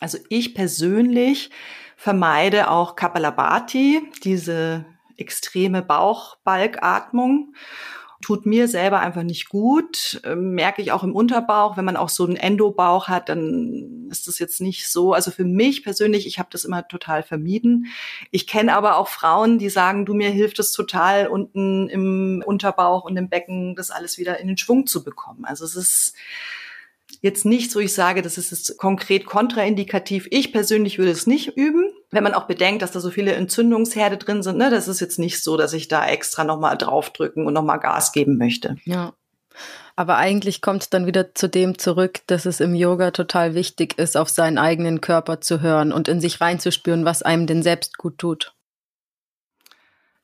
Also 0.00 0.18
ich 0.28 0.54
persönlich 0.54 1.50
vermeide 1.96 2.70
auch 2.70 2.96
Kapalabhati, 2.96 4.02
diese 4.22 4.84
extreme 5.16 5.82
Bauchbalgatmung 5.82 7.54
tut 8.24 8.46
mir 8.46 8.68
selber 8.68 9.00
einfach 9.00 9.22
nicht 9.22 9.50
gut. 9.50 10.18
Ähm, 10.24 10.54
merke 10.54 10.80
ich 10.80 10.92
auch 10.92 11.02
im 11.02 11.14
Unterbauch, 11.14 11.76
wenn 11.76 11.84
man 11.84 11.98
auch 11.98 12.08
so 12.08 12.24
einen 12.24 12.36
Endobauch 12.36 13.06
hat, 13.08 13.28
dann 13.28 14.08
ist 14.10 14.26
das 14.26 14.38
jetzt 14.38 14.62
nicht 14.62 14.88
so. 14.88 15.12
Also 15.12 15.30
für 15.30 15.44
mich 15.44 15.84
persönlich, 15.84 16.26
ich 16.26 16.38
habe 16.38 16.48
das 16.50 16.64
immer 16.64 16.88
total 16.88 17.22
vermieden. 17.22 17.88
Ich 18.30 18.46
kenne 18.46 18.74
aber 18.74 18.96
auch 18.96 19.08
Frauen, 19.08 19.58
die 19.58 19.68
sagen, 19.68 20.06
du 20.06 20.14
mir 20.14 20.30
hilft 20.30 20.58
es 20.58 20.72
total 20.72 21.26
unten 21.26 21.90
im 21.90 22.42
Unterbauch 22.46 23.04
und 23.04 23.14
im 23.18 23.28
Becken, 23.28 23.76
das 23.76 23.90
alles 23.90 24.16
wieder 24.16 24.40
in 24.40 24.48
den 24.48 24.56
Schwung 24.56 24.86
zu 24.86 25.04
bekommen. 25.04 25.44
Also 25.44 25.66
es 25.66 25.76
ist 25.76 26.14
jetzt 27.20 27.44
nichts, 27.44 27.76
wo 27.76 27.80
ich 27.80 27.92
sage, 27.92 28.22
das 28.22 28.38
ist 28.38 28.52
jetzt 28.52 28.78
konkret 28.78 29.26
kontraindikativ. 29.26 30.28
Ich 30.30 30.50
persönlich 30.50 30.96
würde 30.96 31.10
es 31.10 31.26
nicht 31.26 31.58
üben. 31.58 31.92
Wenn 32.14 32.22
man 32.24 32.34
auch 32.34 32.44
bedenkt, 32.44 32.82
dass 32.82 32.92
da 32.92 33.00
so 33.00 33.10
viele 33.10 33.32
Entzündungsherde 33.32 34.16
drin 34.16 34.42
sind, 34.42 34.56
ne, 34.56 34.70
das 34.70 34.86
ist 34.86 35.00
jetzt 35.00 35.18
nicht 35.18 35.42
so, 35.42 35.56
dass 35.56 35.72
ich 35.72 35.88
da 35.88 36.06
extra 36.06 36.44
nochmal 36.44 36.78
draufdrücken 36.78 37.46
und 37.46 37.52
nochmal 37.52 37.80
Gas 37.80 38.12
geben 38.12 38.38
möchte. 38.38 38.76
Ja. 38.84 39.14
Aber 39.96 40.16
eigentlich 40.16 40.60
kommt 40.60 40.94
dann 40.94 41.06
wieder 41.06 41.34
zu 41.34 41.48
dem 41.48 41.78
zurück, 41.78 42.20
dass 42.26 42.46
es 42.46 42.60
im 42.60 42.74
Yoga 42.74 43.10
total 43.10 43.54
wichtig 43.54 43.98
ist, 43.98 44.16
auf 44.16 44.28
seinen 44.28 44.58
eigenen 44.58 45.00
Körper 45.00 45.40
zu 45.40 45.60
hören 45.60 45.92
und 45.92 46.08
in 46.08 46.20
sich 46.20 46.40
reinzuspüren, 46.40 47.04
was 47.04 47.22
einem 47.22 47.46
denn 47.46 47.62
selbst 47.62 47.98
gut 47.98 48.18
tut. 48.18 48.53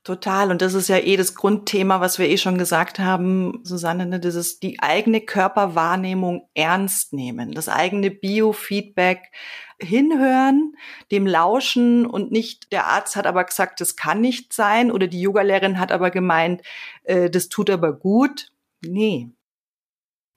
Total. 0.03 0.51
Und 0.51 0.63
das 0.63 0.73
ist 0.73 0.89
ja 0.89 0.97
eh 0.97 1.17
das 1.19 1.35
Grundthema, 1.35 2.01
was 2.01 2.19
wir 2.19 2.27
eh 2.27 2.39
schon 2.39 2.57
gesagt 2.57 2.99
haben, 2.99 3.61
Susanne, 3.65 4.07
ne? 4.07 4.19
das 4.19 4.35
ist 4.35 4.63
die 4.63 4.81
eigene 4.81 5.21
Körperwahrnehmung 5.21 6.49
ernst 6.55 7.13
nehmen, 7.13 7.53
das 7.53 7.69
eigene 7.69 8.11
Biofeedback 8.11 9.31
hinhören, 9.79 10.75
dem 11.11 11.27
lauschen 11.27 12.07
und 12.07 12.33
nicht 12.33 12.73
der 12.73 12.87
Arzt 12.87 13.15
hat 13.17 13.27
aber 13.27 13.45
gesagt, 13.45 13.81
das 13.83 13.97
kann 13.97 14.23
nicht 14.23 14.55
sein 14.55 14.91
oder 14.91 15.07
die 15.07 15.21
Yogalehrerin 15.21 15.79
hat 15.79 15.93
aber 15.93 16.11
gemeint, 16.11 16.63
äh, 17.05 17.29
das 17.29 17.51
tut 17.51 17.69
aber 17.69 17.93
gut. 17.93 18.53
Nee. 18.83 19.29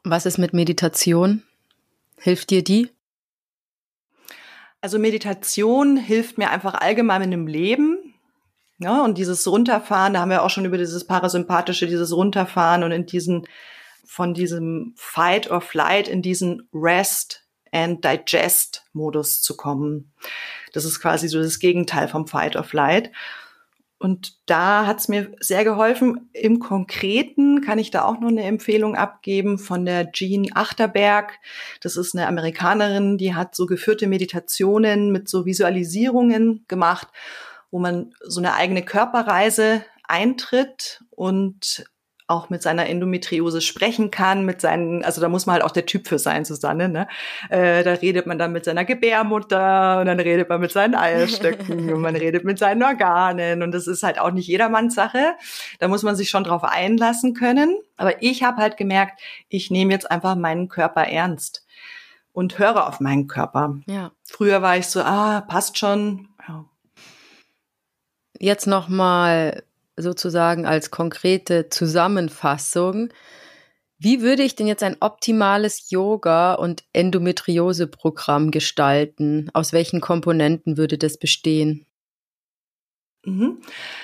Was 0.03 0.25
ist 0.25 0.37
mit 0.37 0.53
Meditation? 0.53 1.41
Hilft 2.17 2.49
dir 2.49 2.63
die? 2.65 2.89
Also 4.81 4.99
Meditation 4.99 5.95
hilft 5.95 6.37
mir 6.37 6.49
einfach 6.49 6.73
allgemein 6.73 7.21
in 7.21 7.31
dem 7.31 7.47
Leben 7.47 8.02
ja, 8.83 9.03
und 9.03 9.17
dieses 9.17 9.47
Runterfahren, 9.47 10.13
da 10.13 10.21
haben 10.21 10.29
wir 10.29 10.43
auch 10.43 10.49
schon 10.49 10.65
über 10.65 10.77
dieses 10.77 11.05
Parasympathische, 11.05 11.87
dieses 11.87 12.13
Runterfahren 12.13 12.83
und 12.83 12.91
in 12.91 13.05
diesen, 13.05 13.47
von 14.05 14.33
diesem 14.33 14.93
Fight 14.95 15.49
or 15.49 15.61
Flight 15.61 16.07
in 16.07 16.21
diesen 16.21 16.67
Rest 16.73 17.45
and 17.71 18.03
Digest 18.03 18.85
Modus 18.93 19.41
zu 19.41 19.55
kommen. 19.57 20.11
Das 20.73 20.85
ist 20.85 20.99
quasi 20.99 21.27
so 21.27 21.41
das 21.41 21.59
Gegenteil 21.59 22.07
vom 22.07 22.27
Fight 22.27 22.55
or 22.55 22.63
Flight. 22.63 23.11
Und 24.03 24.37
da 24.47 24.85
hat 24.85 24.99
es 24.99 25.07
mir 25.07 25.33
sehr 25.39 25.63
geholfen. 25.63 26.29
Im 26.33 26.59
Konkreten 26.59 27.61
kann 27.61 27.79
ich 27.79 27.89
da 27.89 28.03
auch 28.03 28.19
noch 28.19 28.27
eine 28.27 28.43
Empfehlung 28.43 28.95
abgeben 28.95 29.57
von 29.57 29.85
der 29.85 30.11
Jean 30.11 30.47
Achterberg. 30.53 31.39
Das 31.79 31.95
ist 31.95 32.13
eine 32.13 32.27
Amerikanerin, 32.27 33.17
die 33.17 33.33
hat 33.33 33.55
so 33.55 33.65
geführte 33.65 34.07
Meditationen 34.07 35.13
mit 35.13 35.29
so 35.29 35.45
Visualisierungen 35.45 36.65
gemacht 36.67 37.07
wo 37.73 37.79
man 37.79 38.13
so 38.21 38.39
eine 38.39 38.53
eigene 38.53 38.83
Körperreise 38.83 39.83
eintritt 40.07 41.03
und 41.09 41.85
auch 42.27 42.51
mit 42.51 42.61
seiner 42.61 42.85
Endometriose 42.85 43.61
sprechen 43.61 44.11
kann, 44.11 44.45
mit 44.45 44.61
seinen, 44.61 45.03
also 45.03 45.19
da 45.19 45.27
muss 45.27 45.47
man 45.47 45.55
halt 45.55 45.63
auch 45.63 45.71
der 45.71 45.87
Typ 45.87 46.07
für 46.07 46.19
sein, 46.19 46.45
Susanne, 46.45 46.87
ne? 46.87 47.07
Äh, 47.49 47.83
da 47.83 47.93
redet 47.93 48.27
man 48.27 48.37
dann 48.37 48.51
mit 48.51 48.63
seiner 48.63 48.85
Gebärmutter 48.85 49.99
und 49.99 50.05
dann 50.05 50.19
redet 50.19 50.49
man 50.49 50.61
mit 50.61 50.71
seinen 50.71 50.93
Eierstöcken 50.93 51.91
und 51.93 51.99
man 51.99 52.15
redet 52.15 52.43
mit 52.45 52.59
seinen 52.59 52.83
Organen 52.83 53.63
und 53.63 53.71
das 53.71 53.87
ist 53.87 54.03
halt 54.03 54.19
auch 54.19 54.31
nicht 54.31 54.47
jedermanns 54.47 54.93
Sache. 54.93 55.33
Da 55.79 55.87
muss 55.87 56.03
man 56.03 56.15
sich 56.15 56.29
schon 56.29 56.43
drauf 56.43 56.63
einlassen 56.63 57.33
können. 57.33 57.75
Aber 57.97 58.21
ich 58.21 58.43
habe 58.43 58.61
halt 58.61 58.77
gemerkt, 58.77 59.19
ich 59.49 59.71
nehme 59.71 59.93
jetzt 59.93 60.11
einfach 60.11 60.35
meinen 60.35 60.69
Körper 60.69 61.05
ernst 61.07 61.65
und 62.33 62.59
höre 62.59 62.87
auf 62.87 62.99
meinen 62.99 63.27
Körper. 63.27 63.79
Ja. 63.87 64.11
Früher 64.23 64.61
war 64.61 64.77
ich 64.77 64.87
so, 64.87 65.01
ah, 65.01 65.41
passt 65.41 65.79
schon, 65.79 66.29
jetzt 68.43 68.67
nochmal 68.67 69.63
sozusagen 69.95 70.65
als 70.65 70.91
konkrete 70.91 71.69
Zusammenfassung. 71.69 73.09
Wie 73.97 74.21
würde 74.21 74.43
ich 74.43 74.55
denn 74.55 74.67
jetzt 74.67 74.83
ein 74.83 74.97
optimales 74.99 75.89
Yoga- 75.89 76.55
und 76.55 76.83
Endometriose-Programm 76.91 78.51
gestalten? 78.51 79.49
Aus 79.53 79.71
welchen 79.71 80.01
Komponenten 80.01 80.77
würde 80.77 80.97
das 80.97 81.17
bestehen? 81.17 81.85
Mhm. 83.23 83.61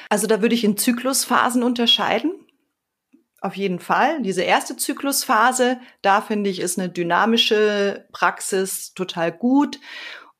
Also 0.07 0.25
da 0.25 0.41
würde 0.41 0.55
ich 0.55 0.63
in 0.63 0.77
Zyklusphasen 0.77 1.61
unterscheiden. 1.61 2.31
Auf 3.41 3.55
jeden 3.55 3.79
Fall. 3.79 4.21
Diese 4.21 4.43
erste 4.43 4.77
Zyklusphase, 4.77 5.79
da 6.01 6.21
finde 6.21 6.49
ich, 6.49 6.61
ist 6.61 6.79
eine 6.79 6.89
dynamische 6.89 8.07
Praxis 8.13 8.93
total 8.93 9.33
gut 9.33 9.79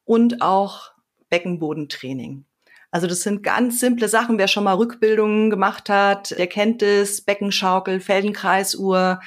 und 0.05 0.41
auch 0.41 0.91
Beckenbodentraining. 1.29 2.45
Also 2.91 3.07
das 3.07 3.21
sind 3.21 3.43
ganz 3.43 3.79
simple 3.79 4.07
Sachen. 4.07 4.37
Wer 4.37 4.47
schon 4.47 4.63
mal 4.63 4.73
Rückbildungen 4.73 5.49
gemacht 5.49 5.89
hat, 5.89 6.37
der 6.37 6.47
kennt 6.47 6.81
es, 6.81 7.21
Beckenschaukel, 7.21 7.99
Feldenkreisuhr, 7.99 9.19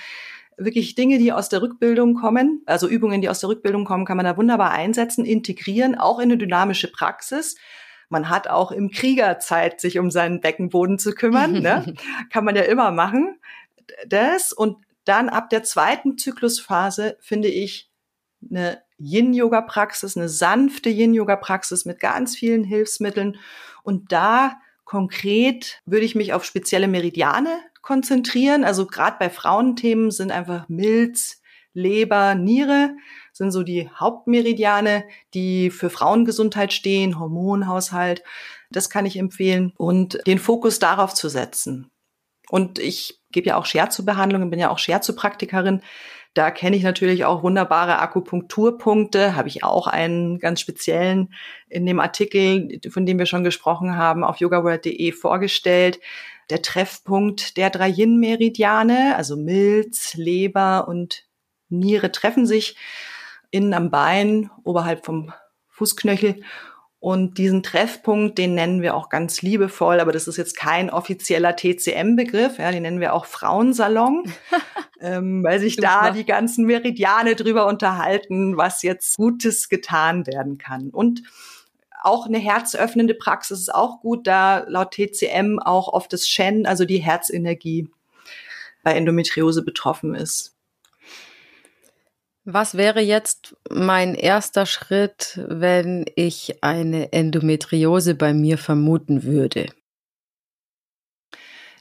wirklich 0.57 0.94
Dinge, 0.94 1.18
die 1.18 1.33
aus 1.33 1.48
der 1.48 1.62
Rückbildung 1.62 2.14
kommen, 2.14 2.62
also 2.66 2.88
Übungen, 2.88 3.20
die 3.20 3.29
aus 3.29 3.40
der 3.40 3.48
Rückbildung 3.48 3.85
kommen, 3.85 4.05
kann 4.05 4.16
man 4.16 4.27
da 4.27 4.37
wunderbar 4.37 4.70
einsetzen, 4.72 5.25
integrieren, 5.25 5.96
auch 5.96 6.18
in 6.18 6.25
eine 6.25 6.38
dynamische 6.38 6.90
Praxis. 6.90 7.57
Man 8.09 8.29
hat 8.29 8.48
auch 8.48 8.72
im 8.72 8.90
Krieger 8.90 9.38
Zeit, 9.38 9.81
sich 9.81 9.98
um 9.98 10.11
seinen 10.11 10.40
Beckenboden 10.40 10.98
zu 10.98 11.12
kümmern. 11.12 11.53
ne? 11.61 11.94
Kann 12.31 12.44
man 12.44 12.57
ja 12.57 12.62
immer 12.62 12.90
machen. 12.90 13.38
Das 14.07 14.53
und 14.53 14.77
dann 15.05 15.29
ab 15.29 15.51
der 15.51 15.62
zweiten 15.62 16.18
Zyklusphase 16.18 17.16
finde 17.20 17.48
ich 17.48 17.90
eine 18.51 18.83
Yin-Yoga-Praxis, 19.02 20.16
eine 20.16 20.28
sanfte 20.28 20.88
Yin-Yoga-Praxis 20.88 21.84
mit 21.84 22.00
ganz 22.00 22.36
vielen 22.36 22.64
Hilfsmitteln. 22.64 23.38
Und 23.82 24.12
da 24.12 24.56
konkret 24.84 25.80
würde 25.86 26.04
ich 26.04 26.14
mich 26.14 26.32
auf 26.32 26.44
spezielle 26.44 26.88
Meridiane 26.88 27.58
konzentrieren. 27.82 28.64
Also 28.64 28.86
gerade 28.86 29.16
bei 29.18 29.30
Frauenthemen 29.30 30.10
sind 30.10 30.30
einfach 30.30 30.68
Milz, 30.68 31.42
Leber, 31.74 32.34
Niere 32.34 32.94
sind 33.32 33.50
so 33.50 33.62
die 33.62 33.88
Hauptmeridiane, 33.88 35.04
die 35.34 35.70
für 35.70 35.90
Frauengesundheit 35.90 36.72
stehen, 36.72 37.18
Hormonhaushalt. 37.18 38.22
Das 38.70 38.90
kann 38.90 39.06
ich 39.06 39.16
empfehlen 39.16 39.72
und 39.76 40.18
den 40.26 40.38
Fokus 40.38 40.78
darauf 40.78 41.14
zu 41.14 41.28
setzen. 41.28 41.90
Und 42.50 42.78
ich 42.78 43.20
gebe 43.30 43.48
ja 43.48 43.56
auch 43.56 43.64
Scherzo-Behandlungen, 43.64 44.50
bin 44.50 44.60
ja 44.60 44.70
auch 44.70 44.78
Scherzo-Praktikerin. 44.78 45.80
Da 46.34 46.50
kenne 46.50 46.76
ich 46.76 46.82
natürlich 46.82 47.24
auch 47.26 47.42
wunderbare 47.42 47.98
Akupunkturpunkte, 47.98 49.36
habe 49.36 49.48
ich 49.48 49.64
auch 49.64 49.86
einen 49.86 50.38
ganz 50.38 50.60
speziellen 50.60 51.34
in 51.68 51.84
dem 51.84 52.00
Artikel, 52.00 52.80
von 52.90 53.04
dem 53.04 53.18
wir 53.18 53.26
schon 53.26 53.44
gesprochen 53.44 53.96
haben, 53.96 54.24
auf 54.24 54.38
yogaworld.de 54.38 55.12
vorgestellt. 55.12 56.00
Der 56.48 56.62
Treffpunkt 56.62 57.56
der 57.56 57.68
drei 57.68 57.88
Yin-Meridiane, 57.88 59.14
also 59.16 59.36
Milz, 59.36 60.14
Leber 60.14 60.88
und 60.88 61.24
Niere 61.68 62.12
treffen 62.12 62.46
sich 62.46 62.76
innen 63.50 63.74
am 63.74 63.90
Bein, 63.90 64.50
oberhalb 64.64 65.04
vom 65.04 65.32
Fußknöchel 65.68 66.42
und 67.02 67.36
diesen 67.36 67.64
Treffpunkt, 67.64 68.38
den 68.38 68.54
nennen 68.54 68.80
wir 68.80 68.94
auch 68.94 69.08
ganz 69.08 69.42
liebevoll, 69.42 69.98
aber 69.98 70.12
das 70.12 70.28
ist 70.28 70.36
jetzt 70.36 70.56
kein 70.56 70.88
offizieller 70.88 71.56
TCM-Begriff, 71.56 72.58
ja, 72.58 72.70
den 72.70 72.82
nennen 72.82 73.00
wir 73.00 73.12
auch 73.12 73.24
Frauensalon, 73.24 74.32
ähm, 75.02 75.42
weil 75.42 75.58
sich 75.58 75.76
da 75.76 76.12
die 76.12 76.24
ganzen 76.24 76.64
Meridiane 76.64 77.34
drüber 77.34 77.66
unterhalten, 77.66 78.56
was 78.56 78.82
jetzt 78.82 79.16
Gutes 79.16 79.68
getan 79.68 80.26
werden 80.26 80.58
kann. 80.58 80.90
Und 80.90 81.22
auch 82.02 82.26
eine 82.26 82.38
herzöffnende 82.38 83.14
Praxis 83.14 83.60
ist 83.60 83.74
auch 83.74 84.00
gut, 84.00 84.26
da 84.26 84.64
laut 84.68 84.92
TCM 84.92 85.58
auch 85.58 85.88
oft 85.88 86.12
das 86.12 86.28
Shen, 86.28 86.66
also 86.66 86.84
die 86.84 86.98
Herzenergie 86.98 87.90
bei 88.82 88.94
Endometriose 88.94 89.62
betroffen 89.62 90.14
ist. 90.14 90.56
Was 92.44 92.76
wäre 92.76 93.00
jetzt 93.00 93.56
mein 93.70 94.16
erster 94.16 94.66
Schritt, 94.66 95.40
wenn 95.46 96.04
ich 96.16 96.62
eine 96.62 97.12
Endometriose 97.12 98.16
bei 98.16 98.35
mir 98.35 98.58
vermuten 98.58 99.22
würde? 99.22 99.66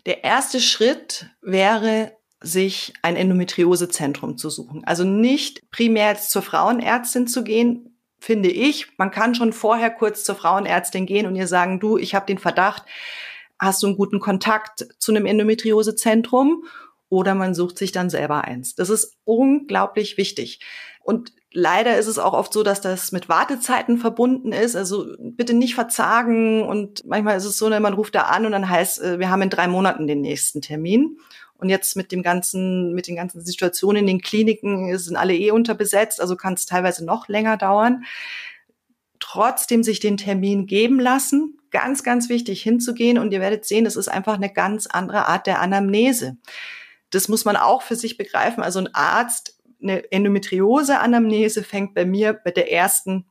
Der 0.06 0.24
erste 0.24 0.60
Schritt 0.60 1.28
wäre, 1.42 2.16
sich 2.42 2.94
ein 3.02 3.16
Endometriosezentrum 3.16 4.38
zu 4.38 4.50
suchen. 4.50 4.84
Also 4.86 5.04
nicht 5.04 5.70
primär 5.72 6.10
jetzt 6.10 6.32
zur 6.32 6.42
Frauenärztin 6.42 7.28
zu 7.28 7.44
gehen, 7.44 7.96
finde 8.20 8.50
ich. 8.50 8.98
Man 8.98 9.12
kann 9.12 9.36
schon 9.36 9.54
vorher 9.54 9.92
kurz 9.92 10.24
zur 10.24 10.36
Frauenärztin 10.36 11.06
gehen 11.06 11.28
und 11.28 11.36
ihr 11.36 11.48
sagen, 11.48 11.80
du, 11.80 11.98
ich 11.98 12.16
habe 12.16 12.26
den 12.26 12.40
Verdacht, 12.40 12.84
hast 13.60 13.84
du 13.84 13.88
einen 13.88 13.98
guten 13.98 14.20
Kontakt 14.20 14.88
zu 14.98 15.12
einem 15.12 15.26
Endometriosezentrum? 15.26 16.64
oder 17.12 17.36
man 17.36 17.54
sucht 17.54 17.78
sich 17.78 17.92
dann 17.92 18.10
selber 18.10 18.46
eins. 18.46 18.74
Das 18.74 18.90
ist 18.90 19.18
unglaublich 19.26 20.18
wichtig. 20.18 20.62
Und 21.04 21.34
leider 21.52 21.98
ist 21.98 22.08
es 22.08 22.18
auch 22.18 22.32
oft 22.32 22.54
so, 22.54 22.64
dass 22.64 22.80
das 22.80 23.12
mit 23.12 23.28
Wartezeiten 23.28 23.98
verbunden 23.98 24.54
ist. 24.54 24.78
Also 24.78 25.08
bitte 25.20 25.54
nicht 25.54 25.76
verzagen. 25.76 26.64
Und 26.64 27.06
manchmal 27.06 27.36
ist 27.36 27.44
es 27.44 27.58
so, 27.58 27.68
ne, 27.68 27.82
man 27.82 27.96
ruft 27.96 28.16
da 28.16 28.22
an 28.22 28.46
und 28.46 28.54
dann 28.54 28.70
heißt, 28.70 29.02
äh, 29.02 29.20
wir 29.20 29.30
haben 29.30 29.42
in 29.42 29.50
drei 29.50 29.68
Monaten 29.68 30.08
den 30.08 30.22
nächsten 30.22 30.62
Termin. 30.62 31.18
Und 31.62 31.70
jetzt 31.70 31.96
mit 31.96 32.12
dem 32.12 32.24
ganzen, 32.24 32.94
mit 32.94 33.08
den 33.08 33.16
ganzen 33.16 33.40
Situationen 33.46 34.02
in 34.02 34.08
den 34.08 34.22
Kliniken 34.22 34.98
sind 34.98 35.16
alle 35.16 35.36
eh 35.36 35.52
unterbesetzt, 35.52 36.20
also 36.20 36.36
kann 36.36 36.56
es 36.56 36.66
teilweise 36.66 37.06
noch 37.06 37.28
länger 37.28 37.56
dauern. 37.56 38.04
Trotzdem 39.20 39.84
sich 39.84 40.00
den 40.00 40.18
Termin 40.18 40.66
geben 40.66 41.00
lassen, 41.00 41.60
ganz, 41.70 42.04
ganz 42.04 42.30
wichtig 42.30 42.64
hinzugehen 42.64 43.20
und 43.20 43.32
ihr 43.32 43.42
werdet 43.42 43.66
sehen, 43.66 43.86
es 43.86 43.96
ist 43.96 44.08
einfach 44.08 44.34
eine 44.34 44.52
ganz 44.52 44.88
andere 44.88 45.28
Art 45.28 45.46
der 45.46 45.62
Anamnese. 45.62 46.36
Das 47.12 47.28
muss 47.28 47.46
man 47.46 47.56
auch 47.56 47.84
für 47.84 47.96
sich 47.96 48.18
begreifen. 48.18 48.64
Also 48.64 48.80
ein 48.80 48.94
Arzt 48.96 49.62
eine 49.80 50.12
Endometriose-Anamnese 50.12 51.64
fängt 51.64 51.94
bei 51.94 52.06
mir 52.06 52.34
bei 52.34 52.50
der 52.50 52.72
ersten 52.72 53.26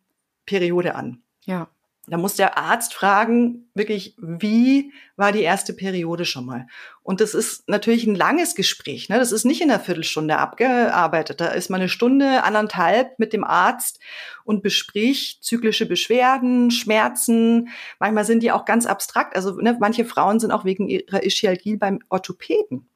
Periode 0.47 0.95
an. 0.95 1.21
Ja. 1.45 1.69
Da 2.11 2.17
muss 2.17 2.35
der 2.35 2.59
Arzt 2.59 2.93
fragen, 2.93 3.71
wirklich, 3.73 4.17
wie 4.19 4.93
war 5.17 5.31
die 5.31 5.43
erste 5.43 5.73
Periode 5.73 6.25
schon 6.25 6.45
mal? 6.45 6.67
Und 7.05 7.21
das 7.21 7.35
ist 7.35 7.69
natürlich 7.69 8.05
ein 8.05 8.17
langes 8.17 8.57
Gespräch. 8.57 9.09
Ne? 9.09 9.19
Das 9.19 9.31
ist 9.31 9.45
nicht 9.45 9.61
in 9.61 9.71
einer 9.71 9.79
Viertelstunde 9.79 10.37
abgearbeitet. 10.37 11.41
Da 11.41 11.49
ist 11.49 11.71
man 11.71 11.81
eine 11.81 11.89
Stunde, 11.89 12.43
anderthalb 12.43 13.19
mit 13.21 13.33
dem 13.33 13.45
Arzt 13.45 14.01
und 14.43 14.63
bespricht 14.63 15.45
zyklische 15.45 15.87
Beschwerden, 15.87 16.73
Schmerzen. 16.73 17.69
Manchmal 18.01 18.25
sind 18.25 18.43
die 18.43 18.51
auch 18.51 18.65
ganz 18.65 18.87
abstrakt. 18.87 19.37
Also 19.37 19.53
ne, 19.61 19.77
manche 19.79 20.05
Frauen 20.05 20.41
sind 20.41 20.51
auch 20.51 20.65
wegen 20.65 20.89
ihrer 20.89 21.23
Ischialgie 21.23 21.77
beim 21.77 22.01
Orthopäden. 22.09 22.89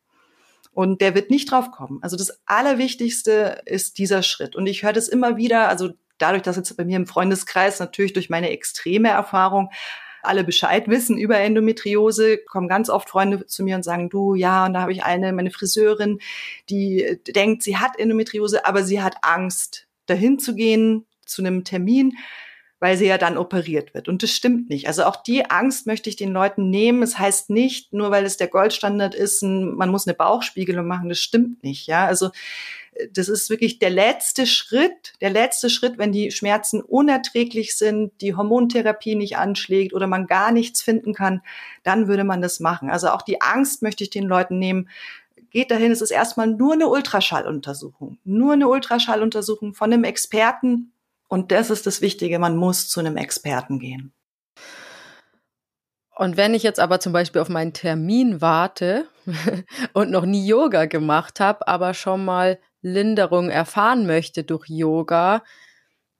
Und 0.72 1.00
der 1.00 1.14
wird 1.14 1.30
nicht 1.30 1.52
drauf 1.52 1.70
kommen. 1.70 2.00
Also 2.02 2.16
das 2.16 2.40
Allerwichtigste 2.46 3.62
ist 3.64 3.98
dieser 3.98 4.24
Schritt. 4.24 4.56
Und 4.56 4.66
ich 4.66 4.82
höre 4.82 4.92
das 4.92 5.06
immer 5.06 5.36
wieder, 5.36 5.68
also 5.68 5.90
dadurch, 6.18 6.42
dass 6.42 6.56
jetzt 6.56 6.76
bei 6.76 6.84
mir 6.84 6.96
im 6.96 7.06
Freundeskreis 7.06 7.80
natürlich 7.80 8.12
durch 8.12 8.30
meine 8.30 8.50
extreme 8.50 9.08
Erfahrung 9.08 9.70
alle 10.22 10.44
Bescheid 10.44 10.88
wissen 10.88 11.18
über 11.18 11.38
Endometriose, 11.38 12.38
kommen 12.38 12.68
ganz 12.68 12.88
oft 12.88 13.10
Freunde 13.10 13.46
zu 13.46 13.62
mir 13.62 13.76
und 13.76 13.82
sagen, 13.82 14.08
du, 14.08 14.34
ja, 14.34 14.66
und 14.66 14.74
da 14.74 14.80
habe 14.80 14.92
ich 14.92 15.04
eine, 15.04 15.32
meine 15.32 15.50
Friseurin, 15.50 16.18
die 16.70 17.20
denkt, 17.28 17.62
sie 17.62 17.76
hat 17.76 17.98
Endometriose, 17.98 18.64
aber 18.64 18.84
sie 18.84 19.02
hat 19.02 19.16
Angst, 19.22 19.86
dahin 20.06 20.38
zu 20.38 20.54
gehen 20.54 21.06
zu 21.26 21.42
einem 21.42 21.64
Termin 21.64 22.16
weil 22.84 22.98
sie 22.98 23.06
ja 23.06 23.16
dann 23.16 23.38
operiert 23.38 23.94
wird. 23.94 24.10
Und 24.10 24.22
das 24.22 24.30
stimmt 24.32 24.68
nicht. 24.68 24.88
Also 24.88 25.04
auch 25.04 25.16
die 25.16 25.48
Angst 25.50 25.86
möchte 25.86 26.10
ich 26.10 26.16
den 26.16 26.34
Leuten 26.34 26.68
nehmen. 26.68 27.02
Es 27.02 27.18
heißt 27.18 27.48
nicht, 27.48 27.94
nur 27.94 28.10
weil 28.10 28.26
es 28.26 28.36
der 28.36 28.48
Goldstandard 28.48 29.14
ist, 29.14 29.42
man 29.42 29.88
muss 29.88 30.06
eine 30.06 30.12
Bauchspiegelung 30.12 30.86
machen. 30.86 31.08
Das 31.08 31.18
stimmt 31.18 31.64
nicht. 31.64 31.86
Ja, 31.86 32.04
also 32.04 32.26
äh, 32.92 33.08
das 33.10 33.30
ist 33.30 33.48
wirklich 33.48 33.78
der 33.78 33.88
letzte 33.88 34.44
Schritt, 34.44 35.14
der 35.22 35.30
letzte 35.30 35.70
Schritt, 35.70 35.96
wenn 35.96 36.12
die 36.12 36.30
Schmerzen 36.30 36.82
unerträglich 36.82 37.74
sind, 37.74 38.12
die 38.20 38.34
Hormontherapie 38.34 39.14
nicht 39.14 39.38
anschlägt 39.38 39.94
oder 39.94 40.06
man 40.06 40.26
gar 40.26 40.52
nichts 40.52 40.82
finden 40.82 41.14
kann, 41.14 41.40
dann 41.84 42.06
würde 42.06 42.24
man 42.24 42.42
das 42.42 42.60
machen. 42.60 42.90
Also 42.90 43.08
auch 43.08 43.22
die 43.22 43.40
Angst 43.40 43.80
möchte 43.80 44.04
ich 44.04 44.10
den 44.10 44.24
Leuten 44.24 44.58
nehmen. 44.58 44.90
Geht 45.48 45.70
dahin, 45.70 45.90
es 45.90 46.02
ist 46.02 46.10
erstmal 46.10 46.48
nur 46.48 46.74
eine 46.74 46.88
Ultraschalluntersuchung. 46.88 48.18
Nur 48.24 48.52
eine 48.52 48.68
Ultraschalluntersuchung 48.68 49.72
von 49.72 49.90
einem 49.90 50.04
Experten, 50.04 50.92
und 51.28 51.52
das 51.52 51.70
ist 51.70 51.86
das 51.86 52.00
Wichtige, 52.00 52.38
man 52.38 52.56
muss 52.56 52.88
zu 52.88 53.00
einem 53.00 53.16
Experten 53.16 53.78
gehen. 53.78 54.12
Und 56.16 56.36
wenn 56.36 56.54
ich 56.54 56.62
jetzt 56.62 56.78
aber 56.78 57.00
zum 57.00 57.12
Beispiel 57.12 57.40
auf 57.40 57.48
meinen 57.48 57.72
Termin 57.72 58.40
warte 58.40 59.08
und 59.92 60.10
noch 60.10 60.24
nie 60.24 60.46
Yoga 60.46 60.84
gemacht 60.86 61.40
habe, 61.40 61.66
aber 61.66 61.92
schon 61.92 62.24
mal 62.24 62.60
Linderung 62.82 63.50
erfahren 63.50 64.06
möchte 64.06 64.44
durch 64.44 64.68
Yoga, 64.68 65.42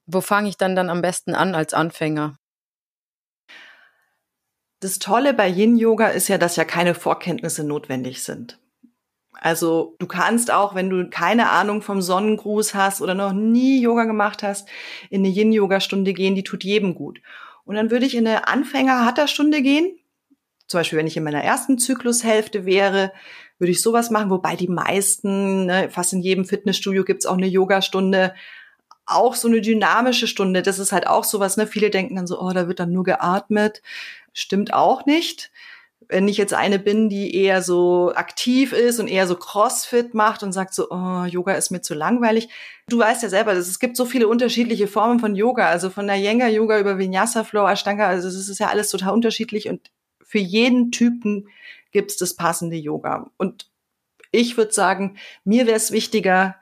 wo 0.05 0.21
fange 0.21 0.49
ich 0.49 0.57
dann 0.57 0.75
dann 0.75 0.89
am 0.89 1.01
besten 1.01 1.33
an 1.33 1.55
als 1.55 1.73
Anfänger? 1.73 2.37
Das 4.81 4.99
Tolle 4.99 5.33
bei 5.33 5.47
Yin 5.47 5.77
Yoga 5.77 6.09
ist 6.09 6.27
ja, 6.27 6.37
dass 6.37 6.57
ja 6.57 6.65
keine 6.65 6.93
Vorkenntnisse 6.93 7.63
notwendig 7.63 8.23
sind. 8.23 8.59
Also 9.45 9.95
du 9.99 10.07
kannst 10.07 10.49
auch, 10.49 10.73
wenn 10.73 10.89
du 10.89 11.07
keine 11.07 11.51
Ahnung 11.51 11.83
vom 11.83 12.01
Sonnengruß 12.01 12.73
hast 12.73 12.99
oder 12.99 13.13
noch 13.13 13.31
nie 13.31 13.79
Yoga 13.79 14.05
gemacht 14.05 14.41
hast, 14.41 14.67
in 15.11 15.23
eine 15.23 15.31
Yin-Yoga-Stunde 15.31 16.13
gehen, 16.13 16.33
die 16.33 16.43
tut 16.43 16.63
jedem 16.63 16.95
gut. 16.95 17.21
Und 17.63 17.75
dann 17.75 17.91
würde 17.91 18.07
ich 18.07 18.15
in 18.15 18.25
eine 18.25 18.47
Anfänger-Hatha-Stunde 18.47 19.61
gehen. 19.61 19.99
Zum 20.65 20.79
Beispiel, 20.79 20.97
wenn 20.97 21.05
ich 21.05 21.15
in 21.15 21.23
meiner 21.23 21.43
ersten 21.43 21.77
Zyklushälfte 21.77 22.65
wäre, 22.65 23.13
würde 23.59 23.69
ich 23.69 23.83
sowas 23.83 24.09
machen, 24.09 24.31
wobei 24.31 24.55
die 24.55 24.67
meisten, 24.67 25.67
ne, 25.67 25.91
fast 25.91 26.13
in 26.13 26.21
jedem 26.21 26.45
Fitnessstudio 26.45 27.03
gibt's 27.03 27.27
auch 27.27 27.37
eine 27.37 27.45
Yoga-Stunde, 27.45 28.33
auch 29.05 29.35
so 29.35 29.47
eine 29.47 29.61
dynamische 29.61 30.25
Stunde. 30.25 30.63
Das 30.63 30.79
ist 30.79 30.91
halt 30.91 31.05
auch 31.05 31.23
sowas, 31.23 31.55
ne? 31.55 31.67
Viele 31.67 31.91
denken 31.91 32.15
dann 32.15 32.25
so, 32.25 32.41
oh, 32.41 32.49
da 32.49 32.67
wird 32.67 32.79
dann 32.79 32.91
nur 32.91 33.03
geatmet. 33.03 33.83
Stimmt 34.33 34.73
auch 34.73 35.05
nicht 35.05 35.51
wenn 36.07 36.27
ich 36.27 36.37
jetzt 36.37 36.53
eine 36.53 36.79
bin, 36.79 37.09
die 37.09 37.35
eher 37.35 37.61
so 37.61 38.13
aktiv 38.15 38.73
ist 38.73 38.99
und 38.99 39.07
eher 39.07 39.27
so 39.27 39.35
Crossfit 39.35 40.13
macht 40.13 40.43
und 40.43 40.51
sagt 40.51 40.73
so, 40.73 40.89
oh, 40.89 41.25
Yoga 41.25 41.53
ist 41.53 41.71
mir 41.71 41.81
zu 41.81 41.93
langweilig. 41.93 42.49
Du 42.87 42.99
weißt 42.99 43.23
ja 43.23 43.29
selber, 43.29 43.53
es 43.53 43.79
gibt 43.79 43.97
so 43.97 44.05
viele 44.05 44.27
unterschiedliche 44.27 44.87
Formen 44.87 45.19
von 45.19 45.35
Yoga, 45.35 45.67
also 45.67 45.89
von 45.89 46.07
der 46.07 46.17
Yenga 46.17 46.47
Yoga 46.47 46.79
über 46.79 46.97
Vinyasa 46.97 47.43
Flow, 47.43 47.67
Ashtanga, 47.67 48.07
also 48.07 48.27
es 48.27 48.49
ist 48.49 48.59
ja 48.59 48.67
alles 48.67 48.89
total 48.89 49.13
unterschiedlich 49.13 49.67
und 49.69 49.91
für 50.23 50.39
jeden 50.39 50.91
Typen 50.91 51.47
gibt 51.91 52.11
es 52.11 52.17
das 52.17 52.35
passende 52.35 52.75
Yoga. 52.75 53.31
Und 53.37 53.69
ich 54.31 54.57
würde 54.57 54.73
sagen, 54.73 55.17
mir 55.43 55.65
wäre 55.65 55.77
es 55.77 55.91
wichtiger, 55.91 56.55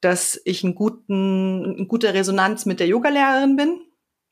dass 0.00 0.40
ich 0.44 0.62
einen 0.62 0.74
guten, 0.74 1.76
eine 1.76 1.86
gute 1.86 2.12
Resonanz 2.12 2.66
mit 2.66 2.80
der 2.80 2.86
Yogalehrerin 2.86 3.56
bin. 3.56 3.80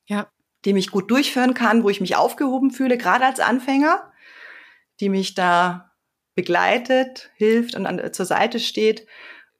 Ja. 0.06 0.28
Die 0.64 0.74
mich 0.74 0.90
gut 0.90 1.10
durchführen 1.10 1.54
kann, 1.54 1.82
wo 1.82 1.88
ich 1.88 2.00
mich 2.00 2.16
aufgehoben 2.16 2.70
fühle, 2.70 2.98
gerade 2.98 3.24
als 3.24 3.40
Anfänger 3.40 4.11
die 5.02 5.08
mich 5.08 5.34
da 5.34 5.90
begleitet, 6.36 7.30
hilft 7.34 7.74
und 7.74 7.86
an, 7.86 8.00
zur 8.12 8.24
Seite 8.24 8.60
steht. 8.60 9.06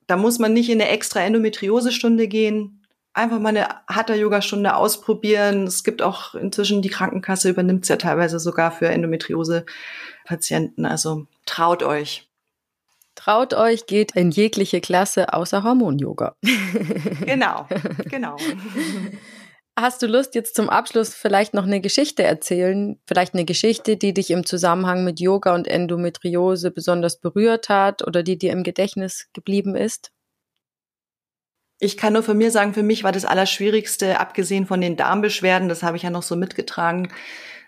Da 0.07 0.17
muss 0.17 0.39
man 0.39 0.53
nicht 0.53 0.71
in 0.71 0.81
eine 0.81 0.91
extra 0.91 1.21
Endometriose-Stunde 1.21 2.29
gehen. 2.29 2.87
Einfach 3.13 3.41
mal 3.41 3.51
eine 3.51 3.69
Hatha-Yoga-Stunde 3.89 4.77
ausprobieren. 4.77 5.67
Es 5.67 5.83
gibt 5.83 6.01
auch 6.01 6.37
inzwischen, 6.37 6.81
die 6.81 6.89
Krankenkasse 6.89 7.51
übernimmt 7.51 7.83
es 7.83 7.89
ja 7.89 7.97
teilweise 7.97 8.39
sogar 8.39 8.71
für 8.71 8.89
Endometriose-Patienten. 8.89 10.87
Also 10.87 11.27
traut 11.45 11.83
euch. 11.83 12.29
Traut 13.17 13.53
euch, 13.53 13.87
geht 13.87 14.13
in 14.13 14.31
jegliche 14.31 14.81
Klasse 14.81 15.35
außer 15.35 15.65
Hormon-Yoga. 15.65 16.37
genau, 17.27 17.69
genau. 18.09 18.37
Hast 19.75 20.03
du 20.03 20.07
Lust, 20.07 20.35
jetzt 20.35 20.55
zum 20.55 20.69
Abschluss 20.69 21.15
vielleicht 21.15 21.55
noch 21.55 21.65
eine 21.65 21.81
Geschichte 21.81 22.23
erzählen? 22.23 23.01
Vielleicht 23.07 23.33
eine 23.33 23.47
Geschichte, 23.47 23.97
die 23.97 24.13
dich 24.13 24.31
im 24.31 24.45
Zusammenhang 24.45 25.03
mit 25.03 25.19
Yoga 25.19 25.55
und 25.55 25.67
Endometriose 25.67 26.71
besonders 26.71 27.19
berührt 27.19 27.71
hat 27.71 28.07
oder 28.07 28.23
die 28.23 28.37
dir 28.37 28.53
im 28.53 28.65
Gedächtnis 28.65 29.29
geblieben 29.33 29.75
ist? 29.75 30.13
Ich 31.79 31.97
kann 31.97 32.13
nur 32.13 32.23
von 32.23 32.37
mir 32.37 32.51
sagen, 32.51 32.75
für 32.75 32.83
mich 32.83 33.03
war 33.03 33.13
das 33.13 33.25
Allerschwierigste, 33.25 34.21
abgesehen 34.21 34.67
von 34.67 34.81
den 34.81 34.97
Darmbeschwerden, 34.97 35.71
das 35.71 35.83
habe 35.83 35.97
ich 35.97 36.03
ja 36.03 36.11
noch 36.11 36.23
so 36.23 36.37
mitgetragen, 36.37 37.11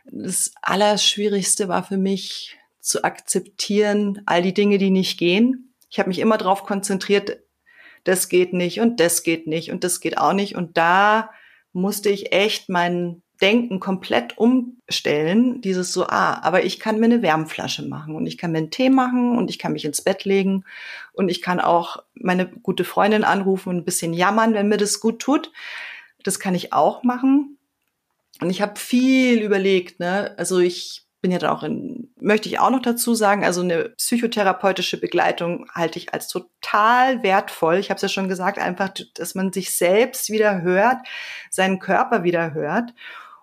das 0.05 0.53
Allerschwierigste 0.61 1.69
war 1.69 1.83
für 1.83 1.97
mich 1.97 2.59
zu 2.81 3.03
akzeptieren, 3.03 4.21
all 4.27 4.43
die 4.43 4.53
Dinge, 4.53 4.77
die 4.77 4.91
nicht 4.91 5.19
gehen. 5.19 5.75
Ich 5.89 5.99
habe 5.99 6.11
mich 6.11 6.19
immer 6.19 6.37
darauf 6.37 6.65
konzentriert, 6.65 7.39
das 8.05 8.29
geht 8.29 8.53
nicht 8.53 8.81
und 8.81 9.01
das 9.01 9.23
geht 9.23 9.47
nicht 9.47 9.71
und 9.71 9.83
das 9.83 10.01
geht 10.01 10.19
auch 10.19 10.35
nicht. 10.35 10.55
Und 10.55 10.77
da 10.77 11.31
musste 11.75 12.09
ich 12.09 12.33
echt 12.33 12.71
mein 12.71 13.23
Denken 13.43 13.81
komplett 13.81 14.39
umstellen. 14.39 15.61
Dieses 15.61 15.93
so, 15.93 16.07
ah, 16.07 16.41
aber 16.43 16.65
ich 16.65 16.79
kann 16.79 17.01
mir 17.01 17.07
eine 17.07 17.21
Wärmflasche 17.21 17.83
machen 17.83 18.15
und 18.15 18.27
ich 18.27 18.39
kann 18.39 18.53
mir 18.53 18.59
einen 18.59 18.71
Tee 18.71 18.91
machen 18.91 19.37
und 19.37 19.51
ich 19.51 19.59
kann 19.59 19.73
mich 19.73 19.85
ins 19.85 20.01
Bett 20.01 20.25
legen 20.25 20.65
und 21.13 21.29
ich 21.29 21.43
kann 21.43 21.61
auch 21.61 22.03
meine 22.15 22.47
gute 22.47 22.85
Freundin 22.85 23.25
anrufen 23.25 23.71
und 23.71 23.77
ein 23.79 23.85
bisschen 23.85 24.15
jammern, 24.15 24.55
wenn 24.55 24.69
mir 24.69 24.77
das 24.77 25.01
gut 25.01 25.19
tut. 25.19 25.53
Das 26.23 26.39
kann 26.39 26.55
ich 26.55 26.73
auch 26.73 27.03
machen. 27.03 27.59
Und 28.41 28.51
ich 28.51 28.63
habe 28.63 28.79
viel 28.79 29.43
überlegt, 29.43 30.01
ne? 30.01 30.35
Also 30.39 30.61
ich 30.61 31.04
bin 31.25 31.31
ja 31.31 31.39
dann 31.39 31.57
auch 31.57 31.63
in, 31.63 32.13
möchte 32.21 32.51
ich 32.51 32.59
auch 32.59 32.69
noch 32.69 32.83
dazu 32.83 33.15
sagen, 33.15 33.47
also 33.47 33.63
eine 33.63 33.95
psychotherapeutische 33.97 35.01
Begleitung 35.01 35.67
halte 35.73 35.99
ich 35.99 36.13
als 36.13 36.29
total 36.29 37.23
wertvoll. 37.23 37.77
Ich 37.77 37.89
habe 37.89 37.97
es 37.97 38.03
ja 38.03 38.11
schon 38.11 38.29
gesagt, 38.29 38.59
einfach, 38.59 38.91
dass 39.15 39.35
man 39.35 39.51
sich 39.51 39.75
selbst 39.75 40.29
wieder 40.29 40.61
hört, 40.61 40.99
seinen 41.49 41.79
Körper 41.79 42.25
wieder 42.25 42.53
hört. 42.53 42.93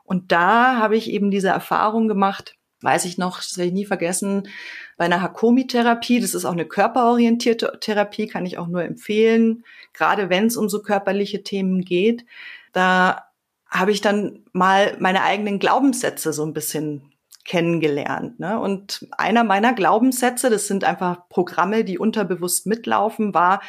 Und 0.04 0.32
da 0.32 0.76
habe 0.76 0.96
ich 0.96 1.10
eben 1.10 1.32
diese 1.32 1.48
Erfahrung 1.48 2.08
gemacht, 2.08 2.54
weiß 2.82 3.06
ich 3.06 3.18
noch, 3.18 3.38
das 3.38 3.58
werde 3.58 3.70
ich 3.70 3.74
nie 3.74 3.86
vergessen, 3.86 4.48
bei 4.96 5.06
einer 5.06 5.24
Hakomi-Therapie, 5.24 6.20
das 6.20 6.36
ist 6.36 6.46
auch 6.46 6.52
eine 6.52 6.68
körperorientierte 6.68 7.80
Therapie, 7.82 8.28
kann 8.28 8.46
ich 8.46 8.60
auch 8.60 8.68
nur 8.68 8.84
empfehlen, 8.84 9.64
gerade 9.94 10.30
wenn 10.30 10.46
es 10.46 10.56
um 10.56 10.70
so 10.70 10.84
körperliche 10.84 11.42
Themen 11.42 11.82
geht. 11.82 12.26
Da 12.74 13.26
habe 13.72 13.92
ich 13.92 14.02
dann 14.02 14.44
mal 14.54 14.96
meine 15.00 15.24
eigenen 15.24 15.58
Glaubenssätze 15.58 16.32
so 16.32 16.46
ein 16.46 16.54
bisschen 16.54 17.11
kennengelernt. 17.46 18.40
Ne? 18.40 18.60
Und 18.60 19.08
einer 19.18 19.44
meiner 19.44 19.74
Glaubenssätze, 19.74 20.50
das 20.50 20.68
sind 20.68 20.84
einfach 20.84 21.28
Programme, 21.30 21.84
die 21.84 21.98
unterbewusst 21.98 22.68
mitlaufen, 22.68 23.34
war, 23.34 23.62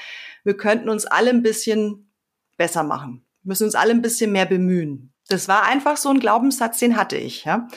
wir 0.44 0.56
könnten 0.56 0.88
uns 0.88 1.06
alle 1.06 1.30
ein 1.30 1.42
bisschen 1.42 2.12
besser 2.56 2.82
machen. 2.82 3.24
Müssen 3.42 3.64
uns 3.64 3.74
alle 3.74 3.90
ein 3.90 4.02
bisschen 4.02 4.32
mehr 4.32 4.46
bemühen. 4.46 5.12
Das 5.28 5.48
war 5.48 5.64
einfach 5.64 5.96
so 5.96 6.10
ein 6.10 6.20
Glaubenssatz, 6.20 6.78
den 6.78 6.96
hatte 6.96 7.16
ich, 7.16 7.44
ja. 7.44 7.68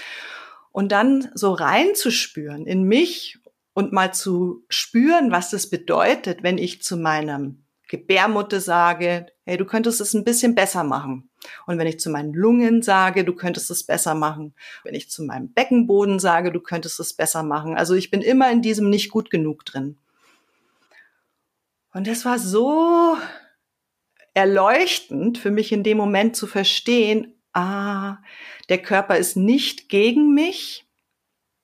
Und 0.71 0.91
dann 0.91 1.29
so 1.33 1.53
reinzuspüren 1.53 2.65
in 2.67 2.83
mich 2.83 3.39
und 3.73 3.93
mal 3.93 4.13
zu 4.13 4.65
spüren, 4.67 5.31
was 5.31 5.49
das 5.49 5.69
bedeutet, 5.69 6.43
wenn 6.43 6.57
ich 6.57 6.81
zu 6.81 6.97
meinem 6.97 7.65
Gebärmutter 7.87 8.59
sage, 8.59 9.27
hey, 9.45 9.57
du 9.57 9.65
könntest 9.65 10.01
es 10.01 10.13
ein 10.13 10.23
bisschen 10.23 10.55
besser 10.55 10.83
machen. 10.83 11.29
Und 11.65 11.77
wenn 11.77 11.87
ich 11.87 11.99
zu 11.99 12.09
meinen 12.09 12.33
Lungen 12.33 12.81
sage, 12.81 13.23
du 13.23 13.33
könntest 13.33 13.71
es 13.71 13.83
besser 13.83 14.15
machen. 14.15 14.53
Wenn 14.83 14.95
ich 14.95 15.09
zu 15.09 15.23
meinem 15.23 15.51
Beckenboden 15.51 16.19
sage, 16.19 16.51
du 16.51 16.59
könntest 16.59 16.99
es 16.99 17.13
besser 17.13 17.43
machen. 17.43 17.75
Also 17.75 17.93
ich 17.95 18.11
bin 18.11 18.21
immer 18.21 18.51
in 18.51 18.61
diesem 18.61 18.89
nicht 18.89 19.11
gut 19.11 19.29
genug 19.29 19.65
drin. 19.65 19.97
Und 21.93 22.07
es 22.07 22.25
war 22.25 22.39
so 22.39 23.17
erleuchtend 24.33 25.37
für 25.37 25.49
mich 25.49 25.71
in 25.71 25.83
dem 25.83 25.97
Moment 25.97 26.35
zu 26.35 26.45
verstehen, 26.45 27.33
ah, 27.53 28.17
der 28.69 28.79
Körper 28.79 29.17
ist 29.17 29.37
nicht 29.37 29.89
gegen 29.89 30.33
mich. 30.33 30.85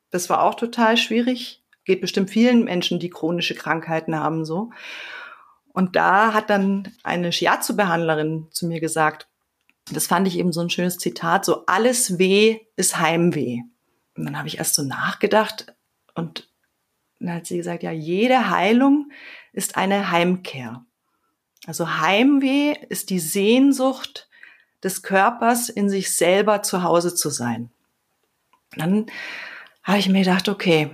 Das 0.09 0.29
war 0.29 0.43
auch 0.43 0.55
total 0.55 0.97
schwierig. 0.97 1.63
Geht 1.83 2.01
bestimmt 2.01 2.29
vielen 2.29 2.63
Menschen, 2.63 2.99
die 2.99 3.09
chronische 3.09 3.55
Krankheiten 3.55 4.15
haben, 4.15 4.45
so. 4.45 4.71
Und 5.73 5.95
da 5.95 6.33
hat 6.33 6.49
dann 6.49 6.93
eine 7.03 7.31
Shiatsu-Behandlerin 7.31 8.47
zu 8.51 8.67
mir 8.67 8.79
gesagt, 8.79 9.27
das 9.89 10.07
fand 10.07 10.27
ich 10.27 10.37
eben 10.37 10.51
so 10.51 10.61
ein 10.61 10.69
schönes 10.69 10.97
Zitat, 10.97 11.45
so 11.45 11.65
alles 11.65 12.17
weh 12.17 12.59
ist 12.75 12.99
Heimweh. 12.99 13.61
Und 14.15 14.25
dann 14.25 14.37
habe 14.37 14.47
ich 14.47 14.57
erst 14.57 14.75
so 14.75 14.83
nachgedacht 14.83 15.73
und 16.15 16.49
dann 17.19 17.35
hat 17.35 17.45
sie 17.45 17.57
gesagt, 17.57 17.83
ja, 17.83 17.91
jede 17.91 18.49
Heilung 18.49 19.11
ist 19.53 19.77
eine 19.77 20.11
Heimkehr. 20.11 20.85
Also 21.67 21.99
Heimweh 21.99 22.75
ist 22.89 23.09
die 23.09 23.19
Sehnsucht 23.19 24.27
des 24.83 25.03
Körpers, 25.03 25.69
in 25.69 25.89
sich 25.89 26.15
selber 26.15 26.63
zu 26.63 26.83
Hause 26.83 27.13
zu 27.13 27.29
sein. 27.29 27.69
Dann 28.75 29.05
habe 29.83 29.99
ich 29.99 30.09
mir 30.09 30.23
gedacht, 30.23 30.49
okay, 30.49 30.89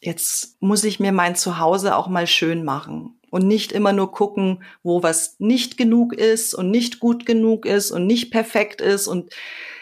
jetzt 0.00 0.60
muss 0.62 0.84
ich 0.84 1.00
mir 1.00 1.12
mein 1.12 1.36
Zuhause 1.36 1.96
auch 1.96 2.08
mal 2.08 2.26
schön 2.26 2.64
machen 2.64 3.17
und 3.30 3.46
nicht 3.46 3.72
immer 3.72 3.92
nur 3.92 4.12
gucken, 4.12 4.62
wo 4.82 5.02
was 5.02 5.36
nicht 5.38 5.76
genug 5.76 6.12
ist 6.14 6.54
und 6.54 6.70
nicht 6.70 7.00
gut 7.00 7.26
genug 7.26 7.66
ist 7.66 7.90
und 7.90 8.06
nicht 8.06 8.30
perfekt 8.30 8.80
ist 8.80 9.06
und 9.06 9.32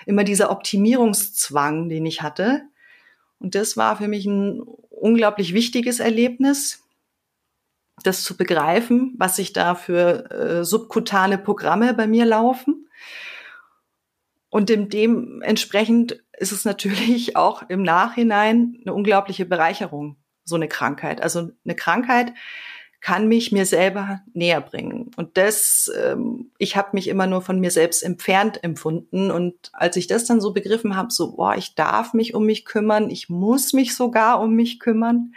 immer 0.06 0.24
dieser 0.24 0.50
Optimierungszwang, 0.50 1.88
den 1.88 2.06
ich 2.06 2.22
hatte. 2.22 2.62
Und 3.38 3.54
das 3.54 3.76
war 3.76 3.96
für 3.96 4.08
mich 4.08 4.24
ein 4.26 4.60
unglaublich 4.90 5.52
wichtiges 5.52 6.00
Erlebnis, 6.00 6.82
das 8.02 8.22
zu 8.22 8.36
begreifen, 8.36 9.14
was 9.18 9.36
sich 9.36 9.52
da 9.52 9.74
für 9.74 10.30
äh, 10.30 10.64
subkutane 10.64 11.38
Programme 11.38 11.94
bei 11.94 12.06
mir 12.06 12.24
laufen. 12.24 12.88
Und 14.48 14.68
dem, 14.68 14.88
dementsprechend 14.88 16.22
ist 16.38 16.52
es 16.52 16.64
natürlich 16.64 17.36
auch 17.36 17.68
im 17.68 17.82
Nachhinein 17.82 18.78
eine 18.82 18.94
unglaubliche 18.94 19.44
Bereicherung, 19.44 20.16
so 20.44 20.54
eine 20.54 20.68
Krankheit. 20.68 21.20
Also 21.20 21.50
eine 21.64 21.74
Krankheit, 21.74 22.32
kann 23.00 23.28
mich 23.28 23.52
mir 23.52 23.66
selber 23.66 24.22
näher 24.32 24.60
bringen. 24.60 25.10
Und 25.16 25.36
das, 25.36 25.90
ähm, 25.96 26.50
ich 26.58 26.76
habe 26.76 26.90
mich 26.92 27.08
immer 27.08 27.26
nur 27.26 27.42
von 27.42 27.60
mir 27.60 27.70
selbst 27.70 28.02
entfernt 28.02 28.62
empfunden. 28.64 29.30
Und 29.30 29.54
als 29.72 29.96
ich 29.96 30.06
das 30.06 30.24
dann 30.24 30.40
so 30.40 30.52
begriffen 30.52 30.96
habe, 30.96 31.12
so, 31.12 31.36
boah, 31.36 31.54
ich 31.56 31.74
darf 31.74 32.14
mich 32.14 32.34
um 32.34 32.46
mich 32.46 32.64
kümmern, 32.64 33.10
ich 33.10 33.28
muss 33.28 33.72
mich 33.72 33.94
sogar 33.94 34.40
um 34.40 34.54
mich 34.54 34.80
kümmern, 34.80 35.34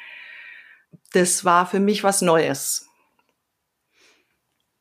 das 1.14 1.46
war 1.46 1.66
für 1.66 1.80
mich 1.80 2.04
was 2.04 2.22
Neues. 2.22 2.88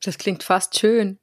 Das 0.02 0.18
klingt 0.18 0.42
fast 0.42 0.78
schön. 0.78 1.18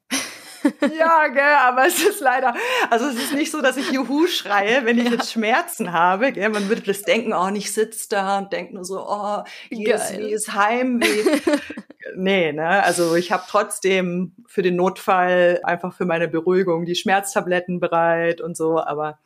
Ja, 0.98 1.28
gell, 1.28 1.56
aber 1.62 1.88
es 1.88 2.04
ist 2.04 2.20
leider, 2.20 2.56
also 2.90 3.06
es 3.06 3.16
ist 3.16 3.34
nicht 3.34 3.52
so, 3.52 3.62
dass 3.62 3.78
ich 3.78 3.92
Juhu 3.92 4.28
schreie, 4.28 4.86
wenn 4.86 4.98
ich 4.98 5.06
ja. 5.06 5.12
jetzt 5.12 5.32
Schmerzen 5.32 5.92
habe. 5.92 6.32
Gell? 6.32 6.50
Man 6.50 6.70
würde 6.70 6.82
das 6.82 7.04
denken, 7.04 7.34
oh, 7.34 7.50
ich 7.54 7.74
sitze 7.74 8.08
da 8.10 8.40
und 8.40 8.54
denke 8.54 8.76
nur 8.76 8.86
so, 8.86 9.06
oh, 9.08 9.44
hier 9.70 9.96
ist, 9.96 10.18
wie 10.18 10.32
ist 10.32 10.54
Heimweh. 10.54 11.42
nee, 12.16 12.52
ne, 12.52 12.84
also 12.84 13.16
ich 13.16 13.32
habe 13.32 13.44
trotzdem 13.48 14.36
für 14.48 14.62
den 14.62 14.76
Notfall 14.76 15.60
einfach 15.64 15.94
für 15.94 16.06
meine 16.06 16.28
Beruhigung 16.28 16.86
die 16.86 16.96
Schmerztabletten 16.96 17.80
bereit 17.80 18.42
und 18.42 18.58
so, 18.58 18.80
aber 18.80 19.20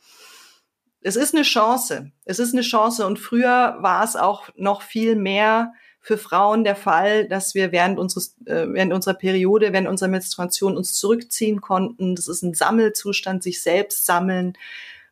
es 1.01 1.15
ist 1.15 1.33
eine 1.33 1.43
Chance. 1.43 2.11
Es 2.25 2.39
ist 2.39 2.53
eine 2.53 2.61
Chance 2.61 3.05
und 3.05 3.19
früher 3.19 3.77
war 3.79 4.03
es 4.03 4.15
auch 4.15 4.49
noch 4.55 4.81
viel 4.81 5.15
mehr 5.15 5.73
für 6.09 6.17
Frauen 6.17 6.63
der 6.63 6.75
Fall, 6.75 7.27
dass 7.27 7.53
wir 7.53 7.71
während 7.71 7.99
unseres, 7.99 8.35
äh, 8.45 8.65
während 8.67 8.93
unserer 8.93 9.13
Periode, 9.13 9.73
während 9.73 9.87
unserer 9.87 10.09
Menstruation 10.09 10.75
uns 10.75 10.95
zurückziehen 10.95 11.61
konnten. 11.61 12.15
Das 12.15 12.27
ist 12.27 12.41
ein 12.41 12.55
Sammelzustand, 12.55 13.43
sich 13.43 13.61
selbst 13.61 14.07
sammeln, 14.07 14.57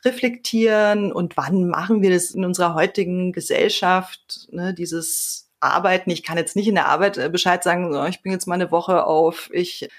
reflektieren 0.03 1.11
und 1.11 1.37
wann 1.37 1.67
machen 1.67 2.01
wir 2.01 2.09
das 2.09 2.31
in 2.31 2.43
unserer 2.43 2.73
heutigen 2.73 3.31
Gesellschaft, 3.31 4.47
ne, 4.51 4.73
dieses 4.73 5.51
Arbeiten. 5.59 6.09
Ich 6.09 6.23
kann 6.23 6.39
jetzt 6.39 6.55
nicht 6.55 6.67
in 6.67 6.73
der 6.73 6.87
Arbeit 6.87 7.19
äh, 7.19 7.29
Bescheid 7.29 7.63
sagen, 7.63 7.93
ich 8.09 8.23
bin 8.23 8.31
jetzt 8.31 8.47
mal 8.47 8.55
eine 8.55 8.71
Woche 8.71 9.05
auf, 9.05 9.51
ich 9.53 9.89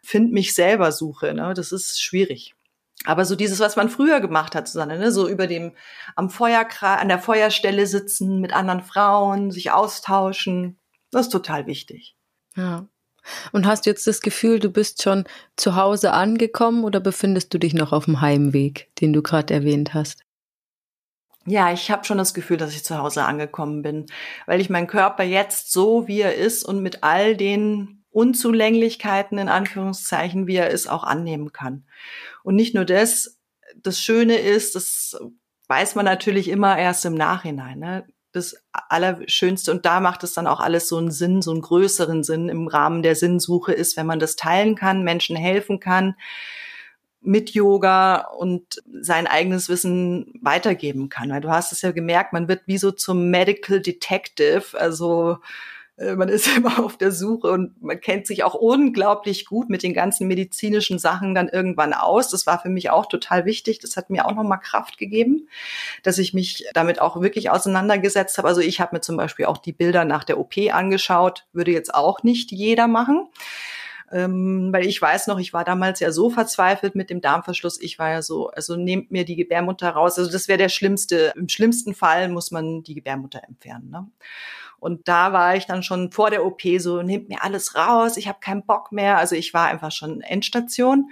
finde 0.00 0.32
mich 0.32 0.54
selber 0.54 0.92
suche. 0.92 1.34
Ne? 1.34 1.54
Das 1.56 1.72
ist 1.72 2.00
schwierig. 2.00 2.54
Aber 3.04 3.24
so 3.24 3.36
dieses, 3.36 3.60
was 3.60 3.76
man 3.76 3.88
früher 3.88 4.20
gemacht 4.20 4.54
hat, 4.54 4.68
Susanne, 4.68 4.98
ne? 4.98 5.12
so 5.12 5.28
über 5.28 5.46
dem 5.46 5.72
am 6.16 6.30
Feuerkreis, 6.30 7.00
an 7.00 7.08
der 7.08 7.18
Feuerstelle 7.18 7.86
sitzen 7.86 8.40
mit 8.40 8.52
anderen 8.52 8.82
Frauen, 8.82 9.50
sich 9.50 9.70
austauschen, 9.70 10.78
das 11.10 11.26
ist 11.26 11.32
total 11.32 11.66
wichtig. 11.66 12.16
Ja. 12.56 12.88
Und 13.52 13.66
hast 13.66 13.86
du 13.86 13.90
jetzt 13.90 14.06
das 14.06 14.20
Gefühl, 14.20 14.60
du 14.60 14.70
bist 14.70 15.02
schon 15.02 15.24
zu 15.56 15.74
Hause 15.76 16.12
angekommen 16.12 16.84
oder 16.84 17.00
befindest 17.00 17.52
du 17.52 17.58
dich 17.58 17.74
noch 17.74 17.92
auf 17.92 18.04
dem 18.04 18.20
Heimweg, 18.20 18.88
den 19.00 19.12
du 19.12 19.22
gerade 19.22 19.52
erwähnt 19.52 19.94
hast? 19.94 20.22
Ja, 21.44 21.72
ich 21.72 21.90
habe 21.92 22.04
schon 22.04 22.18
das 22.18 22.34
Gefühl, 22.34 22.56
dass 22.56 22.74
ich 22.74 22.84
zu 22.84 22.98
Hause 22.98 23.24
angekommen 23.24 23.82
bin, 23.82 24.06
weil 24.46 24.60
ich 24.60 24.68
meinen 24.68 24.88
Körper 24.88 25.22
jetzt 25.22 25.72
so, 25.72 26.08
wie 26.08 26.20
er 26.20 26.34
ist 26.34 26.64
und 26.64 26.82
mit 26.82 27.04
all 27.04 27.36
den 27.36 27.95
Unzulänglichkeiten 28.16 29.36
in 29.36 29.50
Anführungszeichen, 29.50 30.46
wie 30.46 30.56
er 30.56 30.70
ist, 30.70 30.86
auch 30.86 31.04
annehmen 31.04 31.52
kann. 31.52 31.84
Und 32.42 32.56
nicht 32.56 32.74
nur 32.74 32.86
das, 32.86 33.38
das 33.76 34.00
Schöne 34.00 34.38
ist, 34.38 34.74
das 34.74 35.18
weiß 35.68 35.96
man 35.96 36.06
natürlich 36.06 36.48
immer 36.48 36.78
erst 36.78 37.04
im 37.04 37.12
Nachhinein. 37.12 37.78
Ne? 37.78 38.06
Das 38.32 38.56
Allerschönste, 38.72 39.70
und 39.70 39.84
da 39.84 40.00
macht 40.00 40.24
es 40.24 40.32
dann 40.32 40.46
auch 40.46 40.60
alles 40.60 40.88
so 40.88 40.96
einen 40.96 41.10
Sinn, 41.10 41.42
so 41.42 41.50
einen 41.50 41.60
größeren 41.60 42.24
Sinn 42.24 42.48
im 42.48 42.68
Rahmen 42.68 43.02
der 43.02 43.16
Sinnsuche 43.16 43.74
ist, 43.74 43.98
wenn 43.98 44.06
man 44.06 44.18
das 44.18 44.34
teilen 44.34 44.76
kann, 44.76 45.04
Menschen 45.04 45.36
helfen 45.36 45.78
kann 45.78 46.16
mit 47.20 47.50
Yoga 47.50 48.28
und 48.38 48.82
sein 49.02 49.26
eigenes 49.26 49.68
Wissen 49.68 50.38
weitergeben 50.40 51.10
kann. 51.10 51.28
Weil 51.28 51.42
du 51.42 51.50
hast 51.50 51.72
es 51.72 51.82
ja 51.82 51.90
gemerkt, 51.90 52.32
man 52.32 52.48
wird 52.48 52.62
wie 52.64 52.78
so 52.78 52.92
zum 52.92 53.30
Medical 53.30 53.82
Detective, 53.82 54.78
also 54.78 55.38
man 55.98 56.28
ist 56.28 56.46
immer 56.56 56.84
auf 56.84 56.96
der 56.96 57.10
Suche 57.10 57.50
und 57.50 57.82
man 57.82 58.00
kennt 58.00 58.26
sich 58.26 58.44
auch 58.44 58.54
unglaublich 58.54 59.46
gut 59.46 59.70
mit 59.70 59.82
den 59.82 59.94
ganzen 59.94 60.28
medizinischen 60.28 60.98
Sachen 60.98 61.34
dann 61.34 61.48
irgendwann 61.48 61.94
aus. 61.94 62.28
Das 62.28 62.46
war 62.46 62.60
für 62.60 62.68
mich 62.68 62.90
auch 62.90 63.06
total 63.06 63.44
wichtig. 63.44 63.78
Das 63.78 63.96
hat 63.96 64.10
mir 64.10 64.26
auch 64.26 64.34
nochmal 64.34 64.60
Kraft 64.60 64.98
gegeben, 64.98 65.48
dass 66.02 66.18
ich 66.18 66.34
mich 66.34 66.66
damit 66.74 67.00
auch 67.00 67.20
wirklich 67.20 67.50
auseinandergesetzt 67.50 68.36
habe. 68.38 68.48
Also 68.48 68.60
ich 68.60 68.80
habe 68.80 68.96
mir 68.96 69.00
zum 69.00 69.16
Beispiel 69.16 69.46
auch 69.46 69.58
die 69.58 69.72
Bilder 69.72 70.04
nach 70.04 70.24
der 70.24 70.38
OP 70.38 70.54
angeschaut, 70.70 71.46
würde 71.52 71.70
jetzt 71.70 71.94
auch 71.94 72.22
nicht 72.22 72.52
jeder 72.52 72.88
machen. 72.88 73.28
Ähm, 74.12 74.72
weil 74.72 74.86
ich 74.86 75.02
weiß 75.02 75.26
noch, 75.26 75.40
ich 75.40 75.52
war 75.52 75.64
damals 75.64 75.98
ja 75.98 76.12
so 76.12 76.30
verzweifelt 76.30 76.94
mit 76.94 77.10
dem 77.10 77.20
Darmverschluss. 77.20 77.80
Ich 77.80 77.98
war 77.98 78.10
ja 78.10 78.22
so, 78.22 78.50
also 78.50 78.76
nehmt 78.76 79.10
mir 79.10 79.24
die 79.24 79.34
Gebärmutter 79.34 79.90
raus. 79.90 80.16
Also 80.16 80.30
das 80.30 80.46
wäre 80.46 80.58
der 80.58 80.68
schlimmste. 80.68 81.32
Im 81.34 81.48
schlimmsten 81.48 81.92
Fall 81.92 82.28
muss 82.28 82.52
man 82.52 82.84
die 82.84 82.94
Gebärmutter 82.94 83.42
entfernen. 83.42 83.90
Ne? 83.90 84.06
Und 84.78 85.08
da 85.08 85.32
war 85.32 85.56
ich 85.56 85.66
dann 85.66 85.82
schon 85.82 86.12
vor 86.12 86.30
der 86.30 86.44
OP 86.44 86.62
so, 86.78 87.02
nehmt 87.02 87.28
mir 87.28 87.42
alles 87.42 87.74
raus, 87.74 88.16
ich 88.16 88.28
habe 88.28 88.38
keinen 88.40 88.64
Bock 88.64 88.92
mehr. 88.92 89.18
Also 89.18 89.34
ich 89.34 89.54
war 89.54 89.66
einfach 89.68 89.92
schon 89.92 90.20
Endstation. 90.20 91.10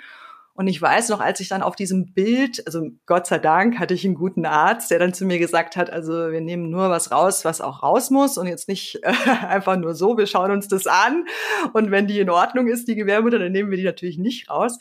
Und 0.57 0.69
ich 0.69 0.81
weiß 0.81 1.09
noch, 1.09 1.21
als 1.21 1.41
ich 1.41 1.49
dann 1.49 1.63
auf 1.63 1.75
diesem 1.75 2.13
Bild, 2.13 2.65
also 2.65 2.89
Gott 3.07 3.27
sei 3.27 3.41
Dank 3.41 3.81
hatte 3.81 3.93
ich 3.93 4.05
einen 4.05 4.15
guten 4.15 4.47
Arzt, 4.47 4.89
der 4.93 5.01
dann 5.01 5.13
zu 5.13 5.25
mir 5.25 5.41
gesagt 5.41 5.75
hat, 5.75 5.91
also 5.91 6.31
wir 6.31 6.41
nehmen 6.41 6.71
nur 6.71 6.91
was 6.91 7.11
raus, 7.11 7.45
was 7.45 7.61
auch 7.61 7.83
raus 7.83 8.11
muss 8.11 8.39
und 8.39 8.47
jetzt 8.47 8.69
nicht 8.69 9.01
äh, 9.03 9.13
einfach 9.49 9.77
nur 9.77 9.97
so, 9.97 10.17
wir 10.17 10.29
schauen 10.29 10.53
uns 10.53 10.69
das 10.69 10.87
an 10.87 11.27
und 11.73 11.91
wenn 11.91 12.07
die 12.07 12.21
in 12.21 12.31
Ordnung 12.31 12.69
ist, 12.69 12.87
die 12.87 12.95
Gebärmutter, 12.95 13.41
dann 13.41 13.51
nehmen 13.51 13.71
wir 13.71 13.79
die 13.79 13.85
natürlich 13.85 14.17
nicht 14.17 14.49
raus. 14.49 14.79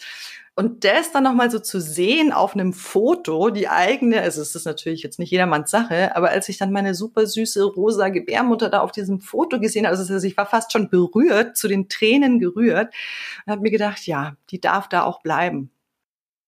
Und 0.56 0.84
das 0.84 1.12
dann 1.12 1.24
nochmal 1.24 1.50
so 1.50 1.58
zu 1.58 1.82
sehen 1.82 2.32
auf 2.32 2.54
einem 2.54 2.74
Foto, 2.74 3.50
die 3.50 3.70
eigene, 3.70 4.22
also 4.22 4.40
es 4.40 4.54
ist 4.54 4.66
natürlich 4.66 5.02
jetzt 5.02 5.18
nicht 5.18 5.32
jedermanns 5.32 5.72
Sache, 5.72 6.16
aber 6.16 6.30
als 6.30 6.48
ich 6.48 6.60
dann 6.60 6.72
meine 6.72 6.94
super 6.94 7.26
süße 7.26 7.64
rosa 7.64 8.10
Gebärmutter 8.10 8.70
da 8.70 8.82
auf 8.82 8.92
diesem 8.92 9.20
Foto 9.20 9.60
gesehen 9.60 9.88
habe, 9.88 9.98
also 9.98 10.28
ich 10.28 10.38
war 10.38 10.46
fast 10.46 10.72
schon 10.72 10.90
berührt, 10.90 11.58
zu 11.58 11.68
den 11.68 11.90
Tränen 11.90 12.38
gerührt 12.38 12.94
und 13.46 13.52
habe 13.52 13.64
mir 13.64 13.72
gedacht, 13.72 14.06
ja, 14.06 14.36
die 14.52 14.62
darf 14.62 14.88
da 14.88 15.04
auch 15.04 15.24
bleiben. 15.24 15.72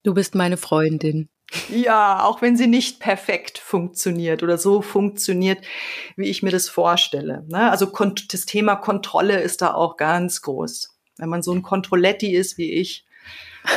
Du 0.04 0.14
bist 0.14 0.36
meine 0.36 0.58
Freundin. 0.58 1.30
Ja, 1.70 2.24
auch 2.24 2.44
wenn 2.44 2.58
sie 2.58 2.68
nicht 2.68 3.00
perfekt 3.00 3.58
funktioniert 3.58 4.44
oder 4.44 4.60
so 4.60 4.84
funktioniert, 4.84 5.66
wie 6.16 6.28
ich 6.28 6.44
mir 6.44 6.52
das 6.52 6.70
vorstelle. 6.70 7.44
Ne? 7.48 7.72
Also 7.72 7.88
das 7.88 8.46
Thema 8.46 8.76
Kontrolle 8.76 9.42
ist 9.42 9.64
da 9.64 9.74
auch 9.74 9.98
ganz 9.98 10.44
groß. 10.44 10.96
Wenn 11.18 11.30
man 11.30 11.42
so 11.42 11.54
ein 11.54 11.64
Kontrolletti 11.64 12.36
ist 12.36 12.60
wie 12.60 12.72
ich, 12.72 13.06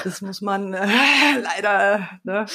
das 0.04 0.22
muss 0.22 0.40
man 0.40 0.74
äh, 0.74 0.86
leider. 1.42 2.08
Ne? 2.24 2.46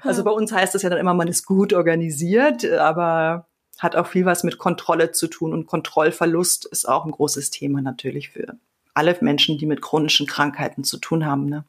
Also 0.00 0.24
bei 0.24 0.30
uns 0.30 0.52
heißt 0.52 0.74
es 0.74 0.82
ja 0.82 0.90
dann 0.90 0.98
immer, 0.98 1.14
man 1.14 1.28
ist 1.28 1.46
gut 1.46 1.72
organisiert, 1.72 2.64
aber 2.64 3.46
hat 3.78 3.96
auch 3.96 4.06
viel 4.06 4.24
was 4.24 4.44
mit 4.44 4.58
Kontrolle 4.58 5.12
zu 5.12 5.26
tun 5.26 5.52
und 5.52 5.66
Kontrollverlust 5.66 6.66
ist 6.66 6.88
auch 6.88 7.04
ein 7.04 7.10
großes 7.10 7.50
Thema 7.50 7.82
natürlich 7.82 8.30
für 8.30 8.56
alle 8.94 9.16
Menschen, 9.20 9.58
die 9.58 9.66
mit 9.66 9.82
chronischen 9.82 10.26
Krankheiten 10.26 10.84
zu 10.84 10.98
tun 10.98 11.26
haben. 11.26 11.46
Ne? 11.46 11.64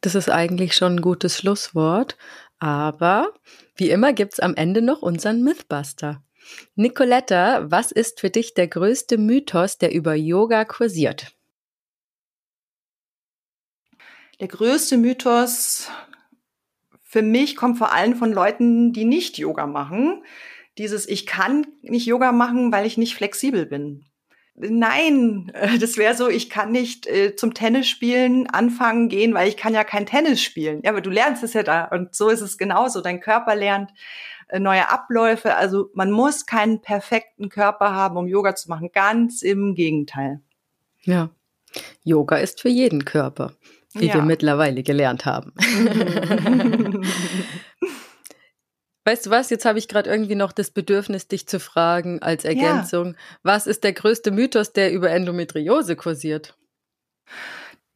Das 0.00 0.14
ist 0.14 0.30
eigentlich 0.30 0.74
schon 0.74 0.96
ein 0.96 1.02
gutes 1.02 1.38
Schlusswort. 1.38 2.16
Aber 2.58 3.32
wie 3.74 3.90
immer 3.90 4.12
gibt's 4.12 4.40
am 4.40 4.54
Ende 4.54 4.82
noch 4.82 5.00
unseren 5.00 5.42
Mythbuster. 5.42 6.22
Nicoletta, 6.74 7.70
was 7.70 7.90
ist 7.92 8.20
für 8.20 8.30
dich 8.30 8.54
der 8.54 8.68
größte 8.68 9.16
Mythos, 9.18 9.78
der 9.78 9.92
über 9.92 10.14
Yoga 10.14 10.64
kursiert? 10.64 11.32
Der 14.40 14.48
größte 14.48 14.96
Mythos 14.96 15.90
für 17.02 17.22
mich 17.22 17.56
kommt 17.56 17.76
vor 17.76 17.92
allem 17.92 18.16
von 18.16 18.32
Leuten, 18.32 18.92
die 18.92 19.04
nicht 19.04 19.36
Yoga 19.36 19.66
machen. 19.66 20.24
Dieses, 20.78 21.08
ich 21.08 21.26
kann 21.26 21.66
nicht 21.82 22.06
Yoga 22.06 22.32
machen, 22.32 22.72
weil 22.72 22.86
ich 22.86 22.96
nicht 22.96 23.14
flexibel 23.14 23.66
bin. 23.66 24.06
Nein, 24.54 25.52
das 25.80 25.96
wäre 25.96 26.14
so, 26.14 26.28
ich 26.28 26.48
kann 26.48 26.70
nicht 26.70 27.06
äh, 27.06 27.34
zum 27.36 27.52
Tennis 27.52 27.88
spielen 27.88 28.46
anfangen 28.46 29.08
gehen, 29.08 29.34
weil 29.34 29.48
ich 29.48 29.56
kann 29.56 29.74
ja 29.74 29.84
kein 29.84 30.06
Tennis 30.06 30.42
spielen. 30.42 30.80
Ja, 30.84 30.90
aber 30.90 31.00
du 31.00 31.10
lernst 31.10 31.42
es 31.42 31.52
ja 31.52 31.62
da 31.62 31.84
und 31.86 32.14
so 32.14 32.28
ist 32.28 32.40
es 32.40 32.58
genauso. 32.58 33.00
Dein 33.00 33.20
Körper 33.20 33.56
lernt 33.56 33.90
äh, 34.48 34.58
neue 34.58 34.88
Abläufe. 34.90 35.56
Also 35.56 35.90
man 35.94 36.10
muss 36.10 36.46
keinen 36.46 36.80
perfekten 36.80 37.48
Körper 37.48 37.92
haben, 37.92 38.16
um 38.16 38.26
Yoga 38.26 38.54
zu 38.54 38.68
machen. 38.68 38.90
Ganz 38.92 39.42
im 39.42 39.74
Gegenteil. 39.74 40.40
Ja, 41.02 41.30
Yoga 42.04 42.36
ist 42.36 42.60
für 42.60 42.68
jeden 42.68 43.04
Körper, 43.04 43.52
wie 43.94 44.06
ja. 44.06 44.14
wir 44.14 44.22
mittlerweile 44.22 44.82
gelernt 44.82 45.26
haben. 45.26 45.52
Weißt 49.04 49.26
du 49.26 49.30
was, 49.30 49.50
jetzt 49.50 49.64
habe 49.64 49.78
ich 49.78 49.88
gerade 49.88 50.10
irgendwie 50.10 50.34
noch 50.34 50.52
das 50.52 50.70
Bedürfnis, 50.70 51.26
dich 51.26 51.48
zu 51.48 51.58
fragen 51.58 52.22
als 52.22 52.44
Ergänzung. 52.44 53.08
Ja. 53.08 53.14
Was 53.42 53.66
ist 53.66 53.82
der 53.82 53.92
größte 53.92 54.30
Mythos, 54.30 54.72
der 54.72 54.92
über 54.92 55.10
Endometriose 55.10 55.96
kursiert? 55.96 56.56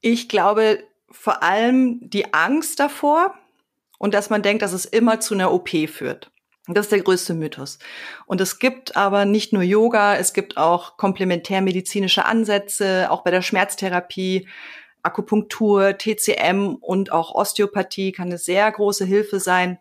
Ich 0.00 0.28
glaube 0.28 0.82
vor 1.10 1.42
allem 1.42 2.00
die 2.02 2.32
Angst 2.34 2.80
davor 2.80 3.34
und 3.98 4.14
dass 4.14 4.30
man 4.30 4.42
denkt, 4.42 4.62
dass 4.62 4.72
es 4.72 4.86
immer 4.86 5.20
zu 5.20 5.34
einer 5.34 5.52
OP 5.52 5.70
führt. 5.88 6.30
Das 6.66 6.86
ist 6.86 6.92
der 6.92 7.02
größte 7.02 7.34
Mythos. 7.34 7.78
Und 8.26 8.40
es 8.40 8.58
gibt 8.58 8.96
aber 8.96 9.26
nicht 9.26 9.52
nur 9.52 9.62
Yoga, 9.62 10.16
es 10.16 10.32
gibt 10.32 10.56
auch 10.56 10.96
komplementärmedizinische 10.96 12.24
Ansätze, 12.24 13.10
auch 13.10 13.22
bei 13.22 13.30
der 13.30 13.42
Schmerztherapie, 13.42 14.48
Akupunktur, 15.04 15.96
TCM 15.98 16.76
und 16.80 17.12
auch 17.12 17.34
Osteopathie 17.34 18.12
kann 18.12 18.28
eine 18.28 18.38
sehr 18.38 18.70
große 18.70 19.04
Hilfe 19.04 19.38
sein. 19.38 19.78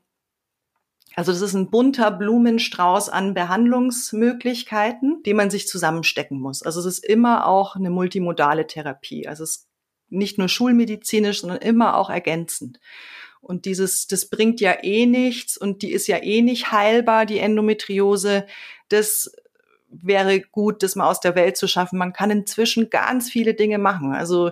Also 1.15 1.31
das 1.31 1.41
ist 1.41 1.53
ein 1.53 1.69
bunter 1.69 2.11
Blumenstrauß 2.11 3.09
an 3.09 3.33
Behandlungsmöglichkeiten, 3.33 5.21
die 5.23 5.33
man 5.33 5.49
sich 5.49 5.67
zusammenstecken 5.67 6.39
muss. 6.39 6.63
Also 6.63 6.79
es 6.79 6.85
ist 6.85 7.05
immer 7.05 7.47
auch 7.47 7.75
eine 7.75 7.89
multimodale 7.89 8.67
Therapie. 8.67 9.27
Also 9.27 9.43
es 9.43 9.51
ist 9.51 9.67
nicht 10.09 10.37
nur 10.37 10.49
schulmedizinisch, 10.49 11.41
sondern 11.41 11.59
immer 11.59 11.97
auch 11.97 12.09
ergänzend. 12.09 12.79
Und 13.41 13.65
dieses, 13.65 14.07
das 14.07 14.29
bringt 14.29 14.61
ja 14.61 14.83
eh 14.83 15.05
nichts 15.05 15.57
und 15.57 15.81
die 15.81 15.91
ist 15.91 16.07
ja 16.07 16.17
eh 16.23 16.41
nicht 16.41 16.71
heilbar, 16.71 17.25
die 17.25 17.39
Endometriose. 17.39 18.45
Das 18.89 19.31
wäre 19.89 20.39
gut, 20.41 20.81
das 20.81 20.95
mal 20.95 21.09
aus 21.09 21.19
der 21.19 21.35
Welt 21.35 21.57
zu 21.57 21.67
schaffen. 21.67 21.99
Man 21.99 22.13
kann 22.13 22.31
inzwischen 22.31 22.89
ganz 22.89 23.29
viele 23.29 23.53
Dinge 23.53 23.77
machen. 23.77 24.13
Also 24.13 24.51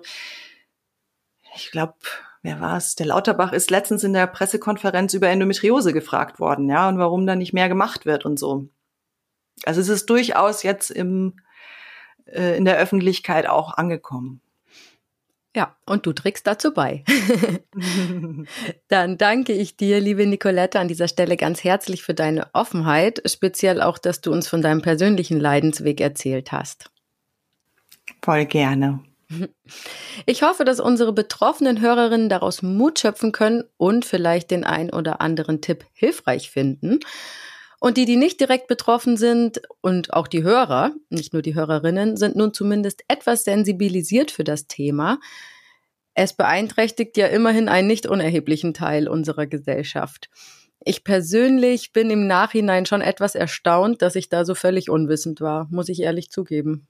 ich 1.56 1.72
glaube, 1.72 1.96
wer 2.42 2.60
war 2.60 2.78
es? 2.78 2.96
Der 2.96 3.06
Lauterbach 3.06 3.54
ist 3.54 3.72
letztens 3.72 4.04
in 4.04 4.14
der 4.14 4.28
Pressekonferenz 4.28 5.14
über 5.14 5.30
Endometriose 5.30 5.94
gefragt 5.94 6.40
worden, 6.40 6.70
ja, 6.70 6.88
und 6.90 6.98
warum 6.98 7.26
da 7.26 7.36
nicht 7.36 7.54
mehr 7.54 7.70
gemacht 7.70 8.06
wird 8.06 8.26
und 8.26 8.40
so. 8.40 8.68
Also 9.64 9.82
es 9.82 9.90
ist 9.90 10.10
durchaus 10.10 10.64
jetzt 10.64 10.90
im, 10.90 11.40
äh, 12.26 12.58
in 12.58 12.66
der 12.66 12.78
Öffentlichkeit 12.78 13.48
auch 13.48 13.78
angekommen. 13.78 14.42
Ja, 15.54 15.76
und 15.86 16.06
du 16.06 16.14
trägst 16.14 16.48
dazu 16.48 16.74
bei. 16.74 17.04
Dann 18.88 19.18
danke 19.18 19.52
ich 19.52 19.76
dir, 19.76 20.00
liebe 20.00 20.26
Nicolette, 20.26 20.80
an 20.80 20.88
dieser 20.88 21.10
Stelle 21.10 21.36
ganz 21.36 21.64
herzlich 21.66 22.04
für 22.04 22.14
deine 22.14 22.48
Offenheit, 22.54 23.22
speziell 23.26 23.82
auch, 23.82 23.98
dass 23.98 24.22
du 24.22 24.32
uns 24.32 24.48
von 24.48 24.62
deinem 24.62 24.82
persönlichen 24.82 25.42
Leidensweg 25.42 26.00
erzählt 26.00 26.54
hast. 26.54 26.90
Voll 28.24 28.46
gerne. 28.46 29.02
Ich 30.26 30.44
hoffe, 30.44 30.66
dass 30.66 30.80
unsere 30.80 31.14
betroffenen 31.14 31.82
Hörerinnen 31.82 32.30
daraus 32.30 32.62
Mut 32.62 33.00
schöpfen 33.00 33.32
können 33.32 33.64
und 33.78 34.06
vielleicht 34.06 34.52
den 34.52 34.64
ein 34.64 34.92
oder 34.92 35.22
anderen 35.22 35.62
Tipp 35.62 35.86
hilfreich 35.94 36.50
finden. 36.50 37.00
Und 37.80 37.98
die, 37.98 38.06
die 38.06 38.16
nicht 38.16 38.40
direkt 38.40 38.68
betroffen 38.68 39.18
sind 39.18 39.62
und 39.82 40.14
auch 40.14 40.28
die 40.28 40.44
Hörer, 40.44 40.94
nicht 41.10 41.34
nur 41.34 41.42
die 41.42 41.56
Hörerinnen, 41.56 42.16
sind 42.16 42.36
nun 42.36 42.54
zumindest 42.54 43.04
etwas 43.08 43.44
sensibilisiert 43.44 44.30
für 44.30 44.44
das 44.44 44.68
Thema. 44.68 45.20
Es 46.14 46.34
beeinträchtigt 46.34 47.18
ja 47.18 47.28
immerhin 47.28 47.70
einen 47.70 47.88
nicht 47.88 48.06
unerheblichen 48.06 48.76
Teil 48.76 49.08
unserer 49.08 49.48
Gesellschaft. 49.48 50.30
Ich 50.84 51.04
persönlich 51.04 51.94
bin 51.94 52.10
im 52.10 52.28
Nachhinein 52.28 52.86
schon 52.86 53.02
etwas 53.02 53.36
erstaunt, 53.36 54.02
dass 54.02 54.16
ich 54.16 54.30
da 54.30 54.46
so 54.46 54.56
völlig 54.56 54.90
unwissend 54.90 55.42
war, 55.42 55.68
muss 55.72 55.90
ich 55.90 56.02
ehrlich 56.02 56.30
zugeben. 56.30 56.88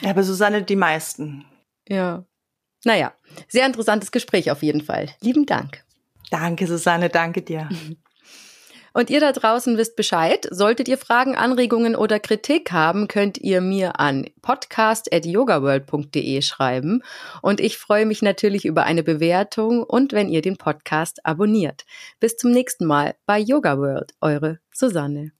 Ja, 0.00 0.10
aber 0.10 0.22
Susanne, 0.22 0.62
die 0.62 0.76
meisten. 0.76 1.44
Ja. 1.88 2.24
Naja, 2.84 3.12
sehr 3.48 3.66
interessantes 3.66 4.12
Gespräch 4.12 4.50
auf 4.50 4.62
jeden 4.62 4.82
Fall. 4.82 5.08
Lieben 5.20 5.46
Dank. 5.46 5.84
Danke, 6.30 6.66
Susanne, 6.66 7.08
danke 7.08 7.42
dir. 7.42 7.68
Und 8.96 9.10
ihr 9.10 9.20
da 9.20 9.32
draußen 9.32 9.76
wisst 9.76 9.94
Bescheid. 9.94 10.48
Solltet 10.50 10.88
ihr 10.88 10.96
Fragen, 10.96 11.36
Anregungen 11.36 11.96
oder 11.96 12.18
Kritik 12.18 12.72
haben, 12.72 13.08
könnt 13.08 13.36
ihr 13.36 13.60
mir 13.60 14.00
an 14.00 14.24
podcast.yogaworld.de 14.40 16.40
schreiben. 16.40 17.02
Und 17.42 17.60
ich 17.60 17.76
freue 17.76 18.06
mich 18.06 18.22
natürlich 18.22 18.64
über 18.64 18.84
eine 18.84 19.02
Bewertung 19.02 19.82
und 19.82 20.14
wenn 20.14 20.30
ihr 20.30 20.40
den 20.40 20.56
Podcast 20.56 21.26
abonniert. 21.26 21.84
Bis 22.20 22.38
zum 22.38 22.52
nächsten 22.52 22.86
Mal 22.86 23.16
bei 23.26 23.38
Yoga 23.38 23.76
World. 23.76 24.14
Eure 24.22 24.60
Susanne. 24.72 25.32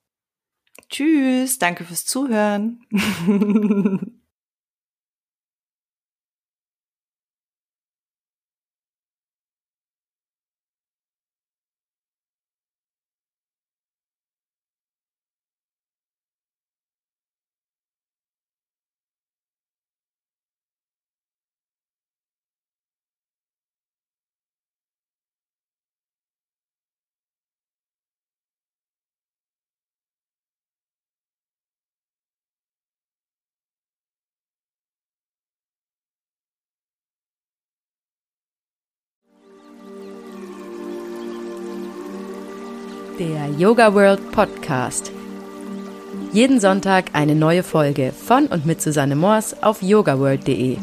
Tschüss, 0.89 1.59
danke 1.59 1.85
fürs 1.85 2.05
Zuhören. 2.05 2.81
Yoga 43.59 43.95
World 43.95 44.33
Podcast. 44.33 45.11
Jeden 46.31 46.61
Sonntag 46.61 47.07
eine 47.15 47.35
neue 47.35 47.63
Folge 47.63 48.13
von 48.13 48.49
und 48.49 48.67
mit 48.67 48.83
Susanne 48.83 49.17
Moors 49.17 49.63
auf 49.63 49.81
yogaworld.de. 49.81 50.77